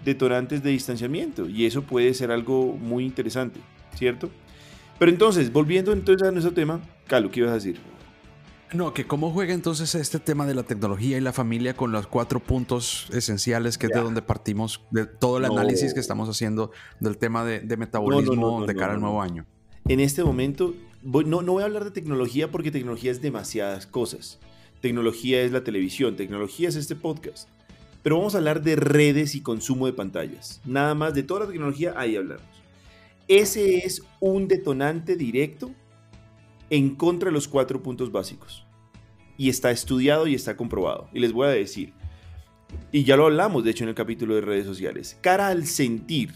detonantes 0.05 0.63
de 0.63 0.69
distanciamiento, 0.69 1.49
y 1.49 1.65
eso 1.65 1.81
puede 1.81 2.13
ser 2.13 2.31
algo 2.31 2.77
muy 2.77 3.07
interesante, 3.07 3.59
¿cierto? 3.95 4.31
Pero 4.99 5.11
entonces, 5.11 5.53
volviendo 5.53 5.93
entonces 5.93 6.27
a 6.27 6.31
nuestro 6.31 6.53
tema, 6.53 6.81
Calo, 7.07 7.31
¿qué 7.31 7.41
ibas 7.41 7.53
a 7.53 7.55
decir? 7.55 7.79
No, 8.73 8.93
que 8.93 9.07
cómo 9.07 9.31
juega 9.31 9.55
entonces 9.55 9.95
este 9.95 10.19
tema 10.19 10.47
de 10.47 10.55
la 10.55 10.63
tecnología 10.63 11.17
y 11.17 11.21
la 11.23 11.33
familia 11.33 11.75
con 11.75 11.91
los 11.91 12.07
cuatro 12.07 12.41
puntos 12.41 13.09
esenciales, 13.13 13.79
que 13.79 13.87
es 13.87 13.93
de 13.93 14.01
donde 14.01 14.21
partimos 14.21 14.83
de 14.91 15.07
todo 15.07 15.39
el 15.39 15.47
análisis 15.47 15.95
que 15.95 16.01
estamos 16.01 16.29
haciendo 16.29 16.71
del 17.01 17.17
tema 17.17 17.45
de, 17.45 17.77
metabolismo 17.79 18.67
de 18.67 18.75
cara 18.75 18.93
al 18.95 19.01
nuevo 19.01 19.23
año. 19.23 19.47
En 19.87 20.01
este 20.01 20.23
momento, 20.23 20.75
no, 21.03 21.41
no 21.41 21.53
voy 21.53 21.63
a 21.63 21.67
hablar 21.67 21.85
de 21.85 21.93
tecnología 21.93 22.51
porque 22.51 22.71
tecnología 22.71 23.11
es 23.11 23.23
demasiadas 23.23 23.87
cosas. 23.87 24.39
Tecnología 24.83 25.41
es 25.41 25.51
la 25.51 25.65
televisión, 25.65 26.17
tecnología 26.17 26.69
es 26.69 26.77
este 26.77 26.95
podcast. 26.95 27.49
Pero 28.03 28.19
vamos 28.19 28.35
a 28.35 28.39
hablar 28.39 28.63
de 28.63 28.77
redes 28.77 29.35
y 29.35 29.41
consumo 29.41 29.87
de 29.87 29.95
pantallas. 29.95 30.61
Nada 30.67 30.95
más 30.95 31.15
de 31.15 31.23
toda 31.23 31.41
la 31.41 31.47
tecnología, 31.47 31.95
ahí 31.97 32.17
hablamos. 32.17 32.58
Ese 33.29 33.85
es 33.85 34.03
un 34.21 34.49
detonante 34.49 35.15
directo 35.15 35.71
en 36.71 36.95
contra 36.95 37.29
de 37.29 37.35
los 37.35 37.47
cuatro 37.47 37.83
puntos 37.83 38.11
básicos. 38.11 38.67
Y 39.37 39.51
está 39.51 39.71
estudiado 39.71 40.27
y 40.27 40.35
está 40.35 40.57
comprobado. 40.57 41.11
Y 41.13 41.21
les 41.21 41.33
voy 41.33 41.47
a 41.47 41.51
decir, 41.51 41.93
y 42.91 43.05
ya 43.05 43.19
lo 43.19 43.27
hablamos 43.27 43.65
de 43.65 43.71
hecho 43.71 43.85
en 43.85 43.91
el 43.91 43.95
capítulo 43.95 44.35
de 44.35 44.41
redes 44.41 44.65
sociales, 44.65 45.19
cara 45.21 45.49
al 45.49 45.67
sentir, 45.67 46.33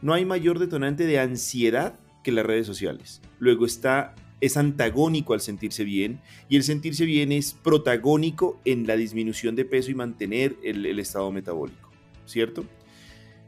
no 0.00 0.14
hay 0.14 0.24
mayor 0.24 0.58
detonante 0.58 1.04
de 1.04 1.20
ansiedad 1.20 2.00
que 2.24 2.32
las 2.32 2.46
redes 2.46 2.66
sociales. 2.66 3.20
Luego 3.38 3.66
está, 3.66 4.14
es 4.40 4.56
antagónico 4.56 5.34
al 5.34 5.42
sentirse 5.42 5.84
bien 5.84 6.22
y 6.48 6.56
el 6.56 6.62
sentirse 6.62 7.04
bien 7.04 7.30
es 7.30 7.52
protagónico 7.52 8.58
en 8.64 8.86
la 8.86 8.96
disminución 8.96 9.54
de 9.54 9.66
peso 9.66 9.90
y 9.90 9.94
mantener 9.94 10.56
el, 10.62 10.86
el 10.86 10.98
estado 10.98 11.30
metabólico, 11.30 11.90
¿cierto? 12.24 12.64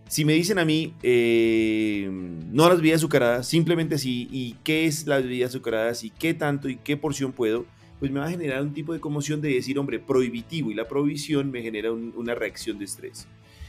Si 0.08 0.24
me 0.24 0.34
dicen 0.34 0.58
a 0.58 0.64
mí, 0.64 0.94
eh, 1.02 2.08
no 2.52 2.68
las 2.68 2.78
bebidas 2.78 3.00
azucaradas, 3.00 3.46
simplemente 3.46 3.94
así, 3.96 4.28
y 4.30 4.54
qué 4.62 4.86
es 4.86 5.06
las 5.06 5.22
bebidas 5.22 5.50
azucaradas, 5.50 6.04
y 6.04 6.10
qué 6.10 6.34
tanto, 6.34 6.68
y 6.68 6.76
qué 6.76 6.96
porción 6.96 7.32
puedo, 7.32 7.64
pues 7.98 8.12
me 8.12 8.20
va 8.20 8.26
a 8.26 8.30
generar 8.30 8.62
un 8.62 8.74
tipo 8.74 8.92
de 8.92 9.00
conmoción 9.00 9.40
de 9.40 9.54
decir, 9.54 9.78
hombre, 9.78 9.98
prohibitivo, 9.98 10.70
y 10.70 10.74
la 10.74 10.86
prohibición 10.86 11.50
me 11.50 11.62
genera 11.62 11.90
una 11.92 12.34
reacción 12.34 12.78
de 12.78 12.84
estrés. 12.84 13.26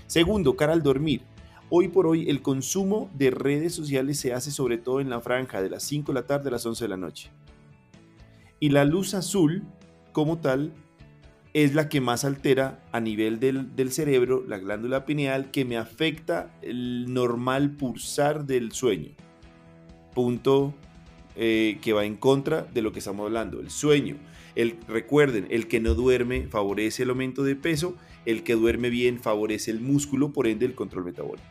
Segundo, 0.08 0.56
cara 0.56 0.74
al 0.74 0.84
dormir. 0.84 1.22
Hoy 1.70 1.88
por 1.88 2.06
hoy 2.06 2.30
el 2.30 2.44
consumo 2.44 3.10
de 3.16 3.32
redes 3.32 3.74
sociales 3.74 4.20
se 4.20 4.34
hace 4.34 4.52
sobre 4.52 4.78
todo 4.78 5.02
en 5.02 5.10
la 5.10 5.20
franja 5.20 5.64
de 5.64 5.70
las 5.70 5.84
5 5.84 6.12
de 6.12 6.20
la 6.20 6.28
tarde 6.28 6.50
a 6.50 6.52
las 6.52 6.66
11 6.66 6.84
de 6.84 6.90
la 6.90 6.98
noche. 6.98 7.32
Y 8.60 8.70
la 8.70 8.86
luz 8.86 9.16
azul, 9.16 9.64
como 10.12 10.38
tal, 10.38 10.74
es 11.56 11.74
la 11.74 11.88
que 11.88 12.02
más 12.02 12.26
altera 12.26 12.84
a 12.92 13.00
nivel 13.00 13.40
del, 13.40 13.92
cerebro, 13.94 14.44
la 14.46 14.58
glándula 14.58 15.06
pineal, 15.06 15.52
que 15.52 15.64
me 15.64 15.78
afecta 15.78 16.54
el 16.62 17.14
normal 17.14 17.72
pulsar 17.72 18.46
del 18.46 18.74
sueño. 18.74 19.12
Punto 20.14 20.74
eh, 21.38 21.80
que 21.82 21.94
va 21.94 22.04
en 22.04 22.18
contra 22.18 22.64
de 22.64 22.82
lo 22.82 22.92
que 22.92 23.00
estamos 23.00 23.26
hablando, 23.28 23.62
el 23.62 23.70
sueño. 23.70 24.18
El, 24.56 24.78
recuerden, 24.90 25.48
el 25.50 25.70
que 25.70 25.80
no 25.80 25.94
duerme 25.94 26.46
favorece 26.50 27.04
el 27.04 27.12
aumento 27.12 27.42
de 27.42 27.56
peso, 27.56 27.96
el 28.26 28.44
que 28.44 28.56
duerme 28.56 28.90
bien 28.90 29.22
favorece 29.22 29.72
el 29.72 29.80
músculo, 29.80 30.34
por 30.34 30.48
ende 30.48 30.66
el 30.66 30.76
control 30.76 31.06
metabólico. 31.06 31.48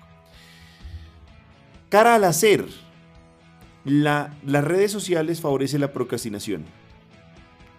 Cara 1.89 2.17
al 2.17 2.25
hacer, 2.25 2.67
la, 3.87 4.37
las 4.45 4.65
redes 4.65 4.93
sociales 4.93 5.41
favorecen 5.41 5.81
la 5.81 5.95
procrastinación. 5.95 6.67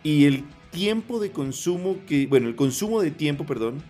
Y 0.02 0.26
el 0.26 0.44
tiempo 0.76 1.22
de 1.22 1.32
consumo 1.32 1.96
que, 2.06 2.28
bueno, 2.28 2.50
el 2.50 2.56
consumo 2.58 3.02
de 3.02 3.10
tiempo, 3.10 3.46
perdón, 3.46 3.82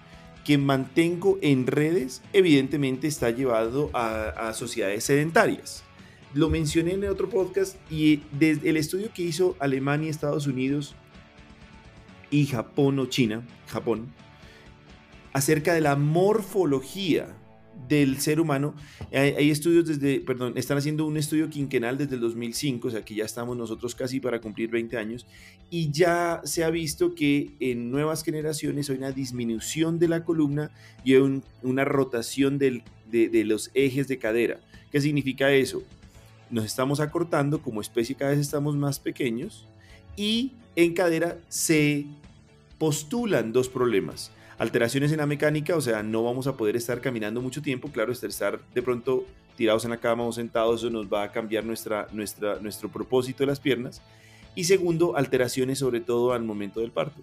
que 0.46 0.60
mantengo 0.60 1.40
en 1.42 1.66
redes, 1.66 2.22
evidentemente 2.32 3.08
está 3.08 3.32
llevado 3.32 3.90
a, 3.94 4.54
sociedades 4.54 5.04
sedentarias. 5.04 5.84
Lo 6.36 6.52
mencioné 6.52 6.92
en 6.92 7.06
otro 7.06 7.28
podcast 7.28 7.76
y 7.92 8.22
desde 8.32 8.70
el 8.70 8.78
estudio 8.78 9.10
que 9.12 9.24
hizo 9.24 9.56
Alemania, 9.60 10.12
Estados 10.12 10.46
Unidos 10.46 10.94
y 12.30 12.46
Japón 12.46 13.00
o 13.00 13.08
China, 13.08 13.42
Japón, 13.66 14.14
acerca 15.34 15.74
de 15.74 15.82
la 15.82 15.96
morfología 15.96 17.36
del 17.88 18.20
ser 18.20 18.40
humano. 18.40 18.74
Hay, 19.12 19.52
estudios 19.52 19.88
desde, 19.88 20.20
perdón, 20.20 20.54
están 20.56 20.78
haciendo 20.78 21.06
un 21.06 21.18
estudio 21.18 21.50
quinquenal 21.50 21.98
desde 21.98 22.16
el 22.16 22.22
2005, 22.22 22.88
o 22.88 22.92
sea 22.92 23.06
que 23.06 23.16
ya 23.16 23.26
estamos 23.26 23.56
nosotros 23.56 23.96
casi 23.96 24.20
para 24.20 24.42
cumplir 24.42 24.70
20 24.70 24.98
años, 24.98 25.26
y 25.70 25.92
ya 25.92 26.42
se 26.44 26.64
ha 26.64 26.70
visto 26.70 27.16
que 27.16 27.52
en 27.60 27.92
nuevas 27.92 28.24
generaciones 28.24 28.90
hay 28.90 28.98
una 28.98 29.12
disminución 29.12 30.00
de 30.00 30.08
la 30.08 30.24
columna 30.24 30.72
y 31.04 31.16
una 31.16 31.86
rotación 31.86 32.58
de, 32.58 32.82
de 33.12 33.44
los 33.46 33.72
ejes 33.74 34.08
de 34.08 34.18
cadera. 34.18 34.60
¿Qué 34.92 35.02
significa 35.02 35.52
eso? 35.52 35.84
Nos 36.50 36.66
estamos 36.66 37.00
acortando, 37.00 37.62
como 37.62 37.82
especie 37.82 38.16
cada 38.16 38.32
vez 38.32 38.40
estamos 38.40 38.76
más 38.76 39.00
pequeños, 39.00 39.68
y 40.16 40.54
en 40.76 40.94
cadera 40.94 41.38
se 41.50 42.06
postulan 42.78 43.52
dos 43.54 43.70
problemas 43.70 44.32
alteraciones 44.58 45.12
en 45.12 45.18
la 45.18 45.26
mecánica, 45.26 45.76
o 45.76 45.82
sea, 45.82 46.04
no 46.04 46.24
vamos 46.24 46.48
a 46.48 46.56
poder 46.56 46.76
estar 46.76 47.02
caminando 47.02 47.42
mucho 47.42 47.62
tiempo, 47.62 47.90
claro, 47.90 48.12
estar 48.12 48.60
de 48.74 48.82
pronto 48.82 49.26
tirados 49.56 49.86
en 49.86 49.92
la 49.92 49.98
cama 49.98 50.24
o 50.24 50.32
sentados, 50.32 50.82
eso 50.82 50.90
nos 50.90 51.12
va 51.12 51.24
a 51.24 51.32
cambiar 51.32 51.66
nuestra, 51.66 52.08
nuestra, 52.12 52.60
nuestro 52.60 52.90
propósito 52.90 53.44
de 53.44 53.48
las 53.48 53.60
piernas. 53.60 54.02
Y 54.54 54.66
segundo, 54.66 55.18
alteraciones 55.18 55.80
sobre 55.80 56.00
todo 56.00 56.34
al 56.34 56.44
momento 56.44 56.80
del 56.80 56.92
parto. 56.92 57.22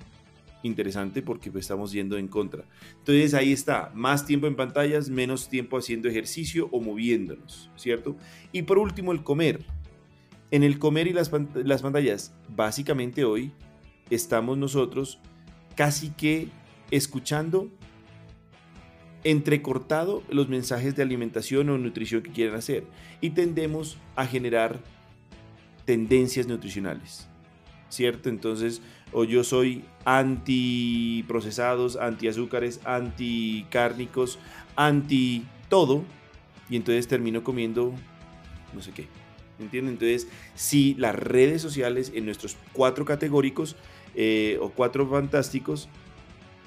Interesante 0.62 1.22
porque 1.22 1.50
pues, 1.50 1.64
estamos 1.64 1.90
yendo 1.92 2.16
en 2.18 2.28
contra. 2.28 2.64
Entonces 2.98 3.34
ahí 3.34 3.52
está, 3.52 3.90
más 3.94 4.26
tiempo 4.26 4.46
en 4.46 4.54
pantallas, 4.54 5.08
menos 5.08 5.48
tiempo 5.48 5.78
haciendo 5.78 6.08
ejercicio 6.08 6.68
o 6.70 6.80
moviéndonos, 6.80 7.70
¿cierto? 7.76 8.16
Y 8.52 8.62
por 8.62 8.78
último, 8.78 9.12
el 9.12 9.22
comer. 9.22 9.64
En 10.50 10.62
el 10.62 10.78
comer 10.78 11.06
y 11.06 11.14
las, 11.14 11.30
las 11.54 11.82
pantallas, 11.82 12.34
básicamente 12.54 13.24
hoy 13.24 13.52
estamos 14.10 14.58
nosotros 14.58 15.18
casi 15.74 16.10
que 16.10 16.48
escuchando 16.92 17.68
entrecortado 19.24 20.22
los 20.28 20.48
mensajes 20.48 20.94
de 20.94 21.02
alimentación 21.02 21.68
o 21.70 21.78
nutrición 21.78 22.22
que 22.22 22.30
quieren 22.30 22.54
hacer 22.54 22.84
y 23.20 23.30
tendemos 23.30 23.98
a 24.14 24.26
generar 24.26 24.80
tendencias 25.84 26.46
nutricionales, 26.46 27.28
¿cierto? 27.88 28.28
Entonces, 28.28 28.82
o 29.12 29.24
yo 29.24 29.42
soy 29.42 29.84
anti 30.04 31.24
procesados, 31.26 31.96
anti 31.96 32.28
azúcares, 32.28 32.80
anti 32.84 33.66
cárnicos, 33.70 34.38
anti 34.76 35.44
todo, 35.68 36.04
y 36.68 36.76
entonces 36.76 37.08
termino 37.08 37.42
comiendo 37.42 37.94
no 38.74 38.82
sé 38.82 38.92
qué. 38.92 39.06
¿Entienden? 39.58 39.94
Entonces, 39.94 40.28
si 40.54 40.94
las 40.94 41.14
redes 41.14 41.62
sociales 41.62 42.12
en 42.14 42.24
nuestros 42.24 42.56
cuatro 42.72 43.04
categóricos 43.04 43.76
eh, 44.14 44.58
o 44.60 44.70
cuatro 44.70 45.08
fantásticos 45.08 45.88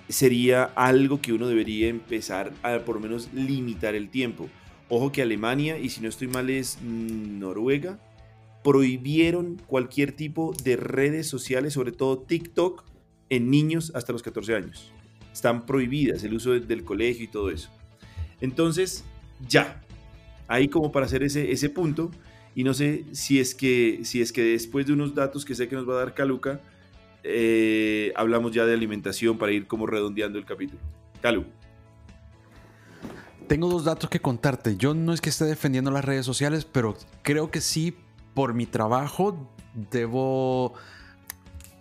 sería 0.10 0.64
algo 0.64 1.22
que 1.22 1.34
uno 1.34 1.48
debería 1.48 1.88
empezar 1.88 2.54
a 2.64 2.80
por 2.80 2.96
lo 2.96 3.02
menos 3.02 3.30
limitar 3.34 3.96
el 3.96 4.10
tiempo. 4.10 4.50
Ojo 4.90 5.12
que 5.12 5.22
Alemania, 5.22 5.80
y 5.80 5.90
si 5.90 6.02
no 6.02 6.10
estoy 6.10 6.28
mal 6.28 6.50
es 6.50 6.80
Noruega, 6.82 8.00
prohibieron 8.64 9.62
cualquier 9.68 10.12
tipo 10.12 10.54
de 10.64 10.76
redes 10.76 11.28
sociales, 11.28 11.74
sobre 11.74 11.92
todo 11.92 12.20
TikTok, 12.20 12.84
en 13.30 13.50
niños 13.50 13.92
hasta 13.96 14.14
los 14.14 14.24
14 14.24 14.56
años. 14.56 14.92
Están 15.34 15.66
prohibidas 15.66 16.24
el 16.24 16.34
uso 16.34 16.52
del 16.52 16.84
colegio 16.84 17.26
y 17.26 17.28
todo 17.28 17.50
eso. 17.50 17.70
Entonces, 18.42 19.04
ya. 19.48 19.82
Ahí 20.48 20.68
como 20.68 20.92
para 20.92 21.08
hacer 21.08 21.24
ese, 21.24 21.52
ese 21.52 21.70
punto. 21.70 22.12
Y 22.54 22.64
no 22.64 22.74
sé 22.74 23.06
si 23.12 23.40
es, 23.40 23.54
que, 23.54 24.00
si 24.04 24.22
es 24.22 24.32
que 24.32 24.44
después 24.44 24.86
de 24.86 24.94
unos 24.94 25.14
datos 25.14 25.44
que 25.44 25.56
sé 25.56 25.68
que 25.68 25.76
nos 25.76 25.88
va 25.90 25.94
a 25.94 25.98
dar 25.98 26.14
Caluca, 26.14 26.62
eh, 27.28 28.14
hablamos 28.16 28.52
ya 28.52 28.66
de 28.66 28.74
alimentación 28.74 29.40
para 29.40 29.52
ir 29.52 29.66
como 29.66 29.88
redondeando 29.88 30.38
el 30.38 30.46
capítulo. 30.46 30.80
Calu. 31.22 31.46
Tengo 33.48 33.68
dos 33.68 33.84
datos 33.84 34.10
que 34.10 34.20
contarte. 34.20 34.78
Yo 34.78 34.94
no 34.94 35.12
es 35.12 35.22
que 35.22 35.30
esté 35.30 35.46
defendiendo 35.46 35.90
las 35.90 36.06
redes 36.06 36.26
sociales, 36.26 36.66
pero 36.66 36.96
creo 37.24 37.50
que 37.50 37.62
sí, 37.62 37.96
por 38.36 38.54
mi 38.54 38.68
trabajo, 38.68 39.50
debo 39.92 40.74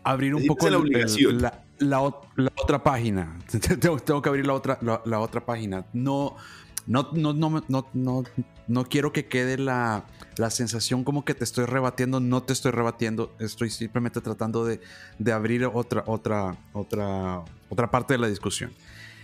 abrir 0.03 0.35
un 0.35 0.47
poco 0.47 0.69
la, 0.71 1.63
la, 1.79 2.01
otra 2.01 2.83
página. 2.83 3.39
tengo, 3.81 4.23
que 4.23 4.29
abrir 4.29 4.47
la 4.47 4.55
otra, 4.55 4.79
la, 4.83 5.21
otra 5.21 5.45
página. 5.45 5.85
No, 5.93 6.37
no, 6.87 7.11
no, 7.13 7.35
no, 7.35 7.65
no, 7.93 8.25
no 8.67 8.85
quiero 8.87 9.13
que 9.13 9.27
quede 9.27 9.59
la, 9.59 10.05
la, 10.37 10.51
sensación 10.51 11.05
como 11.05 11.25
que 11.25 11.35
te 11.35 11.45
estoy 11.45 11.65
rebatiendo, 11.67 12.21
no 12.21 12.43
te 12.43 12.53
estoy 12.53 12.73
rebatiendo, 12.73 13.35
estoy 13.39 13.71
simplemente 13.71 14.21
tratando 14.21 14.65
de, 14.65 14.81
de 15.19 15.33
abrir 15.33 15.65
otra, 15.67 16.05
otra, 16.07 16.57
otra, 16.73 17.43
otra 17.69 17.91
parte 17.91 18.15
de 18.15 18.19
la 18.19 18.29
discusión. 18.29 18.73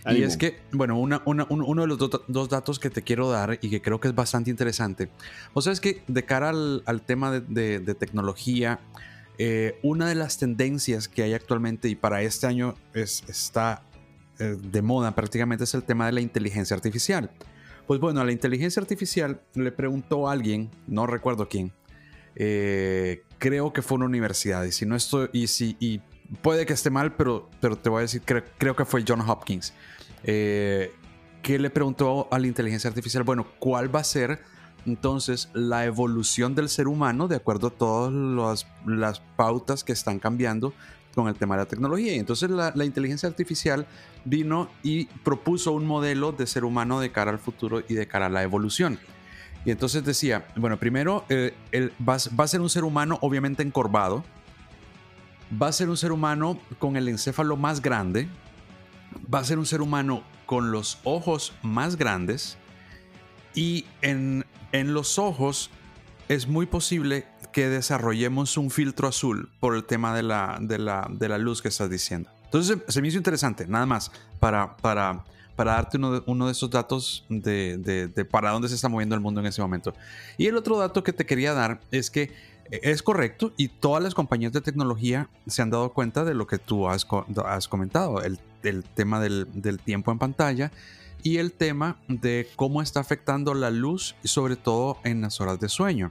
Y 0.07 0.23
es 0.23 0.37
que, 0.37 0.59
bueno, 0.73 0.99
una, 0.99 1.23
una, 1.27 1.47
uno 1.51 1.83
de 1.83 1.89
los 1.89 1.99
dos 1.99 2.49
datos 2.49 2.79
que 2.79 2.89
te 2.89 3.03
quiero 3.03 3.29
dar 3.29 3.59
y 3.61 3.69
que 3.69 3.83
creo 3.83 4.01
que 4.01 4.09
es 4.09 4.15
bastante 4.15 4.51
interesante. 4.51 5.11
O 5.53 5.61
sea, 5.61 5.73
es 5.73 5.81
que 5.81 6.03
de 6.09 6.25
cara 6.25 6.49
al, 6.49 6.83
al 6.87 7.03
tema 7.03 7.31
de, 7.31 7.81
de, 7.81 7.95
tecnología, 7.95 8.81
eh, 9.37 9.79
una 9.83 10.09
de 10.09 10.15
las 10.15 10.39
tendencias 10.39 11.07
que 11.09 11.23
hay 11.23 11.35
actualmente 11.35 11.89
y 11.89 11.97
para 11.97 12.23
este 12.23 12.47
año 12.47 12.77
es, 12.95 13.25
está 13.29 13.83
eh, 14.39 14.57
de 14.59 14.83
moda 14.83 15.15
prácticamente 15.15 15.65
es 15.65 15.75
el 15.75 15.83
tema 15.83 16.07
de 16.07 16.13
la 16.13 16.21
inteligencia 16.23 16.75
artificial. 16.75 17.31
Pues 17.91 17.99
bueno, 17.99 18.20
a 18.20 18.24
la 18.24 18.30
inteligencia 18.30 18.80
artificial 18.80 19.41
le 19.55 19.72
preguntó 19.72 20.28
a 20.28 20.32
alguien, 20.32 20.70
no 20.86 21.09
recuerdo 21.09 21.49
quién, 21.49 21.72
eh, 22.36 23.24
creo 23.38 23.72
que 23.72 23.82
fue 23.82 23.97
una 23.97 24.05
universidad, 24.05 24.62
y 24.62 24.70
si 24.70 24.86
no 24.86 24.95
estoy, 24.95 25.28
y 25.32 25.49
si, 25.49 25.76
y 25.80 26.01
puede 26.41 26.66
que 26.66 26.72
esté 26.72 26.88
mal, 26.91 27.16
pero, 27.16 27.51
pero 27.61 27.74
te 27.74 27.91
voy 27.91 27.99
a 27.99 28.03
decir, 28.03 28.22
creo, 28.22 28.76
que 28.76 28.84
fue 28.84 29.03
John 29.05 29.28
Hopkins, 29.28 29.74
eh, 30.22 30.93
que 31.43 31.59
le 31.59 31.68
preguntó 31.68 32.28
a 32.30 32.38
la 32.38 32.47
inteligencia 32.47 32.86
artificial, 32.86 33.24
bueno, 33.24 33.49
¿cuál 33.59 33.93
va 33.93 33.99
a 33.99 34.05
ser 34.05 34.38
entonces 34.86 35.49
la 35.53 35.84
evolución 35.84 36.55
del 36.55 36.68
ser 36.68 36.86
humano 36.86 37.26
de 37.26 37.34
acuerdo 37.34 37.66
a 37.66 37.70
todas 37.70 38.64
las 38.86 39.20
pautas 39.34 39.82
que 39.82 39.91
están 39.91 40.20
cambiando 40.20 40.74
con 41.15 41.29
el 41.29 41.35
tema 41.35 41.57
de 41.57 41.63
la 41.63 41.69
tecnología. 41.69 42.15
Y 42.15 42.19
entonces 42.19 42.51
la, 42.51 42.85
inteligencia 42.85 43.29
artificial 43.29 43.87
vino 44.25 44.71
y 44.83 45.07
propuso 45.07 45.73
un 45.73 45.87
modelo 45.87 46.33
de 46.33 46.47
ser 46.47 46.65
humano 46.65 47.01
de 47.01 47.11
cara 47.13 47.31
al 47.31 47.39
futuro 47.39 47.83
y 47.89 47.95
de 47.95 48.07
cara 48.07 48.27
a 48.27 48.31
la 48.31 48.43
evolución. 48.43 48.99
Y 49.65 49.71
entonces 49.71 50.05
decía, 50.05 50.47
bueno, 50.57 50.79
primero 50.79 51.25
eh, 51.29 51.53
va, 52.01 52.17
va, 52.39 52.45
a 52.45 52.49
ser 52.49 52.61
un 52.61 52.71
ser 52.71 52.85
humano 52.85 53.19
obviamente 53.21 53.63
encorvado, 53.63 54.25
va 55.61 55.69
a 55.69 55.73
ser 55.73 55.91
un 55.91 55.97
ser 55.97 56.13
humano 56.13 56.59
con 56.79 56.97
el 56.97 57.09
encéfalo 57.09 57.57
más 57.57 57.83
grande, 57.83 58.29
va 59.33 59.41
a 59.41 59.45
ser 59.45 59.59
un 59.59 59.67
ser 59.67 59.83
humano 59.83 60.23
con 60.47 60.73
los 60.73 60.99
ojos 61.05 61.53
más 61.63 61.97
grandes 61.97 62.57
y 63.55 63.85
en, 64.03 64.45
en 64.73 64.95
los 64.95 65.19
ojos 65.19 65.71
es 66.29 66.47
muy 66.47 66.67
posible 66.67 67.27
que 67.53 67.68
desarrollemos 67.68 68.57
un 68.57 68.70
filtro 68.70 69.09
azul 69.09 69.51
por 69.61 69.74
el 69.74 69.84
tema 69.84 70.14
de 70.14 70.22
la, 70.22 70.59
de 70.61 70.78
la, 70.78 71.09
de 71.11 71.28
la 71.28 71.38
luz 71.38 71.62
que 71.62 71.68
estás 71.68 71.90
diciendo. 71.90 72.30
Entonces 72.44 72.78
se 72.88 73.01
me 73.01 73.09
hizo 73.09 73.16
interesante, 73.16 73.66
nada 73.66 73.86
más, 73.86 74.11
para, 74.40 74.76
para, 74.76 75.24
para 75.55 75.72
darte 75.74 75.98
uno 75.98 76.12
de, 76.12 76.22
uno 76.26 76.46
de 76.46 76.53
esos 76.53 76.68
datos 76.68 77.24
de, 77.28 77.78
de, 77.78 78.24
para 78.24 78.51
dónde 78.51 78.68
se 78.68 78.74
está 78.74 78.88
moviendo 78.88 79.14
el 79.14 79.20
mundo 79.20 79.40
en 79.40 79.46
ese 79.46 79.62
momento. 79.62 79.94
Y 80.36 80.46
el 80.46 80.57
otro 80.57 80.76
dato 80.78 81.05
que 81.05 81.12
te 81.12 81.26
quería 81.26 81.55
dar 81.55 81.80
es 81.90 82.11
que 82.11 82.32
eh, 82.70 82.80
es 82.82 83.03
correcto 83.03 83.53
y 83.57 83.68
todas 83.68 84.03
las 84.03 84.14
compañías 84.14 84.53
de 84.53 84.61
tecnología 84.61 85.28
se 85.46 85.62
han 85.62 85.70
dado 85.70 85.92
cuenta 85.92 86.24
de 86.24 86.34
lo 86.34 86.46
que 86.46 86.59
tú 86.59 86.88
has, 86.88 87.07
has 87.44 87.68
comentado, 87.68 88.22
el, 88.22 88.40
el 88.62 88.84
tema 88.84 89.20
del, 89.20 89.46
del, 89.53 89.78
tiempo 89.78 90.11
en 90.11 90.18
pantalla 90.18 90.72
y 91.22 91.36
el 91.36 91.53
tema 91.53 91.98
de 92.09 92.48
cómo 92.57 92.82
está 92.82 93.01
afectando 93.01 93.55
la 93.55 93.70
luz, 93.70 94.16
sobre 94.24 94.57
todo 94.57 94.98
en 95.05 95.20
las 95.20 95.40
horas 95.40 95.61
de 95.61 95.68
sueño. 95.68 96.11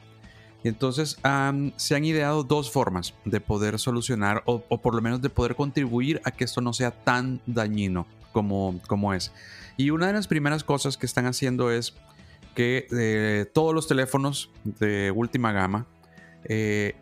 Entonces 0.64 1.18
se 1.78 1.96
han 1.96 2.06
ideado 2.06 2.44
dos 2.44 2.72
formas 2.72 3.14
de 3.26 3.40
poder 3.40 3.80
solucionar 3.80 4.44
o, 4.46 4.60
por 4.60 4.94
lo 4.94 5.02
menos 5.02 5.22
de 5.22 5.30
poder 5.30 5.56
contribuir 5.56 6.22
a 6.26 6.32
que 6.32 6.44
esto 6.44 6.62
no 6.62 6.74
sea 6.74 6.92
tan 6.92 7.42
dañino 7.46 8.08
como, 8.34 8.80
como 8.88 9.14
es. 9.14 9.32
Y 9.78 9.92
una 9.92 10.08
de 10.08 10.14
las 10.14 10.28
primeras 10.28 10.64
cosas 10.64 10.98
que 10.98 11.06
están 11.06 11.26
haciendo 11.26 11.72
es 11.72 11.96
que 12.56 12.88
eh, 12.92 13.46
todos 13.54 13.74
los 13.74 13.88
teléfonos 13.88 14.52
de 14.66 15.12
última 15.12 15.54
gama 15.54 15.88
eh, 16.44 16.96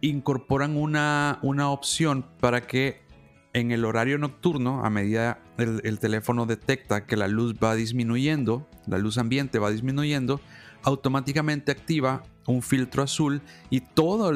incorporan 0.00 0.76
una, 0.76 1.38
una 1.42 1.70
opción 1.70 2.26
para 2.40 2.66
que 2.66 3.06
en 3.52 3.70
el 3.70 3.84
horario 3.84 4.18
nocturno, 4.18 4.84
a 4.84 4.90
medida 4.90 5.38
el, 5.56 5.80
el 5.84 5.98
teléfono 5.98 6.44
detecta 6.44 7.06
que 7.06 7.16
la 7.16 7.28
luz 7.28 7.54
va 7.54 7.74
disminuyendo, 7.74 8.68
la 8.86 8.98
luz 8.98 9.16
ambiente 9.16 9.58
va 9.58 9.70
disminuyendo, 9.70 10.40
automáticamente 10.82 11.72
activa 11.72 12.22
un 12.46 12.62
filtro 12.62 13.02
azul 13.02 13.42
y 13.70 13.80
todo 13.80 14.32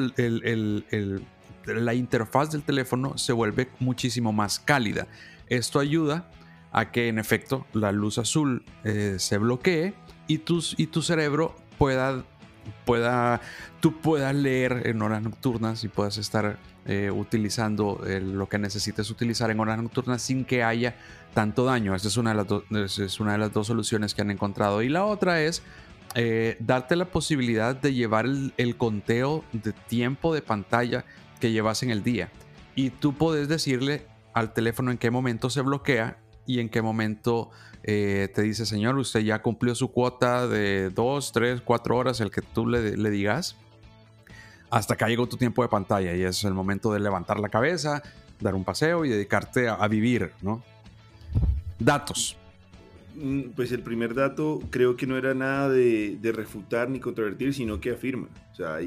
la 1.65 1.93
interfaz 1.93 2.51
del 2.51 2.63
teléfono 2.63 3.17
se 3.17 3.33
vuelve 3.33 3.69
muchísimo 3.79 4.31
más 4.33 4.59
cálida. 4.59 5.07
Esto 5.47 5.79
ayuda 5.79 6.29
a 6.71 6.91
que 6.91 7.07
en 7.07 7.19
efecto 7.19 7.65
la 7.73 7.91
luz 7.91 8.17
azul 8.17 8.63
eh, 8.83 9.15
se 9.19 9.37
bloquee 9.37 9.93
y, 10.27 10.35
y 10.35 10.87
tu 10.87 11.01
cerebro 11.01 11.55
pueda 11.77 12.23
pueda, 12.85 13.41
tú 13.79 13.99
puedas 13.99 14.35
leer 14.35 14.83
en 14.85 15.01
horas 15.01 15.21
nocturnas 15.21 15.83
y 15.83 15.87
puedas 15.87 16.17
estar 16.17 16.57
eh, 16.85 17.11
utilizando 17.11 18.01
eh, 18.05 18.19
lo 18.19 18.49
que 18.49 18.57
necesites 18.57 19.09
utilizar 19.09 19.51
en 19.51 19.59
horas 19.59 19.81
nocturnas 19.81 20.21
sin 20.21 20.45
que 20.45 20.63
haya 20.63 20.95
tanto 21.33 21.65
daño. 21.65 21.95
Esa 21.95 22.07
es 22.07 22.17
una 22.17 22.33
de 22.33 22.43
las, 22.71 22.99
es 22.99 23.19
una 23.19 23.33
de 23.33 23.37
las 23.37 23.53
dos 23.53 23.67
soluciones 23.67 24.13
que 24.13 24.21
han 24.21 24.31
encontrado. 24.31 24.81
Y 24.81 24.89
la 24.89 25.05
otra 25.05 25.41
es 25.41 25.63
eh, 26.13 26.57
darte 26.59 26.95
la 26.95 27.05
posibilidad 27.05 27.75
de 27.75 27.93
llevar 27.93 28.25
el, 28.25 28.75
conteo 28.77 29.45
de 29.53 29.71
tiempo 29.71 30.33
de 30.33 30.41
pantalla 30.41 31.05
que 31.39 31.51
llevas 31.51 31.83
en 31.83 31.89
el 31.89 32.03
día. 32.03 32.29
Y 32.75 32.89
tú 32.89 33.13
puedes 33.13 33.47
decirle 33.47 34.05
al 34.33 34.53
teléfono 34.53 34.91
en 34.91 34.97
qué 34.97 35.09
momento 35.09 35.49
se 35.49 35.61
bloquea 35.61 36.17
y 36.45 36.59
en 36.59 36.69
qué 36.69 36.81
momento 36.81 37.49
eh, 37.83 38.29
te 38.33 38.41
dice, 38.41 38.65
señor, 38.65 38.97
usted 38.97 39.21
ya 39.21 39.41
cumplió 39.41 39.73
su 39.73 39.91
cuota 39.91 40.47
de 40.47 40.89
2, 40.89 41.31
3, 41.31 41.61
4 41.61 41.97
horas, 41.97 42.19
el 42.19 42.29
que 42.29 42.41
tú 42.41 42.67
le, 42.67 42.97
le 42.97 43.09
digas, 43.09 43.55
hasta 44.69 44.97
que 44.97 45.05
llegó 45.05 45.27
tu 45.27 45.37
tiempo 45.37 45.61
de 45.63 45.69
pantalla 45.69 46.13
y 46.13 46.23
es 46.23 46.43
el 46.43 46.53
momento 46.53 46.91
de 46.91 46.99
levantar 46.99 47.39
la 47.39 47.49
cabeza, 47.49 48.01
dar 48.39 48.55
un 48.55 48.65
paseo 48.65 49.05
y 49.05 49.09
dedicarte 49.09 49.69
a, 49.69 49.75
a 49.75 49.87
vivir, 49.87 50.33
¿no? 50.41 50.61
Datos. 51.79 52.37
Mm, 53.21 53.51
pues 53.55 53.71
el 53.71 53.81
primer 53.83 54.15
dato 54.15 54.59
creo 54.71 54.95
que 54.95 55.05
no 55.05 55.15
era 55.15 55.33
nada 55.33 55.69
de, 55.69 56.17
de 56.19 56.31
refutar 56.31 56.89
ni 56.89 56.99
controvertir, 56.99 57.53
sino 57.53 57.79
que 57.79 57.91
afirma. 57.91 58.29
O 58.51 58.55
sea, 58.55 58.79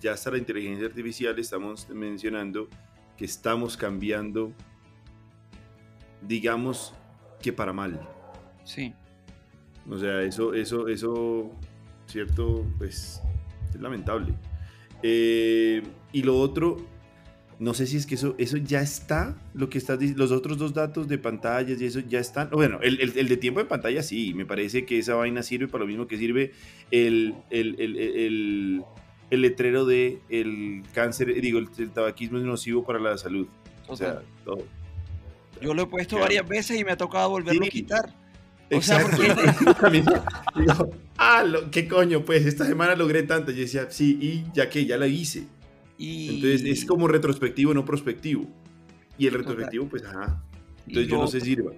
ya 0.00 0.12
está 0.12 0.30
la 0.30 0.38
inteligencia 0.38 0.86
artificial, 0.86 1.38
estamos 1.38 1.88
mencionando 1.90 2.68
que 3.16 3.24
estamos 3.24 3.76
cambiando, 3.76 4.52
digamos 6.20 6.94
que 7.40 7.52
para 7.52 7.72
mal. 7.72 8.00
Sí. 8.64 8.94
O 9.90 9.98
sea, 9.98 10.22
eso, 10.22 10.54
eso, 10.54 10.86
eso, 10.88 11.50
cierto, 12.06 12.64
pues 12.78 13.20
es 13.74 13.80
lamentable. 13.80 14.34
Eh, 15.02 15.82
y 16.12 16.22
lo 16.22 16.38
otro, 16.38 16.76
no 17.62 17.74
sé 17.74 17.86
si 17.86 17.96
es 17.96 18.06
que 18.06 18.16
eso, 18.16 18.34
eso 18.38 18.56
ya 18.56 18.80
está, 18.80 19.36
lo 19.54 19.70
que 19.70 19.78
estás 19.78 19.96
diciendo, 19.96 20.24
los 20.24 20.32
otros 20.32 20.58
dos 20.58 20.74
datos 20.74 21.06
de 21.06 21.16
pantallas 21.16 21.80
y 21.80 21.84
eso 21.84 22.00
ya 22.00 22.18
están. 22.18 22.50
Bueno, 22.50 22.80
el, 22.82 23.00
el, 23.00 23.16
el, 23.16 23.28
de 23.28 23.36
tiempo 23.36 23.60
de 23.60 23.66
pantalla 23.66 24.02
sí, 24.02 24.34
me 24.34 24.44
parece 24.44 24.84
que 24.84 24.98
esa 24.98 25.14
vaina 25.14 25.44
sirve 25.44 25.68
para 25.68 25.84
lo 25.84 25.86
mismo 25.86 26.08
que 26.08 26.18
sirve 26.18 26.50
el, 26.90 27.36
el 27.50 28.84
letrero 29.30 29.86
de 29.86 30.18
el 30.28 30.82
cáncer, 30.92 31.40
digo, 31.40 31.60
el, 31.60 31.90
tabaquismo 31.90 32.38
es 32.38 32.44
nocivo 32.44 32.84
para 32.84 32.98
la 32.98 33.16
salud. 33.16 33.46
O 33.86 33.94
sea, 33.94 34.22
todo. 34.44 34.66
Yo 35.60 35.72
lo 35.72 35.82
he 35.82 35.86
puesto 35.86 36.16
claro. 36.16 36.24
varias 36.24 36.48
veces 36.48 36.80
y 36.80 36.84
me 36.84 36.90
ha 36.90 36.96
tocado 36.96 37.30
volverlo 37.30 37.62
sí. 37.62 37.68
a 37.68 37.70
quitar. 37.70 38.14
O 38.72 38.74
Exacto. 38.74 39.16
sea, 39.18 39.74
porque... 39.78 40.02
digo, 40.60 40.90
ah, 41.16 41.44
lo, 41.44 41.70
¿qué 41.70 41.86
coño? 41.86 42.24
Pues 42.24 42.44
esta 42.44 42.66
semana 42.66 42.96
logré 42.96 43.22
tanto. 43.22 43.52
Yo 43.52 43.60
decía, 43.60 43.88
sí, 43.88 44.18
y 44.20 44.44
ya 44.52 44.68
que 44.68 44.84
ya 44.84 44.96
la 44.98 45.06
hice. 45.06 45.46
Y... 46.02 46.34
Entonces 46.34 46.64
es 46.64 46.84
como 46.84 47.06
retrospectivo, 47.06 47.72
no 47.72 47.84
prospectivo. 47.84 48.48
Y 49.16 49.28
el 49.28 49.34
retrospectivo, 49.34 49.86
pues, 49.86 50.02
ajá. 50.04 50.42
Entonces 50.86 51.08
yo 51.08 51.18
no 51.18 51.28
sé 51.28 51.40
si 51.40 51.46
sirva. 51.46 51.72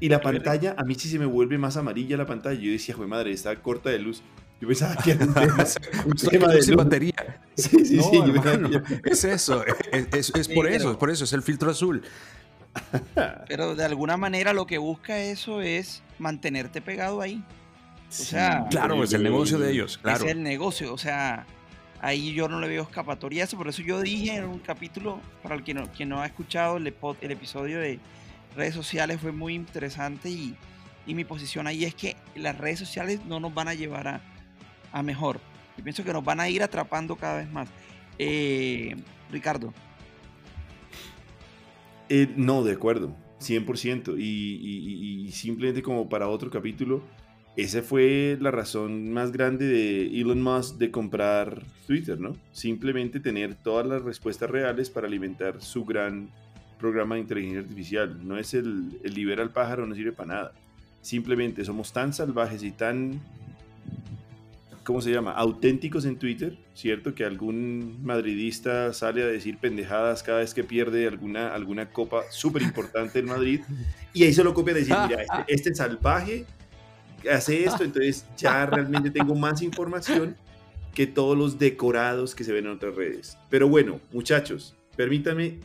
Y 0.00 0.08
la 0.08 0.20
pantalla, 0.20 0.74
a 0.76 0.82
mí 0.82 0.96
sí 0.96 1.08
se 1.08 1.18
me 1.18 1.26
vuelve 1.26 1.56
más 1.56 1.76
amarilla 1.76 2.16
la 2.16 2.26
pantalla. 2.26 2.58
Yo 2.58 2.72
decía, 2.72 2.94
joder, 2.94 3.08
madre, 3.08 3.30
está 3.30 3.54
corta 3.62 3.90
de 3.90 4.00
luz. 4.00 4.22
Yo 4.60 4.66
pensaba 4.66 4.96
que 4.96 5.12
era 5.12 5.26
un 5.26 5.34
tema, 5.34 5.64
un 6.06 6.16
tema 6.16 6.48
de 6.48 6.58
luz. 6.58 6.76
batería. 6.76 7.14
Sí, 7.56 7.84
sí, 7.84 7.96
no, 7.96 8.02
sí. 8.04 8.16
Hermano, 8.16 8.70
yo... 8.70 8.78
Es 9.04 9.22
eso, 9.24 9.62
es, 9.66 10.06
es, 10.14 10.32
es 10.34 10.48
por 10.48 10.66
eso, 10.66 10.92
es 10.92 10.96
por 10.96 11.10
eso, 11.10 11.24
es 11.24 11.32
el 11.34 11.42
filtro 11.42 11.70
azul. 11.70 12.00
Pero 13.48 13.74
de 13.74 13.84
alguna 13.84 14.16
manera 14.16 14.54
lo 14.54 14.66
que 14.66 14.78
busca 14.78 15.18
eso 15.18 15.60
es 15.60 16.02
mantenerte 16.18 16.80
pegado 16.80 17.20
ahí. 17.20 17.44
O 18.08 18.12
sea, 18.12 18.66
claro, 18.70 19.04
es 19.04 19.12
el 19.12 19.22
negocio 19.22 19.58
de 19.58 19.72
ellos. 19.72 19.98
Claro. 19.98 20.24
Es 20.24 20.30
el 20.30 20.42
negocio, 20.42 20.94
o 20.94 20.96
sea, 20.96 21.44
ahí 22.00 22.32
yo 22.32 22.48
no 22.48 22.60
le 22.60 22.68
veo 22.68 22.82
escapatoria 22.82 23.44
eso. 23.44 23.56
Por 23.56 23.68
eso 23.68 23.82
yo 23.82 24.00
dije 24.00 24.36
en 24.36 24.44
un 24.44 24.58
capítulo, 24.58 25.20
para 25.42 25.54
el 25.54 25.62
que 25.62 25.74
no, 25.74 25.90
quien 25.92 26.08
no 26.08 26.20
ha 26.20 26.26
escuchado 26.26 26.76
el, 26.76 26.86
episodio 26.86 27.80
de 27.80 27.98
redes 28.56 28.74
sociales, 28.74 29.20
fue 29.20 29.32
muy 29.32 29.54
interesante 29.54 30.30
y, 30.30 30.56
y, 31.06 31.14
mi 31.14 31.24
posición 31.24 31.66
ahí 31.66 31.84
es 31.84 31.94
que 31.94 32.16
las 32.34 32.56
redes 32.58 32.78
sociales 32.78 33.20
no 33.26 33.40
nos 33.40 33.54
van 33.54 33.68
a 33.68 33.74
llevar 33.74 34.08
a, 34.08 34.20
a 34.92 35.02
mejor. 35.02 35.40
Yo 35.76 35.84
pienso 35.84 36.04
que 36.04 36.12
nos 36.12 36.24
van 36.24 36.40
a 36.40 36.48
ir 36.48 36.62
atrapando 36.62 37.16
cada 37.16 37.38
vez 37.38 37.50
más. 37.50 37.68
Eh, 38.18 38.96
Ricardo. 39.30 39.72
Eh, 42.08 42.28
no, 42.36 42.64
de 42.64 42.72
acuerdo, 42.72 43.16
100%. 43.40 44.18
Y, 44.18 44.22
y, 44.22 45.26
y, 45.26 45.32
simplemente 45.32 45.80
como 45.82 46.08
para 46.08 46.28
otro 46.28 46.50
capítulo, 46.50 47.02
esa 47.60 47.82
fue 47.82 48.38
la 48.40 48.50
razón 48.50 49.12
más 49.12 49.32
grande 49.32 49.66
de 49.66 50.20
Elon 50.20 50.42
Musk 50.42 50.76
de 50.76 50.90
comprar 50.90 51.62
Twitter, 51.86 52.18
¿no? 52.18 52.36
Simplemente 52.52 53.20
tener 53.20 53.54
todas 53.54 53.86
las 53.86 54.02
respuestas 54.02 54.50
reales 54.50 54.88
para 54.88 55.06
alimentar 55.06 55.60
su 55.60 55.84
gran 55.84 56.30
programa 56.78 57.16
de 57.16 57.22
inteligencia 57.22 57.60
artificial. 57.60 58.26
No 58.26 58.38
es 58.38 58.54
el, 58.54 58.98
el 59.02 59.14
libera 59.14 59.42
al 59.42 59.50
pájaro, 59.50 59.86
no 59.86 59.94
sirve 59.94 60.12
para 60.12 60.34
nada. 60.34 60.52
Simplemente 61.02 61.64
somos 61.64 61.92
tan 61.92 62.12
salvajes 62.12 62.62
y 62.62 62.70
tan 62.70 63.20
¿cómo 64.84 65.00
se 65.00 65.12
llama? 65.12 65.32
Auténticos 65.32 66.04
en 66.04 66.16
Twitter, 66.16 66.56
¿cierto? 66.74 67.14
Que 67.14 67.24
algún 67.24 68.00
madridista 68.02 68.92
sale 68.92 69.22
a 69.22 69.26
decir 69.26 69.58
pendejadas 69.58 70.22
cada 70.22 70.38
vez 70.38 70.54
que 70.54 70.64
pierde 70.64 71.06
alguna, 71.06 71.54
alguna 71.54 71.90
copa 71.90 72.22
súper 72.30 72.62
importante 72.62 73.18
en 73.18 73.26
Madrid 73.26 73.60
y 74.12 74.24
ahí 74.24 74.32
se 74.32 74.42
lo 74.42 74.54
copia 74.54 74.74
a 74.74 74.78
decir, 74.78 74.96
mira, 75.06 75.22
este, 75.22 75.54
este 75.54 75.74
salvaje 75.74 76.44
hace 77.30 77.64
esto, 77.64 77.84
entonces 77.84 78.26
ya 78.36 78.66
realmente 78.66 79.10
tengo 79.10 79.34
más 79.34 79.62
información 79.62 80.36
que 80.94 81.06
todos 81.06 81.36
los 81.36 81.58
decorados 81.58 82.34
que 82.34 82.44
se 82.44 82.52
ven 82.52 82.66
en 82.66 82.72
otras 82.72 82.94
redes. 82.94 83.38
Pero 83.48 83.68
bueno, 83.68 84.00
muchachos, 84.12 84.74
permítanme 84.96 85.58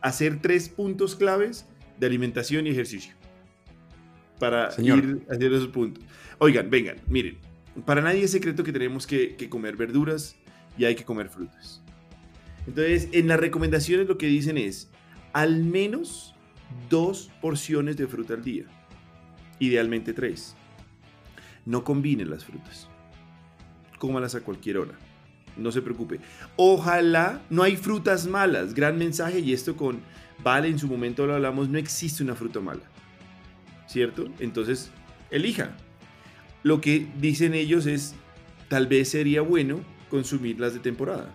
hacer 0.00 0.40
tres 0.40 0.68
puntos 0.68 1.14
claves 1.14 1.66
de 1.98 2.06
alimentación 2.06 2.66
y 2.66 2.70
ejercicio 2.70 3.14
para 4.38 4.70
Señor. 4.70 4.98
ir 4.98 5.22
haciendo 5.30 5.56
esos 5.56 5.68
puntos. 5.68 6.02
Oigan, 6.38 6.70
vengan, 6.70 6.96
miren, 7.06 7.36
para 7.84 8.00
nadie 8.00 8.24
es 8.24 8.30
secreto 8.30 8.64
que 8.64 8.72
tenemos 8.72 9.06
que, 9.06 9.36
que, 9.36 9.48
comer 9.48 9.76
verduras 9.76 10.36
y 10.78 10.84
hay 10.84 10.94
que 10.94 11.04
comer 11.04 11.28
frutas. 11.28 11.82
Entonces, 12.66 13.08
en 13.12 13.28
las 13.28 13.38
recomendaciones 13.38 14.08
lo 14.08 14.18
que 14.18 14.26
dicen 14.26 14.56
es 14.56 14.88
al 15.32 15.62
menos 15.62 16.34
dos 16.88 17.30
porciones 17.40 17.96
de 17.96 18.06
fruta 18.06 18.34
al 18.34 18.42
día. 18.42 18.64
Idealmente 19.58 20.12
tres. 20.12 20.56
No 21.66 21.84
combinen 21.84 22.30
las 22.30 22.44
frutas. 22.44 22.88
Cómalas 23.98 24.34
a 24.34 24.40
cualquier 24.40 24.78
hora. 24.78 24.94
No 25.56 25.72
se 25.72 25.82
preocupe. 25.82 26.20
Ojalá 26.56 27.42
no 27.50 27.62
hay 27.62 27.76
frutas 27.76 28.26
malas. 28.26 28.74
Gran 28.74 28.98
mensaje 28.98 29.40
y 29.40 29.52
esto 29.52 29.76
con 29.76 30.00
Vale 30.42 30.68
en 30.68 30.78
su 30.78 30.86
momento 30.86 31.26
lo 31.26 31.34
hablamos. 31.34 31.68
No 31.68 31.76
existe 31.76 32.22
una 32.22 32.34
fruta 32.34 32.60
mala. 32.60 32.82
¿Cierto? 33.86 34.28
Entonces, 34.38 34.90
elija 35.30 35.76
lo 36.62 36.80
que 36.80 37.06
dicen 37.18 37.54
ellos 37.54 37.86
es, 37.86 38.14
tal 38.68 38.86
vez 38.86 39.08
sería 39.10 39.40
bueno 39.40 39.80
consumirlas 40.08 40.74
de 40.74 40.80
temporada, 40.80 41.32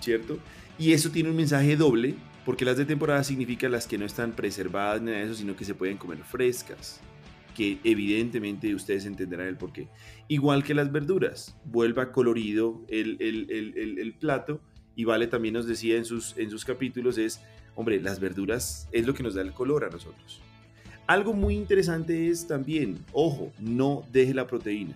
¿cierto? 0.00 0.38
Y 0.78 0.92
eso 0.92 1.10
tiene 1.10 1.30
un 1.30 1.36
mensaje 1.36 1.76
doble, 1.76 2.14
porque 2.44 2.64
las 2.64 2.76
de 2.76 2.86
temporada 2.86 3.24
significan 3.24 3.72
las 3.72 3.86
que 3.86 3.98
no 3.98 4.06
están 4.06 4.32
preservadas 4.32 5.02
ni 5.02 5.10
nada 5.10 5.18
de 5.18 5.24
eso, 5.26 5.34
sino 5.34 5.56
que 5.56 5.64
se 5.64 5.74
pueden 5.74 5.98
comer 5.98 6.18
frescas, 6.18 7.00
que 7.58 7.80
evidentemente 7.82 8.72
ustedes 8.72 9.04
entenderán 9.04 9.48
el 9.48 9.56
porqué. 9.56 9.88
Igual 10.28 10.62
que 10.62 10.74
las 10.74 10.92
verduras, 10.92 11.56
vuelva 11.64 12.12
colorido 12.12 12.84
el, 12.86 13.16
el, 13.18 13.50
el, 13.98 14.14
plato, 14.14 14.60
y 14.94 15.02
Vale 15.02 15.26
también 15.26 15.54
nos 15.54 15.66
decía 15.66 15.96
en 15.96 16.04
sus, 16.04 16.38
en 16.38 16.50
sus 16.50 16.64
capítulos, 16.64 17.18
es, 17.18 17.40
hombre, 17.74 18.00
las 18.00 18.20
verduras 18.20 18.88
es 18.92 19.08
lo 19.08 19.12
que 19.12 19.24
nos 19.24 19.34
da 19.34 19.42
el 19.42 19.52
color 19.52 19.84
a 19.84 19.90
nosotros. 19.90 20.40
Algo 21.08 21.32
muy 21.32 21.56
interesante 21.56 22.28
es 22.28 22.46
también, 22.46 22.96
ojo, 23.10 23.52
no 23.58 24.04
deje 24.12 24.34
la 24.34 24.46
proteína. 24.46 24.94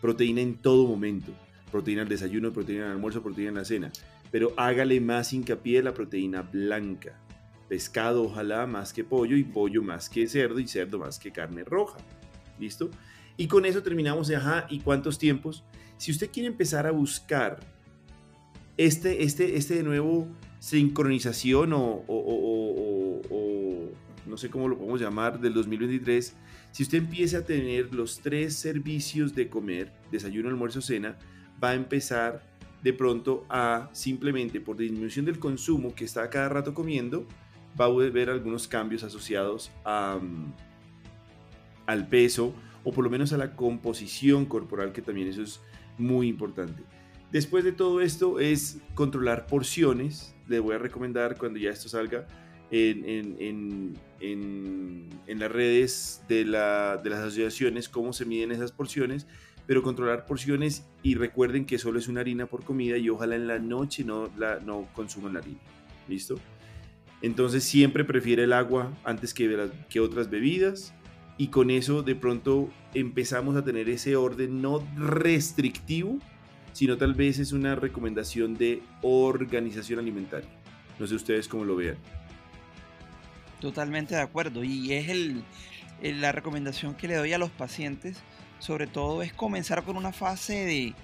Proteína 0.00 0.40
en 0.40 0.54
todo 0.54 0.86
momento. 0.86 1.32
Proteína 1.70 2.00
al 2.00 2.08
desayuno, 2.08 2.50
proteína 2.50 2.86
al 2.86 2.92
almuerzo, 2.92 3.22
proteína 3.22 3.50
en 3.50 3.56
la 3.56 3.64
cena. 3.66 3.92
Pero 4.30 4.54
hágale 4.56 5.02
más 5.02 5.34
hincapié 5.34 5.80
a 5.80 5.82
la 5.82 5.92
proteína 5.92 6.40
blanca. 6.40 7.20
Pescado 7.74 8.22
ojalá 8.22 8.68
más 8.68 8.92
que 8.92 9.02
pollo 9.02 9.36
y 9.36 9.42
pollo 9.42 9.82
más 9.82 10.08
que 10.08 10.28
cerdo 10.28 10.60
y 10.60 10.68
cerdo 10.68 11.00
más 11.00 11.18
que 11.18 11.32
carne 11.32 11.64
roja. 11.64 11.98
¿Listo? 12.60 12.88
Y 13.36 13.48
con 13.48 13.64
eso 13.64 13.82
terminamos 13.82 14.30
ajá, 14.30 14.68
¿y 14.70 14.78
cuántos 14.78 15.18
tiempos? 15.18 15.64
Si 15.96 16.12
usted 16.12 16.30
quiere 16.30 16.46
empezar 16.46 16.86
a 16.86 16.92
buscar 16.92 17.58
este, 18.76 19.24
este, 19.24 19.56
este 19.56 19.74
de 19.74 19.82
nuevo 19.82 20.28
sincronización 20.60 21.72
o, 21.72 21.82
o, 21.82 22.04
o, 22.06 23.22
o 23.28 23.90
no 24.24 24.36
sé 24.36 24.50
cómo 24.50 24.68
lo 24.68 24.78
podemos 24.78 25.00
llamar, 25.00 25.40
del 25.40 25.52
2023, 25.54 26.32
si 26.70 26.82
usted 26.84 26.98
empieza 26.98 27.38
a 27.38 27.42
tener 27.42 27.92
los 27.92 28.20
tres 28.20 28.54
servicios 28.54 29.34
de 29.34 29.48
comer, 29.48 29.92
desayuno, 30.12 30.48
almuerzo, 30.48 30.80
cena, 30.80 31.18
va 31.60 31.70
a 31.70 31.74
empezar 31.74 32.40
de 32.84 32.92
pronto 32.92 33.44
a 33.48 33.90
simplemente 33.92 34.60
por 34.60 34.76
disminución 34.76 35.24
del 35.24 35.40
consumo 35.40 35.92
que 35.92 36.04
está 36.04 36.30
cada 36.30 36.48
rato 36.48 36.72
comiendo, 36.72 37.26
va 37.80 37.86
a 37.86 37.90
ver 37.90 38.30
algunos 38.30 38.68
cambios 38.68 39.02
asociados 39.02 39.70
al 41.86 42.08
peso 42.08 42.54
o 42.84 42.92
por 42.92 43.04
lo 43.04 43.10
menos 43.10 43.32
a 43.32 43.38
la 43.38 43.56
composición 43.56 44.44
corporal, 44.44 44.92
que 44.92 45.02
también 45.02 45.28
eso 45.28 45.42
es 45.42 45.60
muy 45.98 46.28
importante. 46.28 46.82
Después 47.32 47.64
de 47.64 47.72
todo 47.72 48.00
esto 48.00 48.38
es 48.38 48.78
controlar 48.94 49.46
porciones. 49.46 50.34
Les 50.46 50.60
voy 50.60 50.74
a 50.76 50.78
recomendar 50.78 51.36
cuando 51.36 51.58
ya 51.58 51.70
esto 51.70 51.88
salga 51.88 52.28
en, 52.70 53.94
las 55.26 55.50
redes 55.50 56.22
de, 56.28 56.44
las 56.44 57.04
asociaciones 57.06 57.88
cómo 57.88 58.12
se 58.12 58.24
miden 58.24 58.52
esas 58.52 58.72
porciones, 58.72 59.26
pero 59.66 59.82
controlar 59.82 60.26
porciones 60.26 60.86
y 61.02 61.14
recuerden 61.14 61.64
que 61.64 61.78
solo 61.78 61.98
es 61.98 62.08
una 62.08 62.20
harina 62.20 62.46
por 62.46 62.64
comida 62.64 62.98
y 62.98 63.08
ojalá 63.08 63.36
en 63.36 63.48
la 63.48 63.58
noche 63.58 64.04
no, 64.04 64.30
la, 64.36 64.60
no 64.60 64.86
consuman 64.94 65.34
la 65.34 65.40
harina. 65.40 65.58
¿Listo? 66.06 66.38
Entonces 67.24 67.64
siempre 67.64 68.04
prefiere 68.04 68.44
el 68.44 68.52
agua 68.52 68.92
antes 69.02 69.32
que, 69.32 69.98
otras 69.98 70.28
bebidas 70.28 70.92
y 71.38 71.46
con 71.46 71.70
eso 71.70 72.02
de 72.02 72.14
pronto 72.14 72.68
empezamos 72.92 73.56
a 73.56 73.64
tener 73.64 73.88
ese 73.88 74.14
orden 74.14 74.60
no 74.60 74.86
restrictivo, 74.94 76.18
sino 76.74 76.98
tal 76.98 77.14
vez 77.14 77.38
es 77.38 77.52
una 77.52 77.76
recomendación 77.76 78.58
de 78.58 78.82
organización 79.00 80.00
alimentaria. 80.00 80.50
No 80.98 81.06
sé 81.06 81.14
ustedes 81.14 81.48
cómo 81.48 81.64
lo 81.64 81.76
vean. 81.76 81.96
Totalmente 83.58 84.14
de 84.14 84.20
acuerdo. 84.20 84.62
Y 84.62 84.92
es 84.92 85.08
el, 85.08 85.44
la 86.02 86.30
recomendación 86.30 86.94
que 86.94 87.08
le 87.08 87.16
doy 87.16 87.32
a 87.32 87.38
los 87.38 87.50
pacientes, 87.50 88.18
sobre 88.58 88.86
todo 88.86 89.22
es 89.22 89.32
comenzar 89.32 89.82
con 89.84 89.96
una 89.96 90.12
fase 90.12 90.66
de 90.66 90.94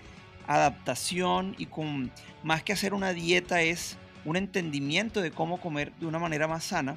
adaptación 0.46 1.54
y 1.56 1.64
con 1.64 2.10
más 2.42 2.62
que 2.62 2.74
hacer 2.74 2.92
una 2.92 3.14
dieta 3.14 3.62
es 3.62 3.96
un 4.24 4.36
entendimiento 4.36 5.20
de 5.20 5.30
cómo 5.30 5.60
comer 5.60 5.92
de 5.94 6.06
una 6.06 6.18
manera 6.18 6.46
más 6.48 6.64
sana 6.64 6.96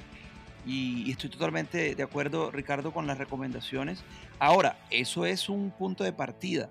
y, 0.66 1.10
estoy 1.10 1.30
totalmente 1.30 1.94
de 1.94 2.02
acuerdo, 2.02 2.50
Ricardo, 2.50 2.92
con 2.92 3.06
las 3.06 3.18
recomendaciones. 3.18 4.02
Ahora, 4.38 4.78
eso 4.90 5.26
es 5.26 5.48
un 5.48 5.70
punto 5.70 6.04
de 6.04 6.12
partida. 6.12 6.70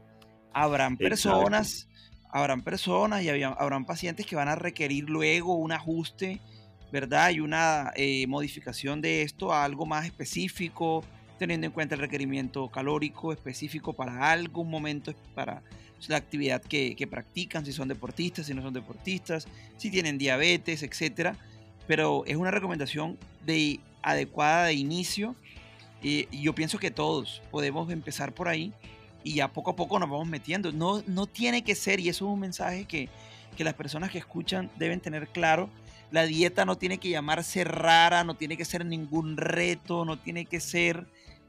Habrán 0.52 0.98
personas, 0.98 1.88
habrán 2.30 2.62
personas 2.62 3.24
y 3.24 3.30
habrán 3.30 3.86
pacientes 3.86 4.26
que 4.26 4.36
van 4.36 4.48
a 4.48 4.56
requerir 4.56 5.10
luego 5.10 5.56
un 5.56 5.72
ajuste, 5.72 6.42
¿verdad? 6.92 7.32
Y 7.32 7.40
una 7.40 7.92
eh, 7.96 8.26
modificación 8.28 9.02
de 9.02 9.24
esto 9.24 9.54
a 9.54 9.64
algo 9.64 9.86
más 9.86 10.06
específico, 10.06 11.04
teniendo 11.38 11.68
en 11.68 11.74
cuenta 11.74 11.96
el 11.96 12.02
requerimiento 12.02 12.70
calórico 12.70 13.32
específico 13.32 13.94
para 13.94 14.32
algún 14.32 14.70
momento, 14.70 15.14
para 15.36 15.62
la 16.10 16.18
actividad 16.18 16.62
que, 16.62 17.08
practican, 17.10 17.66
si 17.66 17.74
son 17.74 17.88
deportistas, 17.88 18.48
si 18.48 18.54
no 18.54 18.62
son 18.62 18.74
deportistas, 18.74 19.48
si 19.78 19.90
tienen 19.92 20.18
diabetes, 20.18 20.84
etcétera 20.84 21.38
pero 21.86 22.24
es 22.26 22.38
una 22.38 22.50
recomendación 22.50 23.18
de, 23.46 23.82
adecuada 24.02 24.68
de 24.68 24.74
inicio. 24.74 25.36
y 26.02 26.28
yo 26.32 26.56
pienso 26.56 26.80
que 26.80 26.92
todos 26.92 27.42
podemos 27.52 27.92
empezar 27.92 28.34
por 28.34 28.48
ahí 28.48 28.74
y 29.24 29.36
ya 29.36 29.48
poco 29.48 29.72
a 29.72 29.76
poco 29.76 30.00
nos 30.00 30.10
vamos 30.10 30.28
metiendo. 30.28 30.72
No, 30.72 31.04
no 31.08 31.28
tiene 31.28 31.64
que 31.64 31.76
ser, 31.76 32.00
y 32.00 32.10
eso 32.10 32.26
es 32.26 32.34
un 32.34 32.40
mensaje 32.40 32.86
que, 32.86 33.10
que 33.56 33.64
las 33.64 33.74
personas 33.74 34.12
que 34.12 34.18
escuchan 34.18 34.70
deben 34.78 35.00
tener 35.00 35.28
claro, 35.30 35.70
la 36.12 36.26
dieta 36.26 36.66
no 36.66 36.78
tiene 36.78 37.00
que 37.00 37.10
llamarse 37.10 37.64
rara, 37.64 38.24
no 38.24 38.36
tiene 38.36 38.58
que 38.58 38.66
ser 38.66 38.86
ningún 38.86 39.38
reto, 39.38 40.06
no 40.06 40.20
tiene 40.20 40.46
que 40.46 40.60
ser 40.60 41.08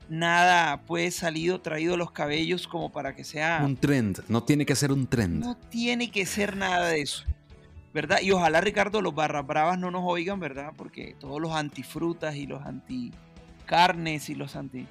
nada 0.09 0.83
pues 0.83 1.17
salido, 1.17 1.61
traído 1.61 1.97
los 1.97 2.11
cabellos 2.11 2.67
como 2.67 2.91
para 2.93 3.15
que 3.15 3.25
sea... 3.25 3.63
Un 3.65 3.77
trend, 3.77 4.21
no 4.29 4.43
tiene 4.43 4.67
que 4.67 4.77
ser 4.77 4.93
un 4.93 5.07
trend. 5.07 5.45
No 5.45 5.57
tiene 5.57 6.11
que 6.11 6.27
ser 6.27 6.57
nada 6.57 6.89
de 6.89 7.01
eso. 7.03 7.25
¿verdad? 7.95 8.21
Y 8.21 8.33
ojalá, 8.33 8.61
Ricardo, 8.61 9.01
los 9.01 9.15
barras 9.15 9.47
bravas 9.47 9.79
no 9.79 9.93
nos 9.93 10.03
oigan, 10.05 10.41
¿verdad? 10.41 10.73
Porque 10.77 11.15
todos 11.21 11.41
los 11.41 11.53
antifrutas 11.53 12.35
y 12.35 12.47
los 12.47 12.63
anticarnes 12.67 14.29
y 14.29 14.35
los 14.35 14.57
anti... 14.57 14.87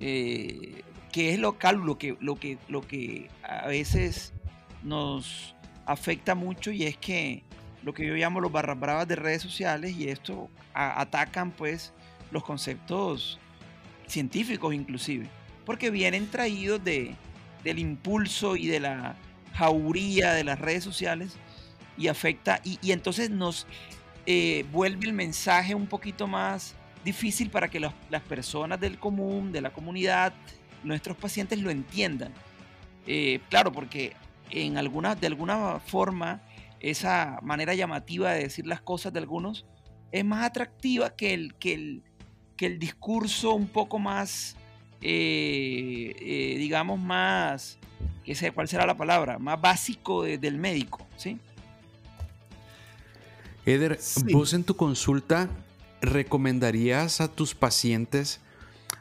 Eh, 0.00 0.82
que 1.12 1.34
es 1.34 1.38
local, 1.38 1.76
lo 1.76 1.98
que, 1.98 2.16
lo, 2.20 2.36
que, 2.36 2.58
lo 2.68 2.86
que 2.86 3.30
a 3.42 3.66
veces 3.66 4.32
nos 4.82 5.54
afecta 5.84 6.34
mucho 6.34 6.70
y 6.70 6.84
es 6.84 6.96
que 6.96 7.42
lo 7.82 7.92
que 7.94 8.06
yo 8.06 8.14
llamo 8.14 8.40
los 8.40 8.52
barras 8.52 8.78
bravas 8.78 9.08
de 9.08 9.16
redes 9.16 9.42
sociales 9.42 9.96
y 9.96 10.08
esto 10.08 10.48
atacan 10.74 11.50
pues 11.50 11.92
los 12.30 12.44
conceptos 12.44 13.38
científicos 14.08 14.74
inclusive, 14.74 15.28
porque 15.64 15.90
vienen 15.90 16.30
traídos 16.30 16.82
de, 16.82 17.14
del 17.64 17.78
impulso 17.78 18.56
y 18.56 18.66
de 18.66 18.80
la 18.80 19.16
jauría 19.54 20.32
de 20.32 20.44
las 20.44 20.58
redes 20.58 20.84
sociales 20.84 21.36
y 21.96 22.08
afecta, 22.08 22.60
y, 22.64 22.92
entonces 22.92 23.30
nos 23.30 23.66
eh, 24.26 24.64
vuelve 24.72 25.06
el 25.06 25.12
mensaje 25.12 25.74
un 25.74 25.86
poquito 25.86 26.26
más 26.26 26.74
difícil 27.04 27.50
para 27.50 27.68
que 27.68 27.80
las 27.80 28.22
personas 28.28 28.80
del 28.80 28.98
común, 28.98 29.52
de 29.52 29.60
la 29.60 29.70
comunidad, 29.70 30.32
nuestros 30.84 31.16
pacientes 31.16 31.58
lo 31.60 31.70
entiendan. 31.70 32.32
Eh, 33.06 33.40
claro, 33.48 33.72
porque 33.72 34.14
en 34.50 34.76
alguna, 34.76 35.14
de 35.14 35.26
alguna 35.26 35.80
forma 35.80 36.42
esa 36.80 37.38
manera 37.42 37.74
llamativa 37.74 38.32
de 38.32 38.44
decir 38.44 38.66
las 38.66 38.80
cosas 38.80 39.12
de 39.12 39.18
algunos 39.18 39.66
es 40.12 40.24
más 40.24 40.44
atractiva 40.44 41.10
que 41.16 41.34
el, 41.34 41.54
que 41.54 41.74
el, 41.74 42.02
que 42.58 42.66
el 42.66 42.78
discurso 42.78 43.54
un 43.54 43.68
poco 43.68 43.98
más, 43.98 44.56
eh, 45.00 46.56
digamos, 46.58 47.00
más, 47.00 47.78
qué 48.24 48.34
sé, 48.34 48.50
¿cuál 48.50 48.68
será 48.68 48.84
la 48.84 48.96
palabra? 48.96 49.38
Más 49.38 49.58
básico 49.58 50.24
del 50.24 50.58
médico, 50.58 51.06
¿sí? 51.16 51.38
Eder, 53.64 53.98
vos 54.32 54.52
en 54.52 54.64
tu 54.64 54.76
consulta 54.76 55.48
recomendarías 56.00 57.20
a 57.20 57.28
tus 57.28 57.54
pacientes 57.54 58.40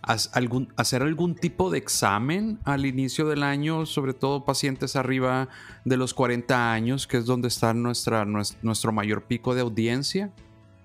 hacer 0.01 1.01
algún 1.01 1.35
tipo 1.35 1.69
de 1.69 1.79
examen 1.79 2.59
al 2.63 2.85
inicio 2.85 3.27
del 3.27 3.43
año, 3.43 3.85
sobre 3.85 4.13
todo 4.13 4.45
pacientes 4.45 4.95
arriba 4.95 5.49
de 5.83 5.97
los 5.97 6.13
40 6.13 6.71
años, 6.71 7.07
que 7.07 7.17
es 7.17 7.25
donde 7.25 7.49
está 7.49 7.73
nuestra, 7.73 8.23
nuestro 8.25 8.91
mayor 8.93 9.23
pico 9.23 9.53
de 9.53 9.61
audiencia? 9.61 10.31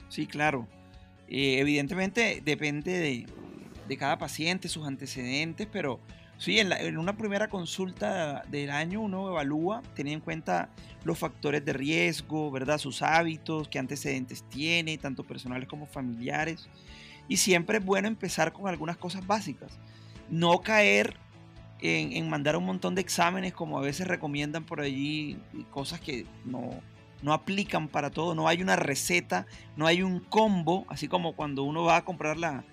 Sí, 0.09 0.27
claro. 0.27 0.66
Eh, 1.35 1.59
evidentemente 1.61 2.43
depende 2.45 3.26
de, 3.89 3.97
cada 3.97 4.18
paciente, 4.18 4.68
sus 4.68 4.87
antecedentes, 4.87 5.66
pero 5.70 6.01
Sí, 6.39 6.59
en, 6.59 6.99
una 6.99 7.16
primera 7.16 7.49
consulta 7.49 8.43
del 8.49 8.70
año 8.70 9.01
uno 9.01 9.28
evalúa, 9.28 9.80
teniendo 9.95 10.22
en 10.22 10.24
cuenta 10.24 10.70
los 11.05 11.16
factores 11.16 11.64
de 11.64 11.72
riesgo, 11.72 12.51
¿verdad? 12.51 12.78
Sus 12.78 13.01
hábitos, 13.01 13.68
qué 13.68 13.78
antecedentes 13.78 14.43
tiene, 14.49 14.99
tanto 14.99 15.22
personales 15.22 15.68
como 15.68 15.87
familiares. 15.87 16.68
Y 17.28 17.37
siempre 17.37 17.78
es 17.78 17.85
bueno 17.85 18.09
empezar 18.09 18.53
con 18.53 18.66
algunas 18.66 18.97
cosas 18.97 19.24
básicas. 19.24 19.78
No 20.30 20.62
caer 20.62 21.16
en, 21.80 22.28
mandar 22.28 22.57
un 22.57 22.64
montón 22.64 22.97
de 22.97 23.03
exámenes 23.03 23.53
como 23.53 23.78
a 23.78 23.83
veces 23.83 24.09
recomiendan 24.09 24.64
por 24.64 24.80
allí, 24.80 25.39
cosas 25.70 26.01
que 26.01 26.26
no, 26.45 26.70
no 27.23 27.33
aplican 27.33 27.89
para 27.89 28.11
todo. 28.11 28.35
No 28.35 28.49
hay 28.49 28.61
una 28.61 28.77
receta, 28.77 29.47
no 29.77 29.87
hay 29.87 30.03
un 30.03 30.20
combo, 30.20 30.85
así 30.89 31.09
como 31.09 31.35
cuando 31.35 31.62
uno 31.62 31.85
va 31.85 31.97
a 31.97 32.05
comprar 32.05 32.37
la, 32.37 32.64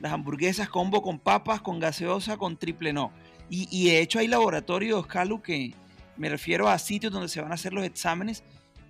las 0.00 0.12
hamburguesas 0.12 0.68
combo 0.68 1.02
con 1.02 1.18
papas, 1.18 1.60
con 1.60 1.80
gaseosa, 1.80 2.36
con 2.36 2.56
triple 2.56 2.92
no. 2.92 3.10
Y, 3.50 3.86
de 3.88 4.00
hecho 4.00 4.18
hay 4.18 4.26
laboratorios, 4.26 5.06
Calu, 5.06 5.40
que 5.40 5.74
me 6.16 6.28
refiero 6.28 6.68
a 6.68 6.78
sitios 6.78 7.12
donde 7.12 7.28
se 7.28 7.40
van 7.40 7.52
a 7.52 7.54
hacer 7.54 7.72
los 7.72 7.84
exámenes 7.84 8.42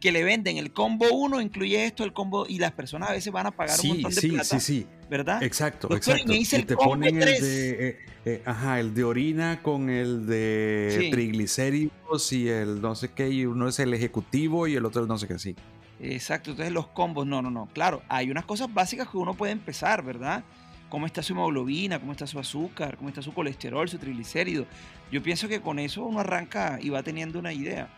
que 0.05 0.13
le 0.13 0.23
venden 0.23 0.59
el 0.59 0.71
combo 0.71 1.11
1 1.11 1.41
incluye 1.41 1.87
esto, 1.87 2.05
el 2.05 2.13
combo, 2.13 2.45
y 2.47 2.59
las 2.59 2.73
personas 2.73 3.09
a 3.09 3.13
veces 3.15 3.33
van 3.33 3.47
a 3.47 3.53
pagar 3.53 3.81
un 3.81 3.89
montón 3.89 4.15
de 4.15 4.21
sí, 4.21 4.29
plata. 4.29 4.45
Sí, 4.45 4.61
sí, 4.61 4.87
¿Verdad? 5.09 5.43
Exacto, 5.43 5.89
exacto. 5.97 6.31
Y 6.31 6.45
te 6.45 6.77
ponen 6.77 7.23
el 7.23 7.41
de, 7.41 7.89
eh, 7.89 7.99
eh, 8.27 8.43
ajá, 8.45 8.81
el 8.81 8.93
de 8.93 9.03
orina 9.03 9.63
con 9.63 9.89
el 9.89 10.27
de 10.27 11.09
triglicéridos 11.11 12.35
y 12.35 12.51
el 12.51 12.83
no 12.83 12.95
sé 12.95 13.13
qué, 13.13 13.31
y 13.31 13.47
uno 13.47 13.67
es 13.67 13.79
el 13.79 13.95
ejecutivo 13.95 14.69
y 14.69 14.75
el 14.75 14.85
otro 14.85 15.05
es 15.05 15.09
no 15.09 15.17
sé 15.17 15.27
qué, 15.27 15.39
sí. 15.39 15.57
Exacto, 16.01 16.51
entonces 16.51 16.75
los 16.75 16.89
combos, 16.89 17.27
no, 17.27 17.41
no, 17.41 17.51
no. 17.51 17.71
Claro, 17.73 18.03
hay 18.11 18.31
unas 18.31 18.45
cosas 18.45 18.75
básicas 18.75 19.09
que 19.09 19.17
uno 19.17 19.33
puede 19.33 19.53
empezar, 19.53 20.05
¿verdad? 20.05 20.45
cómo 20.91 21.07
está 21.07 21.23
su 21.23 21.33
hemoglobina, 21.33 21.99
cómo 21.99 22.13
está 22.13 22.27
su 22.27 22.39
azúcar, 22.39 22.99
cómo 22.99 23.09
está 23.09 23.23
su 23.23 23.33
colesterol, 23.33 23.89
su 23.89 23.99
triglicérido. 23.99 24.67
Yo 25.11 25.23
pienso 25.23 25.49
que 25.49 25.61
con 25.61 25.79
eso 25.79 26.05
uno 26.05 26.21
arranca 26.21 26.79
y 26.81 26.91
va 26.91 27.03
teniendo 27.03 27.39
una 27.39 27.53
idea. 27.53 27.89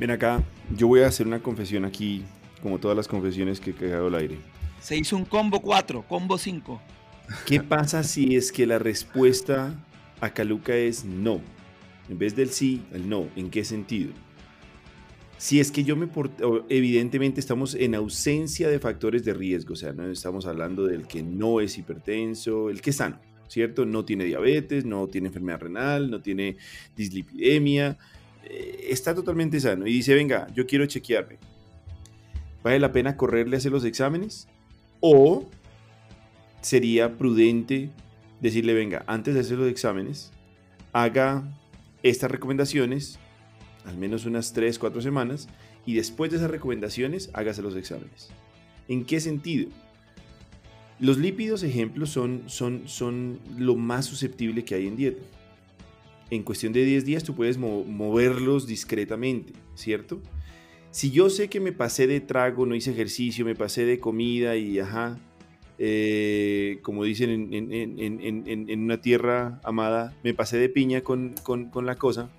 Ven 0.00 0.10
acá, 0.10 0.42
yo 0.74 0.86
voy 0.86 1.00
a 1.00 1.08
hacer 1.08 1.26
una 1.26 1.42
confesión 1.42 1.84
aquí, 1.84 2.22
como 2.62 2.78
todas 2.78 2.96
las 2.96 3.06
confesiones 3.06 3.60
que 3.60 3.72
he 3.72 3.74
quedado 3.74 4.06
al 4.06 4.14
aire. 4.14 4.38
Se 4.80 4.96
hizo 4.96 5.14
un 5.14 5.26
combo 5.26 5.60
4, 5.60 6.06
combo 6.08 6.38
5. 6.38 6.80
¿Qué 7.44 7.60
pasa 7.60 8.02
si 8.02 8.34
es 8.34 8.50
que 8.50 8.66
la 8.66 8.78
respuesta 8.78 9.74
a 10.22 10.30
Caluca 10.30 10.74
es 10.74 11.04
no? 11.04 11.42
En 12.08 12.16
vez 12.16 12.34
del 12.34 12.48
sí, 12.48 12.80
el 12.94 13.10
no. 13.10 13.28
¿En 13.36 13.50
qué 13.50 13.62
sentido? 13.62 14.12
Si 15.36 15.60
es 15.60 15.70
que 15.70 15.84
yo 15.84 15.96
me 15.96 16.06
porto, 16.06 16.64
evidentemente 16.70 17.38
estamos 17.38 17.74
en 17.74 17.94
ausencia 17.94 18.70
de 18.70 18.78
factores 18.78 19.22
de 19.26 19.34
riesgo, 19.34 19.74
o 19.74 19.76
sea, 19.76 19.92
no 19.92 20.10
estamos 20.10 20.46
hablando 20.46 20.86
del 20.86 21.06
que 21.06 21.22
no 21.22 21.60
es 21.60 21.76
hipertenso, 21.76 22.70
el 22.70 22.80
que 22.80 22.88
es 22.88 22.96
sano, 22.96 23.20
¿cierto? 23.48 23.84
No 23.84 24.06
tiene 24.06 24.24
diabetes, 24.24 24.86
no 24.86 25.08
tiene 25.08 25.28
enfermedad 25.28 25.60
renal, 25.60 26.10
no 26.10 26.22
tiene 26.22 26.56
dislipidemia, 26.96 27.98
está 28.44 29.14
totalmente 29.14 29.60
sano 29.60 29.86
y 29.86 29.92
dice, 29.92 30.14
venga, 30.14 30.46
yo 30.54 30.66
quiero 30.66 30.86
chequearme. 30.86 31.38
¿Vale 32.62 32.78
la 32.78 32.92
pena 32.92 33.16
correrle 33.16 33.56
a 33.56 33.58
hacer 33.58 33.72
los 33.72 33.84
exámenes? 33.84 34.48
¿O 35.00 35.48
sería 36.60 37.16
prudente 37.16 37.90
decirle, 38.40 38.74
venga, 38.74 39.04
antes 39.06 39.34
de 39.34 39.40
hacer 39.40 39.58
los 39.58 39.70
exámenes, 39.70 40.32
haga 40.92 41.44
estas 42.02 42.30
recomendaciones 42.30 43.18
al 43.84 43.96
menos 43.96 44.26
unas 44.26 44.52
3, 44.52 44.78
4 44.78 45.00
semanas, 45.00 45.48
y 45.86 45.94
después 45.94 46.30
de 46.30 46.36
esas 46.38 46.50
recomendaciones, 46.50 47.30
hágase 47.32 47.62
los 47.62 47.76
exámenes. 47.76 48.28
¿En 48.88 49.04
qué 49.04 49.20
sentido? 49.20 49.70
Los 50.98 51.16
lípidos, 51.16 51.62
ejemplos, 51.62 52.10
son, 52.10 52.42
son, 52.46 52.82
son 52.86 53.40
lo 53.56 53.76
más 53.76 54.06
susceptible 54.06 54.64
que 54.64 54.74
hay 54.74 54.86
en 54.86 54.96
dieta. 54.96 55.22
En 56.30 56.42
cuestión 56.42 56.72
de 56.72 56.84
10 56.84 57.04
días 57.04 57.24
tú 57.24 57.34
puedes 57.34 57.58
moverlos 57.58 58.66
discretamente, 58.66 59.52
¿cierto? 59.74 60.20
Si 60.92 61.10
yo 61.10 61.30
sé 61.30 61.48
que 61.48 61.60
me 61.60 61.72
pasé 61.72 62.06
de 62.06 62.20
trago, 62.20 62.66
no 62.66 62.74
hice 62.74 62.92
ejercicio, 62.92 63.44
me 63.44 63.54
pasé 63.54 63.84
de 63.84 63.98
comida 63.98 64.56
y 64.56 64.78
ajá, 64.78 65.18
eh, 65.78 66.78
como 66.82 67.04
dicen 67.04 67.50
en, 67.52 68.80
una 68.80 69.00
tierra 69.00 69.60
amada, 69.64 70.16
me 70.22 70.34
pasé 70.34 70.58
de 70.58 70.68
piña 70.68 71.00
con, 71.02 71.34
con 71.44 71.86
la 71.86 71.96
cosa, 71.96 72.30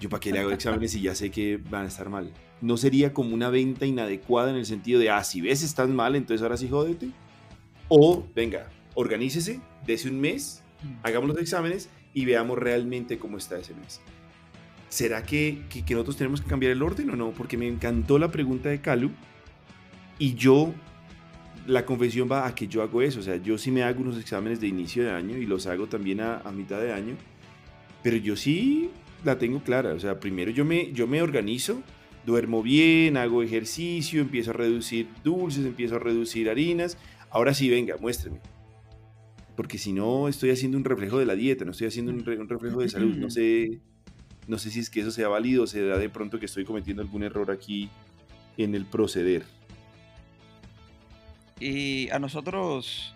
yo 0.00 0.08
para 0.08 0.20
qué 0.20 0.32
le 0.32 0.38
hago 0.38 0.50
exámenes 0.50 0.92
si 0.92 1.02
ya 1.02 1.14
sé 1.14 1.30
que 1.30 1.58
van 1.58 1.84
a 1.84 1.88
estar 1.88 2.08
mal. 2.08 2.32
No 2.62 2.76
sería 2.76 3.12
como 3.12 3.34
una 3.34 3.50
venta 3.50 3.84
inadecuada 3.84 4.50
en 4.50 4.56
el 4.56 4.66
sentido 4.66 4.98
de, 4.98 5.10
ah, 5.10 5.22
si 5.22 5.42
ves 5.42 5.62
estás 5.62 5.88
mal, 5.90 6.16
entonces 6.16 6.42
ahora 6.42 6.56
sí 6.56 6.68
jódete. 6.68 7.10
O, 7.88 8.24
venga, 8.34 8.70
organícese, 8.94 9.60
dese 9.86 10.08
un 10.08 10.18
mes, 10.18 10.62
mm. 10.82 11.06
hagamos 11.06 11.28
los 11.28 11.38
exámenes 11.38 11.90
y 12.14 12.24
veamos 12.24 12.58
realmente 12.58 13.18
cómo 13.18 13.38
está 13.38 13.58
ese 13.58 13.74
mes. 13.74 14.00
¿Será 14.88 15.22
que, 15.22 15.62
que, 15.70 15.84
que, 15.84 15.94
nosotros 15.94 16.16
tenemos 16.16 16.40
que 16.40 16.48
cambiar 16.48 16.72
el 16.72 16.82
orden 16.82 17.10
o 17.10 17.16
no? 17.16 17.30
Porque 17.30 17.56
me 17.56 17.68
encantó 17.68 18.18
la 18.18 18.30
pregunta 18.30 18.68
de 18.68 18.80
Calu 18.80 19.10
y 20.20 20.34
yo, 20.34 20.74
la 21.66 21.86
confesión 21.86 22.28
va 22.30 22.46
a 22.46 22.54
que 22.54 22.68
yo 22.68 22.82
hago 22.82 23.00
eso. 23.00 23.20
O 23.20 23.22
sea, 23.22 23.36
yo 23.36 23.56
sí 23.56 23.70
me 23.70 23.82
hago 23.82 24.02
unos 24.02 24.18
exámenes 24.18 24.60
de 24.60 24.68
inicio 24.68 25.02
de 25.02 25.10
año 25.10 25.38
y 25.38 25.46
los 25.46 25.66
hago 25.66 25.86
también 25.86 26.20
a, 26.20 26.42
mitad 26.54 26.78
de 26.78 26.92
año. 26.92 27.16
Pero 28.02 28.18
yo 28.18 28.36
sí 28.36 28.90
la 29.24 29.38
tengo 29.38 29.60
clara. 29.60 29.94
O 29.94 29.98
sea, 29.98 30.20
primero 30.20 30.50
yo 30.50 30.64
me, 30.66 30.92
yo 30.92 31.06
me 31.06 31.22
organizo, 31.22 31.82
duermo 32.26 32.62
bien, 32.62 33.16
hago 33.16 33.42
ejercicio, 33.42 34.20
empiezo 34.20 34.50
a 34.50 34.54
reducir 34.54 35.08
dulces, 35.24 35.64
empiezo 35.64 35.96
a 35.96 36.00
reducir 36.00 36.50
harinas. 36.50 36.98
Ahora 37.30 37.54
sí, 37.54 37.70
venga, 37.70 37.96
muéstreme. 37.98 38.40
Porque 39.60 39.76
si 39.76 39.92
no, 39.92 40.26
estoy 40.26 40.48
haciendo 40.48 40.78
un 40.78 40.84
reflejo 40.86 41.18
de 41.18 41.26
la 41.26 41.34
dieta, 41.34 41.66
no 41.66 41.72
estoy 41.72 41.86
haciendo 41.86 42.12
un, 42.12 42.24
reflejo 42.24 42.80
de 42.80 42.88
salud. 42.88 43.14
No 43.18 43.28
sé, 43.28 43.82
no 44.48 44.56
sé 44.56 44.70
si 44.70 44.80
es 44.80 44.88
que 44.88 45.00
eso 45.00 45.10
sea 45.10 45.28
válido 45.28 45.64
o 45.64 45.66
se 45.66 45.84
da 45.84 45.98
de 45.98 46.08
pronto 46.08 46.40
que 46.40 46.46
estoy 46.46 46.64
cometiendo 46.64 47.02
algún 47.02 47.24
error 47.24 47.50
aquí 47.50 47.90
en 48.56 48.74
el 48.74 48.86
proceder. 48.86 49.44
Y 51.60 52.08
a 52.08 52.18
nosotros, 52.18 53.14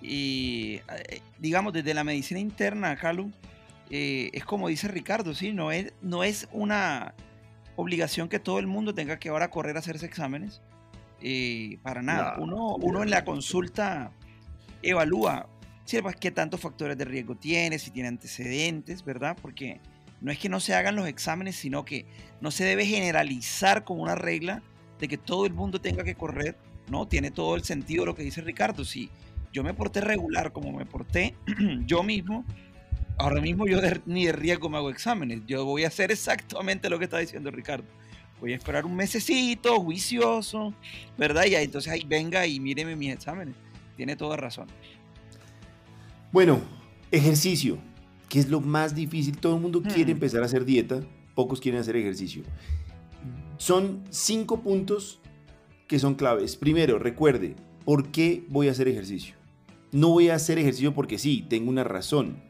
y 0.00 0.80
eh, 1.10 1.20
digamos, 1.38 1.74
desde 1.74 1.92
la 1.92 2.02
medicina 2.02 2.40
interna, 2.40 2.96
Calu, 2.96 3.30
eh, 3.90 4.30
es 4.32 4.46
como 4.46 4.68
dice 4.68 4.88
Ricardo, 4.88 5.34
¿sí? 5.34 5.52
No 5.52 5.70
es, 5.70 5.92
no 6.00 6.24
es 6.24 6.48
una 6.50 7.12
obligación 7.76 8.30
que 8.30 8.38
todo 8.38 8.58
el 8.58 8.66
mundo 8.66 8.94
tenga 8.94 9.18
que 9.18 9.28
ahora 9.28 9.50
correr 9.50 9.76
a 9.76 9.80
hacerse 9.80 10.06
exámenes. 10.06 10.62
Eh, 11.20 11.76
para 11.82 12.00
nada. 12.00 12.36
uno, 12.38 12.76
uno 12.76 13.02
en 13.02 13.10
la 13.10 13.26
consulta 13.26 14.12
evalúa 14.84 15.48
pues, 16.02 16.16
qué 16.16 16.30
tantos 16.30 16.60
factores 16.60 16.96
de 16.96 17.04
riesgo 17.04 17.34
tiene, 17.34 17.78
si 17.78 17.90
tiene 17.90 18.08
antecedentes, 18.08 19.04
¿verdad? 19.04 19.36
Porque 19.40 19.80
no 20.20 20.32
es 20.32 20.38
que 20.38 20.48
no 20.48 20.60
se 20.60 20.74
hagan 20.74 20.96
los 20.96 21.06
exámenes, 21.06 21.56
sino 21.56 21.84
que 21.84 22.06
no 22.40 22.50
se 22.50 22.64
debe 22.64 22.86
generalizar 22.86 23.84
como 23.84 24.02
una 24.02 24.14
regla 24.14 24.62
de 24.98 25.08
que 25.08 25.18
todo 25.18 25.46
el 25.46 25.52
mundo 25.52 25.80
tenga 25.80 26.04
que 26.04 26.14
correr, 26.14 26.56
¿no? 26.88 27.06
Tiene 27.06 27.30
todo 27.30 27.56
el 27.56 27.64
sentido 27.64 28.06
lo 28.06 28.14
que 28.14 28.22
dice 28.22 28.40
Ricardo. 28.40 28.84
Si 28.84 29.10
yo 29.52 29.62
me 29.62 29.74
porté 29.74 30.00
regular 30.00 30.52
como 30.52 30.72
me 30.72 30.86
porté 30.86 31.34
yo 31.86 32.02
mismo, 32.02 32.44
ahora 33.18 33.40
mismo 33.40 33.66
yo 33.66 33.78
ni 34.06 34.26
de 34.26 34.32
riesgo 34.32 34.68
me 34.68 34.78
hago 34.78 34.90
exámenes. 34.90 35.42
Yo 35.46 35.64
voy 35.64 35.84
a 35.84 35.88
hacer 35.88 36.10
exactamente 36.10 36.88
lo 36.88 36.98
que 36.98 37.04
está 37.04 37.18
diciendo 37.18 37.50
Ricardo. 37.50 37.86
Voy 38.40 38.52
a 38.52 38.56
esperar 38.56 38.84
un 38.84 38.96
mesecito, 38.96 39.80
juicioso, 39.80 40.74
¿verdad? 41.16 41.44
Y 41.46 41.54
entonces 41.54 41.92
ahí 41.92 42.04
venga 42.06 42.46
y 42.46 42.60
míreme 42.60 42.96
mis 42.96 43.12
exámenes. 43.12 43.54
Tiene 43.96 44.16
toda 44.16 44.36
razón. 44.36 44.66
Bueno, 46.34 46.60
ejercicio, 47.12 47.78
que 48.28 48.40
es 48.40 48.48
lo 48.48 48.60
más 48.60 48.92
difícil. 48.92 49.38
Todo 49.38 49.54
el 49.54 49.62
mundo 49.62 49.80
quiere 49.80 50.10
hmm. 50.10 50.16
empezar 50.16 50.42
a 50.42 50.46
hacer 50.46 50.64
dieta, 50.64 50.98
pocos 51.36 51.60
quieren 51.60 51.80
hacer 51.80 51.94
ejercicio. 51.94 52.42
Son 53.56 54.02
cinco 54.10 54.58
puntos 54.60 55.20
que 55.86 56.00
son 56.00 56.16
claves. 56.16 56.56
Primero, 56.56 56.98
recuerde, 56.98 57.54
¿por 57.84 58.10
qué 58.10 58.42
voy 58.48 58.66
a 58.66 58.72
hacer 58.72 58.88
ejercicio? 58.88 59.36
No 59.92 60.08
voy 60.08 60.28
a 60.28 60.34
hacer 60.34 60.58
ejercicio 60.58 60.92
porque 60.92 61.18
sí, 61.18 61.46
tengo 61.48 61.70
una 61.70 61.84
razón. 61.84 62.42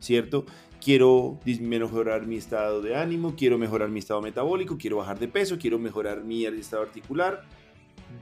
¿cierto? 0.00 0.44
Quiero 0.82 1.38
mejorar 1.60 2.26
mi 2.26 2.38
estado 2.38 2.82
de 2.82 2.96
ánimo, 2.96 3.36
quiero 3.36 3.56
mejorar 3.56 3.88
mi 3.88 4.00
estado 4.00 4.20
metabólico, 4.20 4.78
quiero 4.78 4.96
bajar 4.96 5.20
de 5.20 5.28
peso, 5.28 5.58
quiero 5.60 5.78
mejorar 5.78 6.24
mi 6.24 6.44
estado 6.44 6.82
articular. 6.82 7.44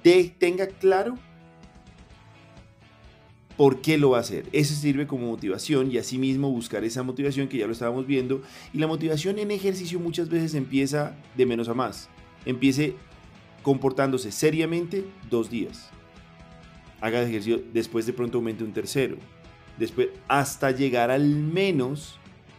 De, 0.05 0.35
tenga 0.39 0.67
claro 0.67 1.15
por 3.57 3.81
qué 3.81 3.99
lo 3.99 4.11
va 4.11 4.19
a 4.19 4.21
hacer. 4.21 4.47
Eso 4.53 4.75
sirve 4.75 5.07
como 5.07 5.29
motivación 5.29 5.91
y 5.91 5.99
asimismo 5.99 6.51
buscar 6.51 6.85
esa 6.85 7.03
motivación 7.03 7.49
que 7.49 7.59
ya 7.59 7.67
lo 7.67 7.73
estábamos 7.73 8.07
viendo. 8.07 8.43
Y 8.73 8.79
la 8.79 8.87
motivación 8.87 9.39
en 9.39 9.51
ejercicio 9.51 9.99
muchas 9.99 10.29
veces 10.29 10.55
empieza 10.55 11.15
de 11.37 11.47
menos 11.47 11.69
a 11.69 11.75
más. 11.75 12.09
Empiece 12.45 12.95
comportándose 13.63 14.31
seriamente 14.31 15.05
dos 15.31 15.51
días. 15.51 15.91
Haga 17.01 17.23
ejercicio, 17.23 17.63
después 17.73 18.07
de 18.07 18.13
pronto 18.13 18.39
aumente 18.39 18.65
un 18.65 18.73
tercero 18.73 19.17
después 19.79 20.09
hasta 20.29 20.71
llegar 20.71 21.11
al 21.11 21.27
menos 21.27 22.19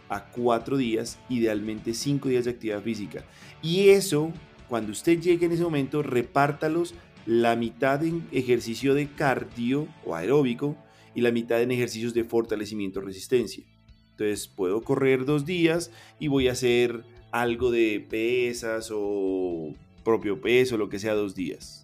a 0.10 0.26
cuatro 0.26 0.78
días, 0.78 1.20
idealmente 1.30 1.94
cinco 1.94 2.30
días 2.30 2.46
de 2.46 2.52
actividad 2.52 2.82
física. 2.82 3.24
Y 3.62 3.90
eso, 3.90 4.32
cuando 4.70 4.92
usted 4.92 5.20
llegue 5.20 5.46
en 5.48 5.52
ese 5.52 5.64
momento, 5.64 6.02
repártalos 6.02 6.94
la 7.26 7.56
mitad 7.56 8.04
en 8.04 8.26
ejercicio 8.32 8.94
de 8.94 9.10
cardio 9.10 9.88
o 10.06 10.16
aeróbico 10.16 10.78
y 11.18 11.22
la 11.22 11.32
mitad 11.32 11.60
en 11.64 11.72
ejercicios 11.72 12.14
de 12.14 12.24
fortalecimiento 12.24 13.02
resistencia. 13.02 13.64
Entonces 14.12 14.48
puedo 14.48 14.84
correr 14.84 15.26
dos 15.26 15.48
días 15.48 15.90
y 16.20 16.28
voy 16.28 16.48
a 16.48 16.52
hacer 16.52 17.04
algo 17.32 17.72
de 17.72 18.06
pesas 18.08 18.92
o 18.94 19.74
propio 20.04 20.40
peso, 20.40 20.78
lo 20.78 20.90
que 20.90 21.00
sea, 21.00 21.16
dos 21.16 21.34
días. 21.34 21.84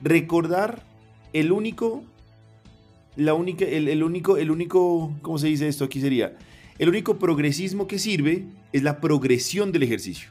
Recordar 0.00 0.84
el 1.32 1.50
único 1.50 2.04
la 3.16 3.34
única, 3.34 3.64
el, 3.64 4.04
único, 4.04 4.36
el 4.36 4.52
único, 4.52 5.12
¿cómo 5.20 5.38
se 5.38 5.48
dice 5.48 5.66
esto? 5.66 5.84
Aquí 5.84 6.00
sería, 6.00 6.38
el 6.78 6.88
único 6.88 7.18
progresismo 7.18 7.88
que 7.88 7.98
sirve 7.98 8.44
es 8.72 8.84
la 8.84 9.00
progresión 9.00 9.72
del 9.72 9.82
ejercicio. 9.82 10.30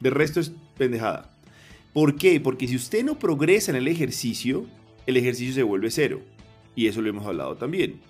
De 0.00 0.10
resto 0.10 0.40
es 0.40 0.50
pendejada. 0.76 1.32
¿Por 1.92 2.16
qué? 2.16 2.40
Porque 2.40 2.66
si 2.66 2.74
usted 2.74 3.04
no 3.04 3.20
progresa 3.20 3.70
en 3.70 3.76
el 3.76 3.86
ejercicio, 3.86 4.66
el 5.06 5.16
ejercicio 5.16 5.54
se 5.54 5.62
vuelve 5.62 5.90
cero. 5.90 6.20
Y 6.74 6.86
eso 6.86 7.02
lo 7.02 7.10
hemos 7.10 7.26
hablado 7.26 7.56
también. 7.56 8.00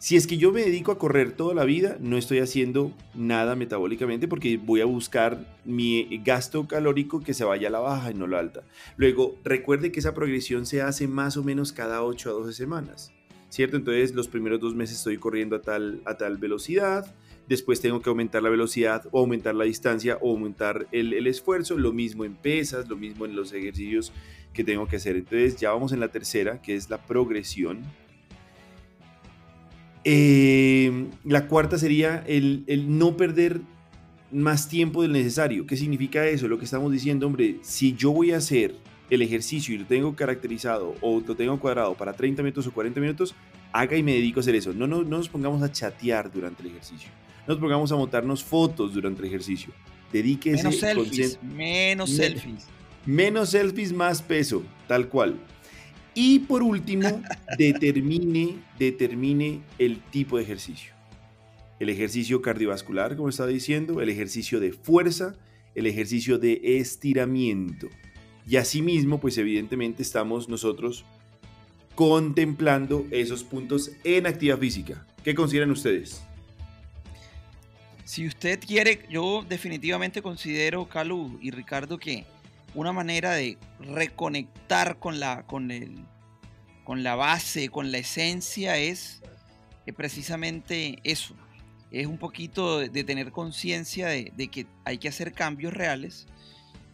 Si 0.00 0.16
es 0.16 0.26
que 0.26 0.38
yo 0.38 0.50
me 0.50 0.62
dedico 0.62 0.92
a 0.92 0.98
correr 0.98 1.32
toda 1.32 1.54
la 1.54 1.64
vida, 1.64 1.98
no 2.00 2.16
estoy 2.16 2.38
haciendo 2.38 2.90
nada 3.14 3.54
metabólicamente 3.54 4.28
porque 4.28 4.56
voy 4.56 4.80
a 4.80 4.86
buscar 4.86 5.58
mi 5.66 6.22
gasto 6.24 6.66
calórico 6.66 7.20
que 7.20 7.34
se 7.34 7.44
vaya 7.44 7.68
a 7.68 7.70
la 7.70 7.80
baja 7.80 8.10
y 8.10 8.14
no 8.14 8.24
a 8.24 8.28
la 8.28 8.38
alta. 8.38 8.62
Luego, 8.96 9.36
recuerde 9.44 9.92
que 9.92 10.00
esa 10.00 10.14
progresión 10.14 10.64
se 10.64 10.80
hace 10.80 11.06
más 11.06 11.36
o 11.36 11.44
menos 11.44 11.74
cada 11.74 12.02
8 12.02 12.30
a 12.30 12.32
12 12.32 12.54
semanas, 12.54 13.12
¿cierto? 13.50 13.76
Entonces, 13.76 14.14
los 14.14 14.26
primeros 14.26 14.58
dos 14.58 14.74
meses 14.74 14.96
estoy 14.96 15.18
corriendo 15.18 15.56
a 15.56 15.60
tal, 15.60 16.00
a 16.06 16.16
tal 16.16 16.38
velocidad, 16.38 17.14
después 17.46 17.82
tengo 17.82 18.00
que 18.00 18.08
aumentar 18.08 18.42
la 18.42 18.48
velocidad 18.48 19.06
o 19.10 19.18
aumentar 19.18 19.54
la 19.54 19.64
distancia 19.64 20.16
o 20.22 20.30
aumentar 20.30 20.86
el, 20.92 21.12
el 21.12 21.26
esfuerzo, 21.26 21.76
lo 21.76 21.92
mismo 21.92 22.24
en 22.24 22.36
pesas, 22.36 22.88
lo 22.88 22.96
mismo 22.96 23.26
en 23.26 23.36
los 23.36 23.52
ejercicios 23.52 24.14
que 24.52 24.64
tengo 24.64 24.86
que 24.86 24.96
hacer. 24.96 25.16
Entonces, 25.16 25.56
ya 25.56 25.70
vamos 25.70 25.92
en 25.92 26.00
la 26.00 26.08
tercera, 26.08 26.60
que 26.60 26.74
es 26.74 26.90
la 26.90 26.98
progresión 26.98 27.84
eh, 30.04 31.08
la 31.24 31.46
cuarta 31.46 31.78
sería 31.78 32.24
el, 32.26 32.64
no 32.98 33.16
perder 33.16 33.60
más 34.30 34.68
tiempo 34.68 35.02
del 35.02 35.12
necesario. 35.12 35.66
¿Qué 35.66 35.76
significa 35.76 36.26
eso? 36.26 36.48
Lo 36.48 36.58
que 36.58 36.64
estamos 36.64 36.92
diciendo, 36.92 37.26
hombre, 37.26 37.56
si 37.62 37.94
yo 37.94 38.12
voy 38.12 38.32
a 38.32 38.38
hacer 38.38 38.74
el 39.10 39.22
ejercicio 39.22 39.74
y 39.74 39.78
lo 39.78 39.86
tengo 39.86 40.14
caracterizado 40.14 40.94
o 41.00 41.20
lo 41.20 41.34
tengo 41.34 41.58
cuadrado 41.58 41.94
para 41.94 42.12
30 42.12 42.42
minutos 42.42 42.66
o 42.66 42.72
40 42.72 43.00
minutos, 43.00 43.34
haga 43.72 43.96
y 43.96 44.02
me 44.02 44.14
dedico 44.14 44.40
a 44.40 44.42
hacer 44.42 44.54
eso. 44.54 44.72
No, 44.72 44.86
no, 44.86 45.02
no 45.02 45.18
nos 45.18 45.28
pongamos 45.28 45.62
a 45.62 45.70
chatear 45.70 46.32
durante 46.32 46.62
el 46.62 46.70
ejercicio. 46.70 47.10
No 47.46 47.54
nos 47.54 47.58
pongamos 47.60 47.90
a 47.92 47.96
montarnos 47.96 48.44
fotos 48.44 48.94
durante 48.94 49.20
el 49.20 49.28
ejercicio. 49.28 49.72
Dedíquese. 50.12 50.58
Menos 50.58 50.78
selfies. 50.78 51.42
Menos 51.42 52.10
selfies. 52.10 52.66
Menos 53.06 53.50
selfies, 53.50 53.92
más 53.92 54.22
peso. 54.22 54.62
Tal 54.86 55.08
cual. 55.08 55.38
Y 56.14 56.40
por 56.40 56.62
último, 56.62 57.22
determine, 57.58 58.58
determine 58.78 59.60
el 59.78 60.00
tipo 60.10 60.36
de 60.36 60.42
ejercicio. 60.42 60.92
El 61.78 61.88
ejercicio 61.88 62.42
cardiovascular, 62.42 63.16
como 63.16 63.28
estaba 63.28 63.48
diciendo, 63.48 64.00
el 64.00 64.08
ejercicio 64.08 64.60
de 64.60 64.72
fuerza, 64.72 65.36
el 65.74 65.86
ejercicio 65.86 66.38
de 66.38 66.60
estiramiento. 66.78 67.88
Y 68.46 68.56
asimismo, 68.56 69.20
pues 69.20 69.38
evidentemente 69.38 70.02
estamos 70.02 70.48
nosotros 70.48 71.04
contemplando 71.94 73.06
esos 73.10 73.44
puntos 73.44 73.92
en 74.04 74.26
actividad 74.26 74.58
física. 74.58 75.06
¿Qué 75.22 75.34
consideran 75.34 75.70
ustedes? 75.70 76.22
Si 78.04 78.26
usted 78.26 78.58
quiere, 78.58 79.02
yo 79.08 79.44
definitivamente 79.48 80.20
considero, 80.20 80.88
Calu 80.88 81.38
y 81.40 81.50
Ricardo, 81.50 81.98
que 81.98 82.24
una 82.74 82.92
manera 82.92 83.32
de 83.32 83.58
reconectar 83.80 84.98
con 84.98 85.20
la, 85.20 85.46
con 85.46 85.70
el, 85.70 86.04
con 86.84 87.02
la 87.02 87.14
base, 87.14 87.68
con 87.68 87.92
la 87.92 87.98
esencia, 87.98 88.76
es 88.76 89.22
eh, 89.86 89.92
precisamente 89.92 90.98
eso. 91.04 91.34
Es 91.90 92.06
un 92.06 92.18
poquito 92.18 92.78
de, 92.78 93.04
tener 93.04 93.32
conciencia 93.32 94.08
de, 94.08 94.32
de, 94.36 94.48
que 94.48 94.66
hay 94.84 94.98
que 94.98 95.08
hacer 95.08 95.32
cambios 95.32 95.74
reales 95.74 96.26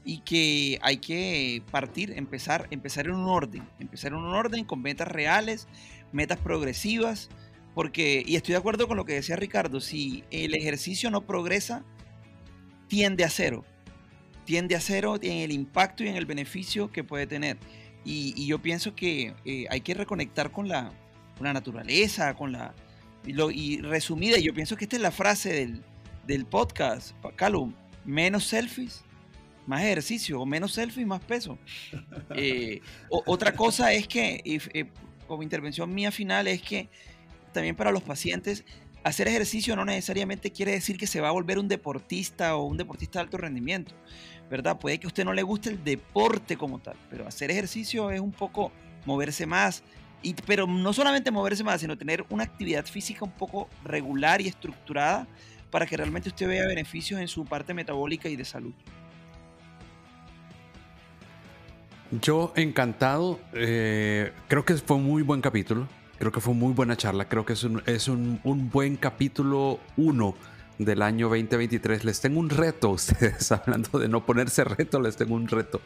y 0.05 0.21
que 0.21 0.79
hay 0.83 0.99
que 0.99 1.63
partir, 1.71 2.13
empezar, 2.17 2.69
empezar 2.71 3.07
en 3.07 3.15
un 3.15 3.29
orden, 3.29 3.69
empezar 3.79 4.13
en 4.13 4.19
un 4.19 4.35
orden 4.35 4.65
con 4.65 4.81
metas 4.81 5.09
reales, 5.09 5.67
metas 6.13 6.39
progresivas, 6.39 7.29
porque, 7.75 8.23
y 8.25 8.37
estoy 8.37 8.53
de 8.53 8.59
acuerdo 8.59 8.89
con 8.89 8.97
lo 8.97 9.05
que 9.05 9.15
decía 9.15 9.37
Ricardo, 9.37 9.81
si 9.81 10.25
el 10.31 10.55
ejercicio 10.55 11.11
no 11.11 11.27
progresa, 11.27 11.85
tiende 12.89 13.25
a 13.25 13.29
cero. 13.29 13.65
Tiende 14.47 14.75
a 14.75 14.81
cero 14.81 15.19
en 15.21 15.39
el 15.39 15.53
impacto 15.53 16.03
y 16.03 16.09
en 16.09 16.17
el 16.17 16.25
beneficio 16.25 16.91
que 16.91 17.05
puede 17.05 17.27
tener. 17.27 17.59
Y, 18.05 18.47
yo 18.47 18.63
pienso 18.63 18.95
que 18.95 19.35
eh, 19.45 19.67
hay 19.69 19.83
que 19.83 19.93
reconectar 19.93 20.51
con 20.53 20.69
la, 20.69 20.93
naturaleza, 21.41 22.35
con 22.35 22.53
la... 22.53 22.75
Y, 23.27 23.35
lo, 23.35 23.51
y, 23.51 23.83
resumida, 23.83 24.39
yo 24.39 24.55
pienso 24.55 24.77
que 24.77 24.85
esta 24.85 24.97
es 24.97 25.03
la 25.03 25.11
frase 25.11 25.53
del, 25.53 25.83
del 26.27 26.47
podcast, 26.47 27.13
Calum, 27.35 27.75
menos 28.05 28.45
selfies, 28.45 29.05
más 29.67 29.83
ejercicio, 29.83 30.41
o 30.41 30.47
menos 30.47 30.73
selfies, 30.73 31.07
más 31.07 31.21
peso. 31.21 31.59
Eh, 32.39 32.81
otra 33.09 33.53
cosa 33.53 33.93
es 33.93 34.07
que, 34.09 34.43
eh, 34.45 34.87
como 35.27 35.43
intervención 35.43 35.95
mía 35.95 36.11
final, 36.11 36.49
es 36.49 36.61
que 36.61 36.89
también 37.53 37.75
para 37.75 37.91
los 37.91 38.03
pacientes, 38.03 38.65
hacer 39.05 39.29
ejercicio 39.29 39.77
no 39.77 39.85
necesariamente 39.85 40.51
quiere 40.51 40.73
decir 40.73 40.99
que 40.99 41.07
se 41.07 41.21
va 41.21 41.29
a 41.29 41.31
volver 41.31 41.59
un 41.59 41.69
deportista 41.69 42.57
o 42.57 42.65
un 42.65 42.77
deportista 42.77 43.21
de 43.21 43.25
alto 43.25 43.37
rendimiento, 43.39 43.95
¿verdad? 44.51 44.79
Puede 44.79 44.99
que 44.99 45.07
a 45.07 45.09
usted 45.09 45.25
no 45.25 45.33
le 45.33 45.43
guste 45.43 45.71
el 45.71 45.83
deporte 45.83 46.57
como 46.57 46.79
tal, 46.79 46.97
pero 47.11 47.27
hacer 47.27 47.51
ejercicio 47.51 48.11
es 48.11 48.21
un 48.21 48.33
poco 48.33 48.73
moverse 49.05 49.47
más, 49.47 49.83
pero 50.47 50.67
no 50.67 50.93
solamente 50.93 51.31
moverse 51.31 51.65
más, 51.65 51.81
sino 51.81 51.97
tener 51.97 52.25
una 52.31 52.45
actividad 52.45 52.85
física 52.85 53.25
un 53.25 53.33
poco 53.33 53.69
regular 53.85 54.41
y 54.41 54.49
estructurada 54.49 55.27
para 55.71 55.87
que 55.87 55.97
realmente 55.97 56.29
usted 56.29 56.49
vea 56.49 56.67
beneficios 56.67 57.21
en 57.21 57.29
su 57.29 57.45
parte 57.45 57.75
metabólica 57.75 58.29
y 58.29 58.37
de 58.37 58.45
salud. 58.45 58.73
Yo 62.23 62.53
encantado, 62.55 63.41
eh, 63.53 64.33
creo 64.47 64.65
que 64.65 64.75
fue 64.75 64.97
un 64.97 65.05
muy 65.05 65.23
buen 65.23 65.41
capítulo. 65.41 65.89
Creo 66.19 66.33
que 66.33 66.41
fue 66.41 66.55
muy 66.55 66.73
buena 66.73 66.97
charla. 66.97 67.29
Creo 67.29 67.45
que 67.45 67.53
es 67.53 67.65
un, 67.65 67.83
es 67.85 68.09
un, 68.09 68.41
un 68.45 68.71
buen 68.71 68.97
capítulo 68.97 69.81
1 69.97 70.35
del 70.79 71.03
año 71.03 71.29
2023. 71.29 72.05
Les 72.05 72.21
tengo 72.21 72.41
un 72.41 72.51
reto, 72.51 72.91
ustedes 72.91 73.53
hablando 73.53 73.99
de 73.99 74.09
no 74.09 74.25
ponerse 74.25 74.65
reto, 74.65 75.01
les 75.01 75.17
tengo 75.17 75.35
un 75.35 75.49
reto. 75.49 75.81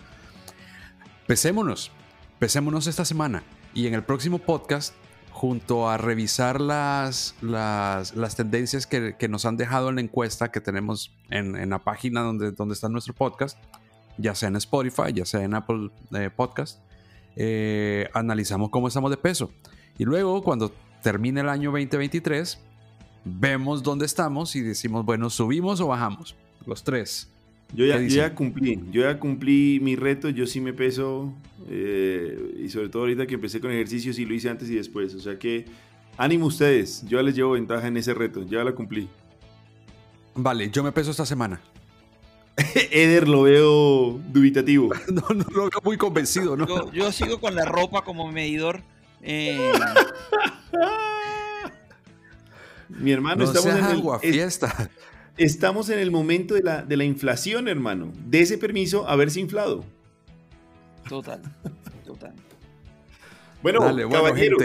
Pesémonos, 1.27 1.93
pesémonos 2.39 2.87
esta 2.87 3.05
semana 3.05 3.43
y 3.75 3.87
en 3.87 3.95
el 3.95 4.03
próximo 4.03 4.39
podcast, 4.39 4.95
junto 5.31 5.89
a 5.89 5.97
revisar 5.97 6.61
las, 6.61 7.35
las, 7.41 8.17
las 8.17 8.37
tendencias 8.37 8.87
que, 8.87 9.17
que, 9.17 9.29
nos 9.29 9.47
han 9.47 9.57
dejado 9.57 9.89
en 9.89 9.95
la 9.95 10.01
encuesta 10.01 10.51
que 10.51 10.61
tenemos 10.61 11.15
en, 11.31 11.57
en, 11.57 11.71
la 11.71 11.79
página 11.79 12.21
donde, 12.23 12.51
donde 12.51 12.75
está 12.75 12.89
nuestro 12.89 13.15
podcast, 13.15 13.57
ya 14.19 14.35
sea 14.35 14.49
en 14.49 14.57
Spotify, 14.57 15.13
ya 15.15 15.25
sea 15.25 15.43
en 15.43 15.55
Apple 15.55 15.91
eh, 16.15 16.31
Podcast, 16.35 16.81
eh, 17.37 18.09
analizamos 18.13 18.71
cómo 18.71 18.89
estamos 18.89 19.11
de 19.11 19.17
peso. 19.17 19.53
Y 19.99 20.05
luego, 20.05 20.43
cuando 20.43 20.73
termine 21.03 21.41
el 21.41 21.49
año 21.49 21.71
2023, 21.71 22.59
vemos 23.25 23.83
dónde 23.83 24.07
estamos 24.07 24.55
y 24.57 24.61
decimos, 24.61 25.05
bueno, 25.05 25.31
subimos 25.31 25.81
o 25.81 25.89
bajamos. 25.89 26.35
Los 26.67 26.85
tres. 26.85 27.29
Yo 27.73 27.87
ya, 27.87 28.01
ya 28.01 28.35
cumplí, 28.35 28.81
yo 28.91 29.03
ya 29.03 29.19
cumplí 29.19 29.79
mi 29.81 29.95
reto, 29.95 30.29
yo 30.29 30.45
sí 30.47 30.61
me 30.61 30.73
peso 30.73 31.33
eh, 31.69 32.57
y 32.59 32.69
sobre 32.69 32.89
todo 32.89 33.03
ahorita 33.03 33.27
que 33.29 33.35
empecé 33.35 33.61
con 33.61 33.71
ejercicio 33.71 34.13
sí 34.13 34.25
lo 34.25 34.35
hice 34.35 34.51
antes 34.51 34.69
y 34.71 34.75
después, 34.75 35.15
o 35.15 35.21
sea 35.21 35.39
que 35.39 35.67
ánimo 36.17 36.47
ustedes, 36.47 37.05
yo 37.07 37.19
ya 37.19 37.23
les 37.23 37.37
llevo 37.37 37.53
ventaja 37.53 37.87
en 37.87 37.97
ese 37.97 38.13
reto, 38.13 38.45
ya 38.45 38.65
la 38.65 38.73
cumplí. 38.73 39.09
Vale, 40.35 40.69
yo 40.71 40.83
me 40.83 40.91
peso 40.91 41.13
esta 41.13 41.25
semana. 41.25 41.61
Eder 42.91 43.29
lo 43.29 43.43
veo 43.43 44.19
dubitativo. 44.33 44.91
no, 45.13 45.23
no 45.33 45.45
lo 45.55 45.71
veo 45.71 45.81
muy 45.85 45.97
convencido, 45.97 46.57
¿no? 46.57 46.67
Yo, 46.67 46.93
yo 46.93 47.13
sigo 47.13 47.41
con 47.41 47.55
la 47.55 47.65
ropa 47.65 48.03
como 48.03 48.31
medidor 48.33 48.83
eh, 49.23 49.73
Mi 52.99 53.13
hermano, 53.13 53.45
estamos 53.45 53.69
en 53.69 53.85
el, 53.85 54.33
fiesta. 54.33 54.91
estamos 55.37 55.89
en 55.91 55.99
el 55.99 56.11
momento 56.11 56.55
de 56.55 56.63
la, 56.63 56.83
de 56.83 56.97
la 56.97 57.05
inflación, 57.05 57.69
hermano. 57.69 58.13
De 58.27 58.41
ese 58.41 58.59
permiso 58.59 59.09
haberse 59.09 59.41
inflado. 59.41 59.85
Total, 61.09 61.41
total. 62.05 62.35
Bueno, 63.63 63.81
caballero, 64.11 64.57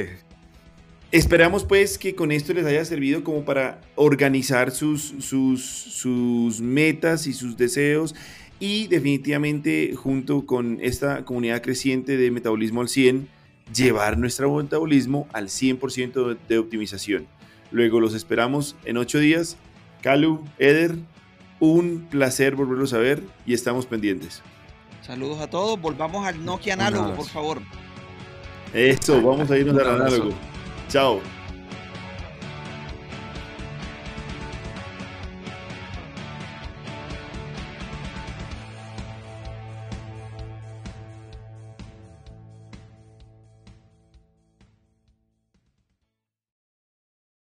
esperamos 1.12 1.64
pues 1.66 1.98
que 1.98 2.16
con 2.16 2.32
esto 2.32 2.54
les 2.54 2.66
haya 2.66 2.84
servido 2.86 3.24
como 3.24 3.44
para 3.44 3.82
organizar 3.96 4.72
sus, 4.72 5.16
sus, 5.20 5.64
sus 5.64 6.62
metas 6.62 7.28
y 7.28 7.34
sus 7.34 7.58
deseos 7.58 8.16
y 8.60 8.88
definitivamente 8.88 9.94
junto 9.96 10.46
con 10.46 10.80
esta 10.82 11.26
comunidad 11.26 11.62
creciente 11.62 12.18
de 12.18 12.32
Metabolismo 12.32 12.82
al 12.82 12.90
100, 12.90 13.28
llevar 13.74 14.18
nuestro 14.18 14.54
metabolismo 14.54 15.28
al 15.34 15.48
100% 15.48 16.38
de 16.48 16.58
optimización. 16.58 17.28
Luego 17.76 18.00
los 18.00 18.14
esperamos 18.14 18.78
en 18.86 18.96
ocho 18.96 19.20
días. 19.20 19.58
Calu, 20.02 20.42
Eder, 20.60 20.96
un 21.60 22.08
placer 22.10 22.56
volverlos 22.56 22.94
a 22.94 23.00
ver 23.00 23.22
y 23.46 23.54
estamos 23.54 23.86
pendientes. 23.86 24.42
Saludos 25.02 25.42
a 25.42 25.50
todos. 25.50 25.82
Volvamos 25.82 26.26
al 26.26 26.46
Nokia 26.46 26.76
análogo, 26.76 27.14
por 27.16 27.28
favor. 27.28 27.62
Eso, 28.74 29.22
vamos 29.22 29.52
a 29.52 29.58
irnos 29.58 29.78
al 29.78 30.02
análogo. 30.02 30.34
Chao. 30.88 31.20